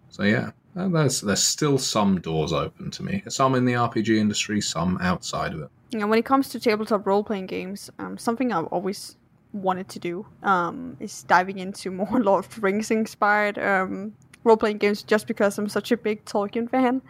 [0.10, 3.24] So yeah, there's there's still some doors open to me.
[3.28, 5.70] Some in the RPG industry, some outside of it.
[5.94, 9.18] And when it comes to tabletop role playing games, um, something I've always
[9.54, 14.78] wanted to do um, is diving into more Lord of Rings inspired um, role playing
[14.78, 17.02] games just because I'm such a big Tolkien fan.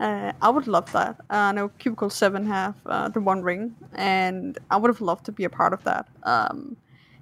[0.00, 1.20] Uh, I would love that.
[1.30, 5.26] Uh, I know Cubicle 7 have uh, the One Ring, and I would have loved
[5.26, 6.08] to be a part of that.
[6.22, 6.76] Um,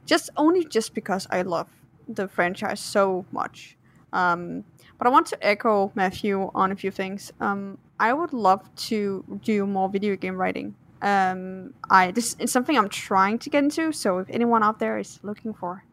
[0.07, 1.69] just only just because I love
[2.09, 3.77] the franchise so much.
[4.13, 4.65] Um,
[4.97, 7.33] but I want to echo Matthew on a few things.
[7.41, 12.77] Um, I would love to do more video game writing um, I this is something
[12.77, 13.93] I'm trying to get into.
[13.93, 15.85] So if anyone out there is looking for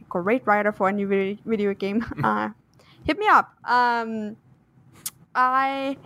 [0.00, 2.50] a great writer for a new video, video game, uh,
[3.04, 3.54] hit me up.
[3.64, 4.36] Um,
[5.34, 5.96] I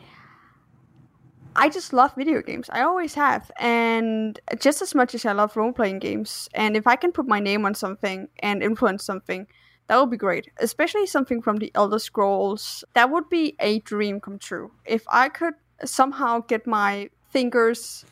[1.54, 2.70] I just love video games.
[2.72, 6.48] I always have, and just as much as I love role playing games.
[6.54, 9.46] And if I can put my name on something and influence something,
[9.88, 10.50] that would be great.
[10.58, 12.84] Especially something from the Elder Scrolls.
[12.94, 14.72] That would be a dream come true.
[14.86, 15.54] If I could
[15.84, 18.06] somehow get my fingers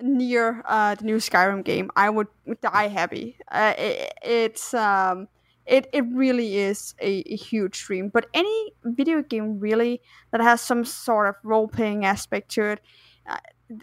[0.00, 2.28] near uh, the new Skyrim game, I would
[2.60, 3.38] die happy.
[3.50, 5.26] Uh, it, it's um,
[5.66, 8.08] it it really is a, a, huge dream.
[8.08, 10.00] But any video game really
[10.30, 12.80] that has some sort of role playing aspect to it
[13.26, 13.38] uh,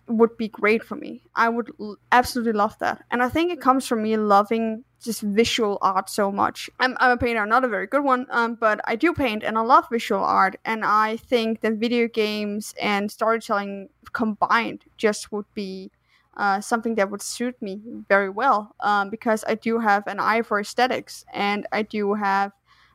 [0.07, 1.23] would be great for me.
[1.35, 5.21] I would l- absolutely love that, and I think it comes from me loving just
[5.21, 6.69] visual art so much.
[6.79, 9.57] I'm, I'm a painter, not a very good one, um, but I do paint and
[9.57, 10.57] I love visual art.
[10.63, 15.91] And I think that video games and storytelling combined just would be
[16.37, 20.41] uh, something that would suit me very well um, because I do have an eye
[20.41, 22.51] for aesthetics and I do have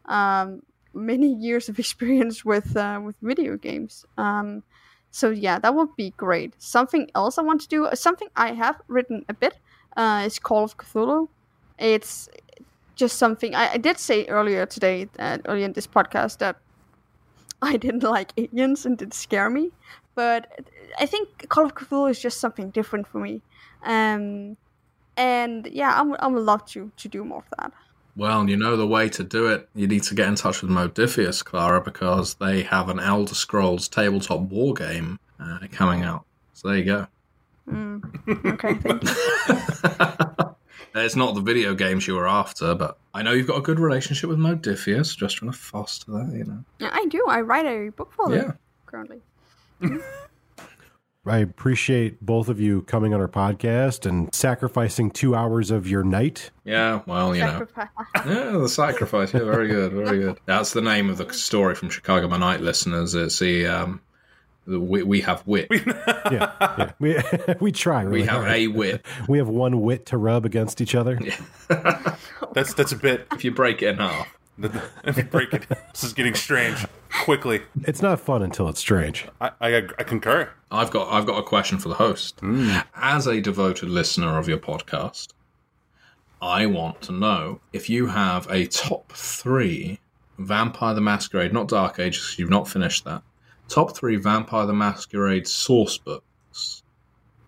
[0.07, 0.63] um,
[0.95, 4.05] many years of experience with uh, with video games.
[4.17, 4.63] Um,
[5.11, 6.55] so yeah, that would be great.
[6.59, 9.57] Something else I want to do, something I have written a bit,
[9.97, 11.29] uh, is Call of Cthulhu.
[11.79, 12.29] It's
[12.97, 16.57] just something I, I did say earlier today, uh, earlier in this podcast, that
[17.63, 19.73] I didn't like aliens and did scare me.
[20.17, 20.61] But
[20.99, 23.43] I think Call of Cthulhu is just something different for me.
[23.85, 24.57] Um,
[25.17, 27.73] and yeah, I'm I would love to, to do more of that.
[28.17, 29.69] Well, you know the way to do it.
[29.75, 33.89] You need to get in touch with Modiphius, Klara, because they have an Elder Scrolls
[33.89, 36.25] tabletop war game uh, coming out.
[36.55, 37.07] So there you go.
[37.71, 38.55] Mm.
[38.55, 40.47] Okay, thank you.
[40.99, 43.79] It's not the video games you were after, but I know you've got a good
[43.79, 45.15] relationship with Modiphius.
[45.15, 46.65] Just trying to foster that, you know.
[46.79, 47.23] Yeah, I do.
[47.29, 48.53] I write a book for them Yeah.
[48.87, 49.21] currently.
[51.29, 56.05] I appreciate both of you coming on our podcast and sacrificing two hours of your
[56.05, 56.51] night.
[56.65, 57.67] Yeah, well, you know.
[57.75, 57.89] Sacrifice.
[58.27, 59.35] Yeah, the sacrifice.
[59.35, 60.39] Yeah, very good, very good.
[60.47, 63.15] That's the name of the story from Chicago by Night listeners.
[63.17, 64.01] It's the um,
[64.69, 65.69] the we, we have wit.
[66.31, 66.93] Yeah, yeah.
[66.99, 67.17] We
[67.61, 68.03] we try.
[68.03, 68.53] Really We have hard.
[68.53, 69.07] a wit.
[69.29, 71.19] we have one wit to rub against each other.
[71.23, 72.17] Yeah.
[72.53, 73.27] That's that's a bit.
[73.33, 74.27] If you break it in half.
[75.05, 76.87] if you break it, this is getting strange
[77.25, 77.63] quickly.
[77.83, 79.27] It's not fun until it's strange.
[79.41, 80.49] I, I, I concur.
[80.71, 82.41] I've got I've got a question for the host.
[82.41, 82.79] Hmm.
[82.95, 85.29] As a devoted listener of your podcast,
[86.41, 90.01] I want to know if you have a top three
[90.39, 93.23] Vampire the Masquerade, not Dark Ages, 'cause you've not finished that.
[93.69, 96.83] Top three Vampire the Masquerade source books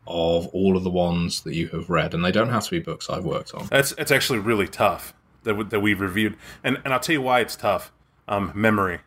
[0.07, 2.79] of all of the ones that you have read, and they don't have to be
[2.81, 3.67] books I've worked on.
[3.67, 5.13] That's it's actually really tough
[5.44, 7.93] that w- that we've reviewed, and and I'll tell you why it's tough.
[8.27, 9.01] Um, memory.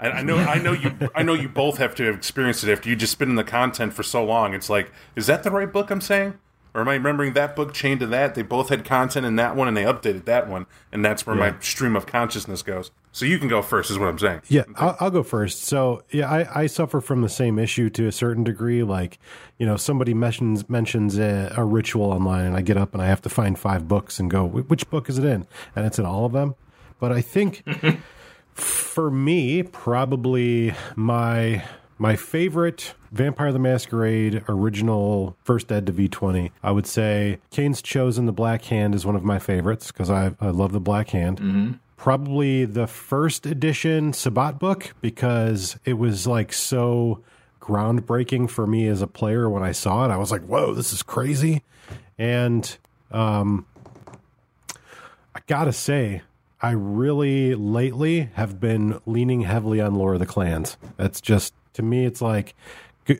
[0.00, 2.70] I, I know I know you I know you both have to have experienced it
[2.72, 4.54] after you just spit in the content for so long.
[4.54, 6.38] It's like, is that the right book I'm saying?
[6.78, 8.36] Or am I remembering that book chained to that?
[8.36, 11.34] They both had content in that one, and they updated that one, and that's where
[11.34, 12.92] my stream of consciousness goes.
[13.10, 14.42] So you can go first, is what I'm saying.
[14.46, 15.64] Yeah, I'll, I'll go first.
[15.64, 18.84] So, yeah, I, I suffer from the same issue to a certain degree.
[18.84, 19.18] Like,
[19.58, 23.06] you know, somebody mentions mentions a, a ritual online, and I get up and I
[23.06, 25.48] have to find five books and go, which book is it in?
[25.74, 26.54] And it's in all of them.
[27.00, 27.64] But I think
[28.54, 31.64] for me, probably my
[31.98, 38.26] my favorite Vampire the Masquerade original first ed to V20, I would say Caine's Chosen
[38.26, 41.78] the Black Hand is one of my favorites because I, I love the Black Hand.
[41.96, 47.22] Probably the first edition Sabbat book because it was like so
[47.60, 50.12] groundbreaking for me as a player when I saw it.
[50.12, 51.62] I was like, whoa, this is crazy.
[52.16, 52.78] And
[53.10, 53.66] um,
[55.34, 56.22] I gotta say,
[56.60, 60.76] I really lately have been leaning heavily on Lore of the Clans.
[60.96, 62.54] That's just to me, it's like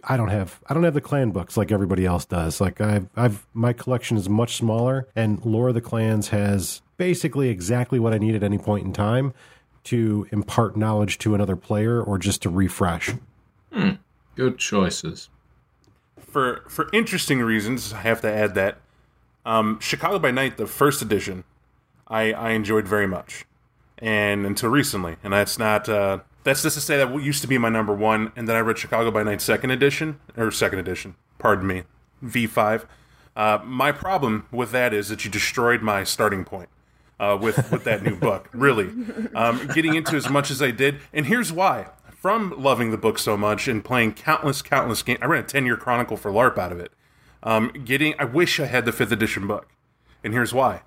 [0.04, 2.60] I don't have I don't have the clan books like everybody else does.
[2.60, 7.48] Like I've I've my collection is much smaller, and Lore of the Clans has basically
[7.48, 9.32] exactly what I need at any point in time
[9.84, 13.14] to impart knowledge to another player or just to refresh.
[14.34, 15.30] Good choices.
[16.20, 18.78] for for interesting reasons, I have to add that
[19.46, 21.44] um, Chicago by Night, the first edition,
[22.06, 23.46] I, I enjoyed very much,
[23.98, 27.58] and until recently, and that's not uh, that's just to say that used to be
[27.58, 31.14] my number one, and then I read Chicago by Night second edition or second edition,
[31.38, 31.82] pardon me,
[32.22, 32.86] V five.
[33.36, 36.68] Uh, my problem with that is that you destroyed my starting point
[37.20, 38.48] uh, with with that new book.
[38.54, 38.90] Really,
[39.34, 41.88] um, getting into as much as I did, and here's why.
[42.10, 45.64] From loving the book so much and playing countless, countless games, I ran a ten
[45.64, 46.90] year chronicle for LARP out of it.
[47.44, 49.68] Um, getting, I wish I had the fifth edition book,
[50.24, 50.82] and here's why.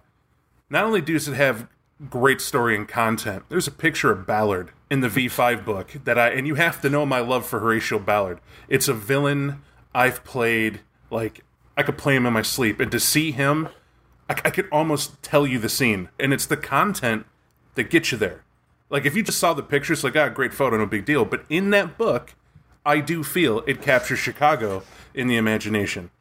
[0.70, 1.68] Not only does it have
[2.10, 6.32] great story and content, there's a picture of Ballard in the V5 book that I,
[6.32, 8.42] and you have to know my love for Horatio Ballard.
[8.68, 9.62] It's a villain
[9.96, 11.46] I've played like
[11.78, 13.70] I could play him in my sleep, and to see him,
[14.30, 17.26] I, I could almost tell you the scene, and it's the content
[17.76, 18.44] that gets you there.
[18.90, 21.24] Like if you just saw the pictures, like ah, great photo, no big deal.
[21.24, 22.36] But in that book,
[22.86, 26.12] I do feel it captures Chicago in the imagination,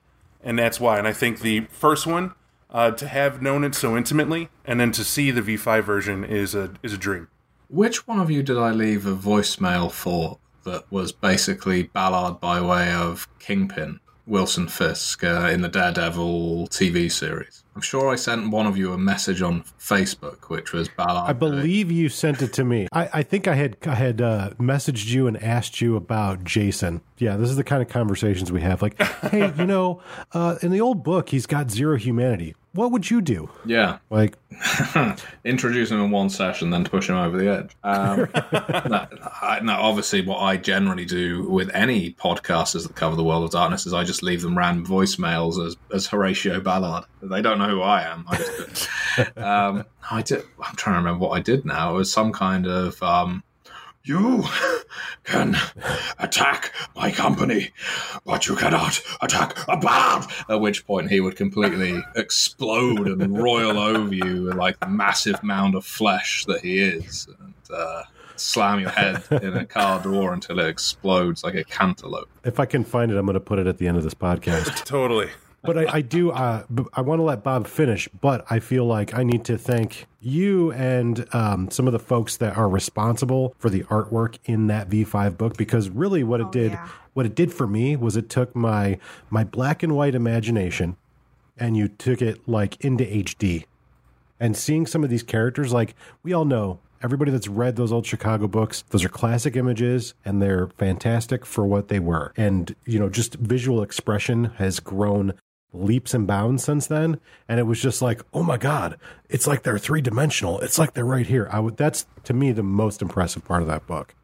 [0.44, 0.96] and that's why.
[0.96, 2.34] And I think the first one,
[2.70, 6.54] uh, to have known it so intimately, and then to see the V5 version is
[6.54, 7.26] a is a dream.
[7.70, 12.60] Which one of you did I leave a voicemail for that was basically Ballard by
[12.60, 17.62] way of Kingpin, Wilson Fisk, uh, in the Daredevil TV series?
[17.76, 21.30] I'm sure I sent one of you a message on Facebook, which was Ballard.
[21.30, 22.88] I believe you sent it to me.
[22.92, 27.02] I, I think I had I had uh, messaged you and asked you about Jason.
[27.18, 28.82] Yeah, this is the kind of conversations we have.
[28.82, 30.02] Like, hey, you know,
[30.32, 32.56] uh, in the old book, he's got zero humanity.
[32.72, 33.50] What would you do?
[33.64, 34.36] Yeah, Like,
[35.44, 37.76] introduce him in one session, then to push him over the edge.
[37.82, 38.28] Um,
[38.88, 39.06] no,
[39.42, 43.50] I, no, obviously, what I generally do with any podcasters that cover the world of
[43.50, 47.04] darkness is I just leave them random voicemails as, as Horatio Ballard.
[47.20, 48.24] They don't know who I am.
[48.28, 48.88] I just,
[49.36, 50.44] um, I did.
[50.62, 51.90] I'm trying to remember what I did now.
[51.92, 53.02] It was some kind of.
[53.02, 53.42] Um,
[54.04, 54.44] you
[55.24, 55.56] can
[56.18, 57.70] attack my company,
[58.24, 60.24] but you cannot attack a bard.
[60.48, 65.74] At which point he would completely explode and roil over you like the massive mound
[65.74, 68.02] of flesh that he is, and uh,
[68.36, 72.28] slam your head in a car door until it explodes like a cantaloupe.
[72.44, 74.14] if I can find it, I'm going to put it at the end of this
[74.14, 74.84] podcast.
[74.84, 75.28] Totally.
[75.62, 76.30] But I, I do.
[76.30, 80.06] Uh, I want to let Bob finish, but I feel like I need to thank
[80.20, 84.88] you and um, some of the folks that are responsible for the artwork in that
[84.88, 86.88] V5 book because really, what it did, yeah.
[87.14, 90.96] what it did for me was it took my my black and white imagination
[91.58, 93.64] and you took it like into HD
[94.40, 98.06] and seeing some of these characters, like we all know, everybody that's read those old
[98.06, 102.32] Chicago books, those are classic images and they're fantastic for what they were.
[102.36, 105.34] And, you know, just visual expression has grown
[105.72, 107.20] leaps and bounds since then.
[107.48, 108.98] And it was just like, oh my God,
[109.28, 110.60] it's like they're three dimensional.
[110.60, 111.48] It's like they're right here.
[111.50, 114.14] I would, that's to me the most impressive part of that book.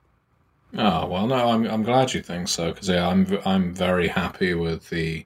[0.77, 4.53] Oh well, no, I'm I'm glad you think so because yeah, I'm I'm very happy
[4.53, 5.25] with the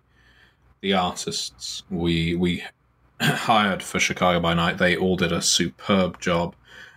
[0.80, 2.62] the artists we we
[3.20, 6.54] hired for Chicago by Night, they all did a superb job.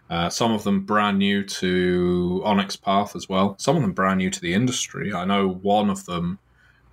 [0.10, 3.56] Uh, some of them brand new to Onyx Path as well.
[3.58, 5.14] Some of them brand new to the industry.
[5.14, 6.40] I know one of them,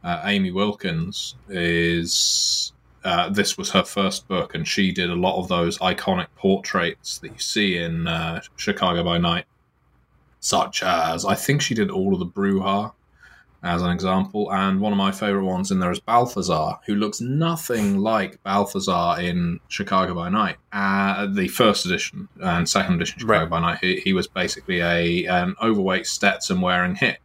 [0.05, 2.73] uh, Amy Wilkins, is
[3.05, 7.19] uh, this was her first book, and she did a lot of those iconic portraits
[7.19, 9.47] that you see in uh, Chicago by Night,
[10.41, 12.93] such as I think she did all of the Brujah
[13.63, 14.53] as an example.
[14.53, 19.21] And one of my favorite ones in there is Balthazar, who looks nothing like Balthazar
[19.21, 20.57] in Chicago by Night.
[20.73, 23.51] Uh, the first edition and second edition Chicago right.
[23.51, 27.21] by Night, he, he, was basically a an overweight Stetson wearing hick.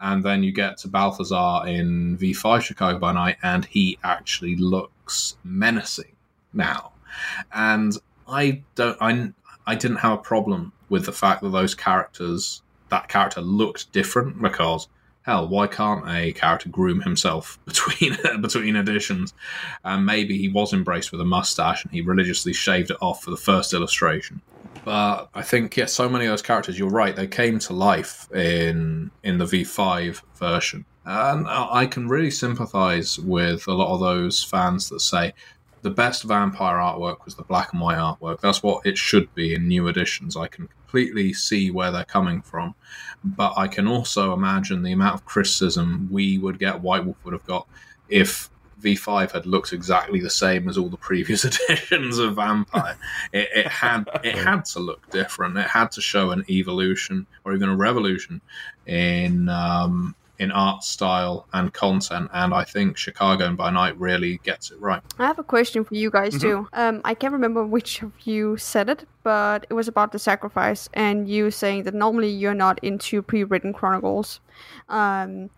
[0.00, 5.36] And then you get to Balthazar in V5 Chicago by Night, and he actually looks
[5.44, 6.16] menacing
[6.52, 6.92] now.
[7.52, 7.96] And
[8.28, 9.32] I don't, I,
[9.66, 14.40] I didn't have a problem with the fact that those characters, that character looked different
[14.40, 14.88] because
[15.22, 19.34] hell, why can't a character groom himself between between editions?
[19.84, 23.30] And maybe he was embraced with a mustache and he religiously shaved it off for
[23.30, 24.40] the first illustration.
[24.84, 28.30] But I think yeah, so many of those characters, you're right, they came to life
[28.32, 30.84] in in the V5 version.
[31.04, 35.34] And I can really sympathize with a lot of those fans that say
[35.82, 38.40] the best vampire artwork was the black and white artwork.
[38.40, 40.36] That's what it should be in new editions.
[40.36, 42.74] I can completely see where they're coming from
[43.24, 47.32] but I can also imagine the amount of criticism we would get, White Wolf would
[47.32, 47.68] have got,
[48.08, 48.50] if
[48.80, 52.96] V5 had looked exactly the same as all the previous editions of Vampire.
[53.32, 55.56] it, it, had it had to look different.
[55.56, 58.40] It had to show an evolution or even a revolution
[58.86, 62.30] in um, in art style and content.
[62.32, 65.02] And I think Chicago and by Night really gets it right.
[65.18, 66.48] I have a question for you guys mm-hmm.
[66.48, 66.68] too.
[66.72, 70.88] Um, I can't remember which of you said it, but it was about the sacrifice
[70.94, 74.40] and you saying that normally you're not into pre-written chronicles.
[74.88, 75.50] Um,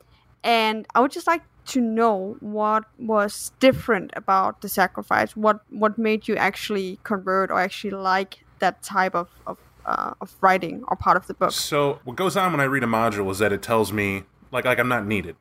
[0.42, 5.34] and I would just like to know what was different about the sacrifice.
[5.34, 9.56] What what made you actually convert or actually like that type of, of
[9.86, 11.52] uh, of writing or part of the book.
[11.52, 14.24] So what goes on when I read a module is that it tells me
[14.54, 15.36] like like I'm not needed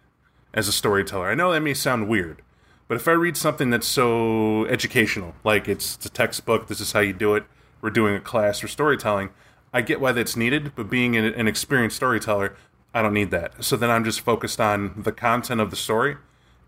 [0.53, 1.29] as a storyteller.
[1.29, 2.41] I know that may sound weird,
[2.89, 6.91] but if I read something that's so educational, like it's, it's a textbook, this is
[6.91, 7.45] how you do it,
[7.79, 9.29] we're doing a class for storytelling,
[9.71, 10.73] I get why that's needed.
[10.75, 12.55] But being an, an experienced storyteller,
[12.93, 13.63] I don't need that.
[13.63, 16.17] So then I'm just focused on the content of the story,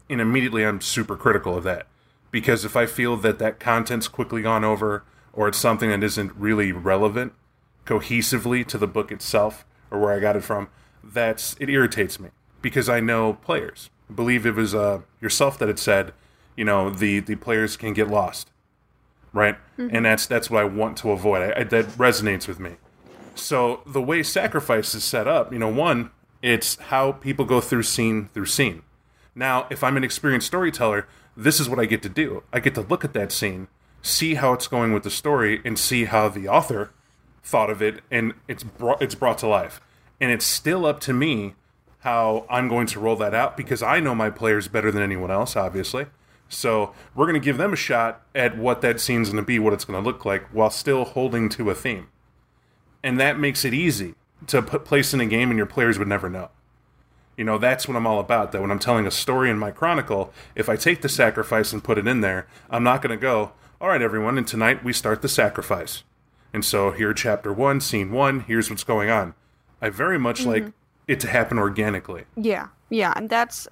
[0.10, 1.88] and immediately I'm super critical of that
[2.32, 5.04] because if I feel that that content's quickly gone over
[5.34, 7.34] or it's something that isn't really relevant
[7.86, 10.70] cohesively to the book itself or where I got it from,
[11.06, 12.30] that's it irritates me
[12.62, 13.90] because I know players.
[14.10, 16.14] I believe it was uh, yourself that had said,
[16.56, 18.52] you know, the the players can get lost,
[19.34, 19.56] right?
[19.78, 19.96] Mm-hmm.
[19.96, 21.54] And that's that's what I want to avoid.
[21.54, 22.78] I, I, that resonates with me.
[23.36, 26.12] So the way sacrifice is set up, you know, one,
[26.42, 28.82] it's how people go through scene through scene.
[29.36, 32.44] Now, if I'm an experienced storyteller, this is what I get to do.
[32.54, 33.68] I get to look at that scene,
[34.02, 36.92] see how it's going with the story, and see how the author
[37.44, 39.82] thought of it, and it's brought it's brought to life
[40.20, 41.56] and it's still up to me
[42.00, 45.32] how I'm going to roll that out because I know my players better than anyone
[45.32, 46.06] else, obviously.
[46.48, 49.58] So we're going to give them a shot at what that scene's going to be,
[49.58, 52.08] what it's going to look like, while still holding to a theme.
[53.04, 54.16] And that makes it easy
[54.48, 56.50] to put place in a game and your players would never know.
[57.38, 58.52] You know, that's what I'm all about.
[58.52, 61.84] That when I'm telling a story in my chronicle, if I take the sacrifice and
[61.84, 63.52] put it in there, I'm not going to go,
[63.82, 66.04] all right, everyone, and tonight we start the sacrifice.
[66.54, 69.34] And so here, chapter one, scene one, here's what's going on.
[69.82, 70.50] I very much mm-hmm.
[70.50, 70.74] like
[71.08, 72.26] it to happen organically.
[72.36, 73.68] Yeah, yeah, and that's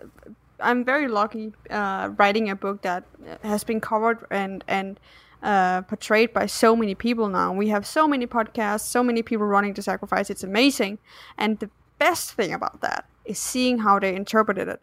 [0.60, 3.04] I'm very lucky uh, writing a book that
[3.44, 5.00] has been covered and and
[5.42, 7.52] uh, portrayed by so many people now.
[7.54, 10.30] We have so many podcasts, so many people running the sacrifice.
[10.30, 11.00] It's amazing,
[11.38, 11.70] and the
[12.00, 14.82] best thing about that is seeing how they interpreted it,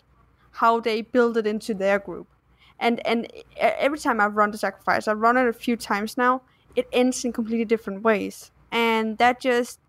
[0.53, 2.29] how they build it into their group,
[2.79, 6.43] and and every time I've run the sacrifice, I've run it a few times now.
[6.77, 9.81] It ends in completely different ways, and that just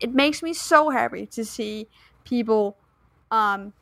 [0.00, 1.88] it makes me so happy to see
[2.24, 2.76] people
[3.30, 3.72] um,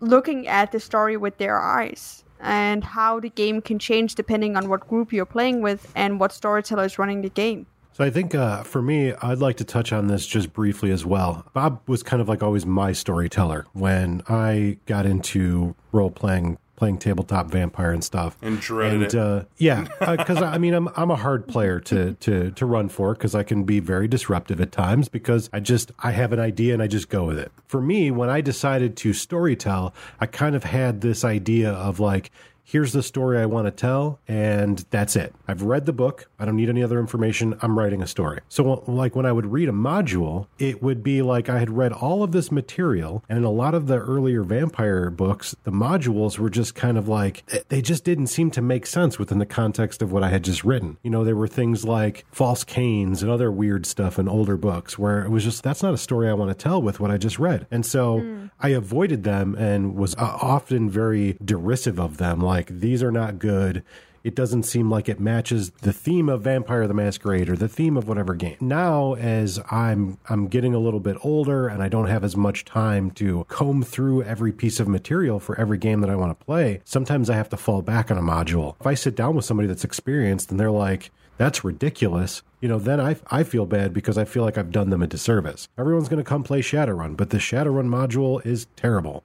[0.00, 4.68] looking at the story with their eyes and how the game can change depending on
[4.68, 7.66] what group you're playing with and what storyteller is running the game.
[7.92, 11.06] So I think uh, for me, I'd like to touch on this just briefly as
[11.06, 11.46] well.
[11.54, 16.98] Bob was kind of like always my storyteller when I got into role playing playing
[16.98, 18.36] tabletop vampire and stuff.
[18.42, 19.14] And dreaded and it.
[19.14, 19.86] uh, yeah,
[20.16, 23.42] because I mean, I'm I'm a hard player to to to run for because I
[23.42, 26.86] can be very disruptive at times because I just I have an idea and I
[26.86, 27.50] just go with it.
[27.66, 32.30] For me, when I decided to storytell, I kind of had this idea of like
[32.66, 35.32] here's the story I want to tell, and that's it.
[35.46, 36.28] I've read the book.
[36.38, 37.56] I don't need any other information.
[37.62, 38.40] I'm writing a story.
[38.48, 41.92] So, like, when I would read a module, it would be like I had read
[41.92, 46.38] all of this material, and in a lot of the earlier vampire books, the modules
[46.38, 50.02] were just kind of like, they just didn't seem to make sense within the context
[50.02, 50.96] of what I had just written.
[51.04, 54.98] You know, there were things like false Caines and other weird stuff in older books
[54.98, 57.16] where it was just, that's not a story I want to tell with what I
[57.16, 57.66] just read.
[57.70, 58.50] And so mm.
[58.58, 62.40] I avoided them and was uh, often very derisive of them.
[62.40, 63.84] Like, like these are not good.
[64.24, 67.96] It doesn't seem like it matches the theme of Vampire the Masquerade or the theme
[67.96, 68.56] of whatever game.
[68.60, 72.64] Now, as I'm I'm getting a little bit older and I don't have as much
[72.64, 76.44] time to comb through every piece of material for every game that I want to
[76.44, 78.74] play, sometimes I have to fall back on a module.
[78.80, 82.42] If I sit down with somebody that's experienced and they're like, that's ridiculous.
[82.60, 85.06] You know, then I, I feel bad because I feel like I've done them a
[85.06, 85.68] disservice.
[85.78, 89.22] Everyone's going to come play Shadowrun, but the Shadowrun module is terrible.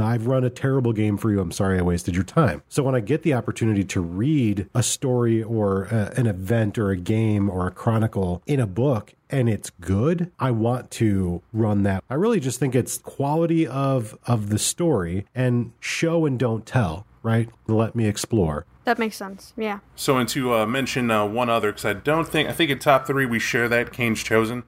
[0.00, 1.40] I've run a terrible game for you.
[1.40, 2.62] I'm sorry I wasted your time.
[2.68, 6.90] So when I get the opportunity to read a story or a, an event or
[6.90, 11.82] a game or a chronicle in a book and it's good, I want to run
[11.84, 12.02] that.
[12.08, 17.06] I really just think it's quality of of the story and show and don't tell,
[17.22, 17.48] right?
[17.66, 18.66] Let me explore.
[18.84, 19.52] That makes sense.
[19.54, 19.80] Yeah.
[19.96, 22.78] So, and to uh, mention uh, one other, because I don't think I think in
[22.78, 24.64] top three we share that Caine's Chosen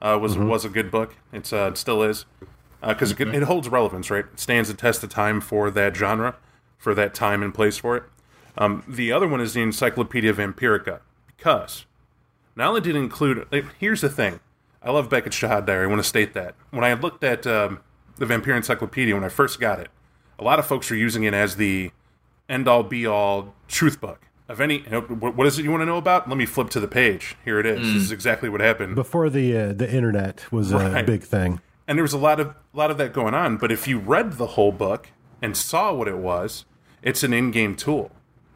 [0.00, 0.48] uh, was mm-hmm.
[0.48, 1.16] was a good book.
[1.32, 2.24] It's uh, it still is
[2.86, 3.34] because uh, mm-hmm.
[3.34, 4.24] it, it, holds relevance, right?
[4.32, 6.36] It stands the test of time for that genre,
[6.76, 8.02] for that time and place for it.
[8.56, 11.00] Um, the other one is the Encyclopedia Vampirica,
[11.36, 11.86] because
[12.56, 13.46] not only did it include.
[13.52, 14.40] Like, here's the thing
[14.82, 15.84] I love Beckett's Jyhad Diary.
[15.84, 16.54] I want to state that.
[16.70, 17.80] When I looked at um,
[18.16, 19.88] the Vampire Encyclopedia when I first got it,
[20.38, 21.90] a lot of folks are using it as the
[22.48, 25.98] end all be all truth book of any what is it you want to know
[25.98, 27.94] about let me flip to the page here it is mm.
[27.94, 31.02] this is exactly what happened before the uh, the internet was right.
[31.02, 33.56] a big thing and there was a lot of a lot of that going on.
[33.56, 35.08] But if you read the whole book
[35.42, 36.66] and saw what it was,
[37.02, 38.12] it's an in-game tool,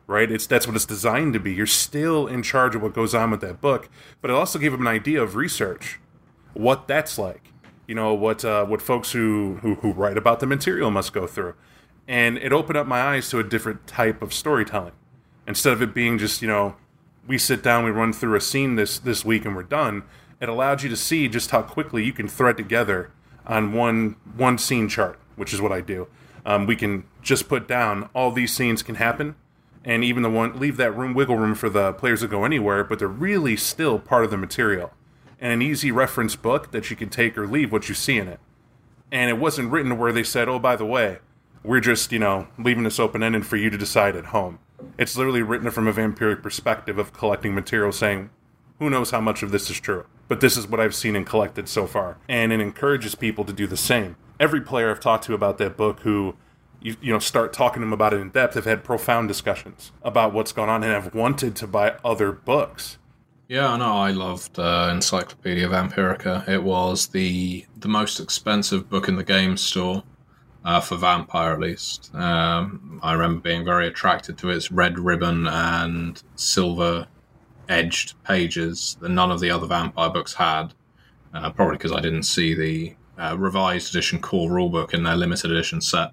[0.07, 0.31] right?
[0.31, 1.55] It's that's what it's designed to be.
[1.55, 3.89] You're still in charge of what goes on with that book,
[4.21, 5.99] but it also gave them an idea of research,
[6.53, 7.49] what that's like.
[7.89, 11.27] You know what uh, what folks who, who who write about the material must go
[11.27, 11.55] through,
[12.07, 14.93] and it opened up my eyes to a different type of storytelling.
[15.47, 16.77] Instead of it being just you know
[17.27, 20.03] we sit down, we run through a scene this this week and we're done.
[20.39, 23.13] It allowed you to see just how quickly you can thread together
[23.47, 26.09] on one one scene chart, which is what I do.
[26.45, 29.37] Um, we can just put down all these scenes can happen,
[29.85, 32.85] and even the one leave that room wiggle room for the players to go anywhere,
[32.85, 34.93] but they're really still part of the material,
[35.41, 38.29] and an easy reference book that you can take or leave what you see in
[38.29, 38.41] it.
[39.11, 41.19] And it wasn't written where they said, "Oh, by the way,
[41.63, 44.59] we're just you know leaving this open ended for you to decide at home."
[44.99, 48.31] It's literally written from a vampiric perspective of collecting material, saying,
[48.81, 51.27] "Who knows how much of this is true." But this is what I've seen and
[51.27, 52.17] collected so far.
[52.27, 54.17] And it encourages people to do the same.
[54.41, 56.37] Every player I've talked to about that book who
[56.81, 59.93] you, you know start talking to them about it in depth have had profound discussions
[60.03, 62.97] about what's gone on and have wanted to buy other books.
[63.47, 66.49] Yeah, no, I loved uh, Encyclopedia Vampirica.
[66.49, 70.03] It was the the most expensive book in the game store.
[70.65, 72.15] Uh, for Vampire, at least.
[72.15, 77.09] Um, I remember being very attracted to its red ribbon and silver
[77.73, 80.75] edged pages that none of the other vampire books had.
[81.35, 85.51] Uh, probably because I didn't see the uh, revised edition core rulebook in their limited
[85.51, 86.11] edition set.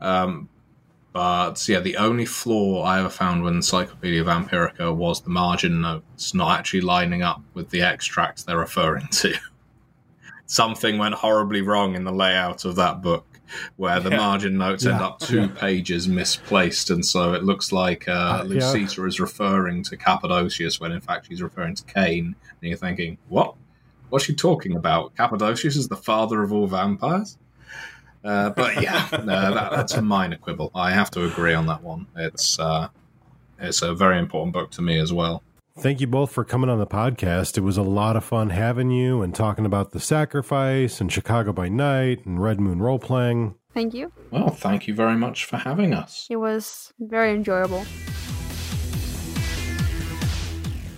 [0.00, 0.48] Um,
[1.12, 6.34] but yeah, the only flaw I ever found with Encyclopedia Vampirica was the margin notes
[6.34, 9.34] not actually lining up with the extracts they're referring to.
[10.46, 13.31] Something went horribly wrong in the layout of that book
[13.76, 14.16] where the yeah.
[14.16, 14.92] margin notes yeah.
[14.92, 19.82] end up two pages misplaced, and so it looks like uh, uh, Lucita is referring
[19.84, 23.54] to Cappadocius when in fact she's referring to Caine, and you're thinking, what?
[24.08, 25.14] What's she talking about?
[25.16, 27.38] Cappadocius is the father of all vampires?
[28.24, 30.70] Uh, but yeah, that, that's a minor quibble.
[30.74, 32.06] I have to agree on that one.
[32.16, 32.88] It's uh,
[33.58, 35.42] it's a very important book to me as well.
[35.78, 37.56] Thank you both for coming on the podcast.
[37.56, 41.52] It was a lot of fun having you and talking about the sacrifice and Chicago
[41.52, 43.54] by Night and Red Moon role playing.
[43.72, 44.12] Thank you.
[44.30, 46.26] Well, thank you very much for having us.
[46.28, 47.84] It was very enjoyable.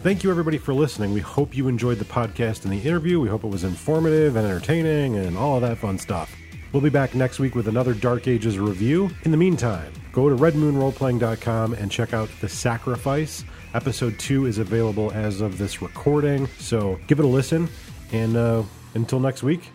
[0.03, 1.15] Thank you, everybody, for listening.
[1.15, 3.21] We hope you enjoyed the podcast and the interview.
[3.21, 6.35] We hope it was informative and entertaining and all of that fun stuff.
[6.73, 9.09] We'll be back next week with another Dark Ages review.
[9.23, 13.45] In the meantime, go to redmoonroleplaying.com and check out The Sacrifice
[13.75, 17.69] Episode 2 is available as of this recording, so give it a listen.
[18.13, 18.63] And uh,
[18.95, 19.71] until next week,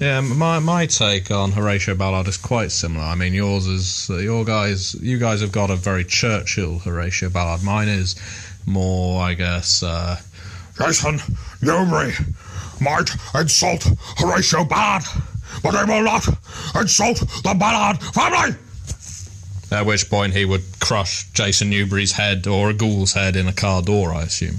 [0.00, 3.04] Yeah, my my take on Horatio Ballard is quite similar.
[3.04, 4.94] I mean, yours is your guys.
[4.94, 7.62] You guys have got a very Churchill Horatio Ballard.
[7.62, 8.16] Mine is
[8.66, 9.82] more, I guess.
[9.82, 10.20] Uh,
[10.78, 11.20] Jason
[11.62, 12.12] Newbury
[12.80, 13.84] might insult
[14.18, 15.04] Horatio Ballard,
[15.62, 16.26] but they will not
[16.74, 18.56] insult the Ballard family.
[19.70, 23.52] At which point he would crush Jason Newbury's head or a ghoul's head in a
[23.52, 24.56] car door, I assume.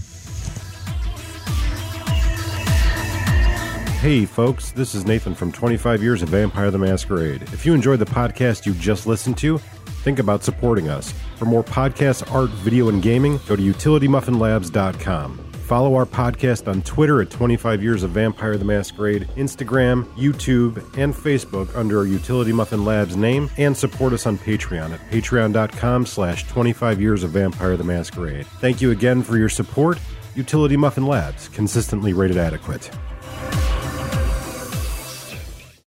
[3.99, 7.41] Hey, folks, this is Nathan from 25 Years of Vampire the Masquerade.
[7.53, 11.11] If you enjoyed the podcast you just listened to, think about supporting us.
[11.38, 15.44] For more podcasts, art, video, and gaming, go to utilitymuffinlabs.com.
[15.65, 21.11] Follow our podcast on Twitter at 25 Years of Vampire the Masquerade, Instagram, YouTube, and
[21.11, 26.47] Facebook under our Utility Muffin Labs name, and support us on Patreon at patreon.com slash
[26.47, 28.45] 25 Years of Vampire the Masquerade.
[28.61, 29.97] Thank you again for your support.
[30.35, 32.91] Utility Muffin Labs, consistently rated adequate.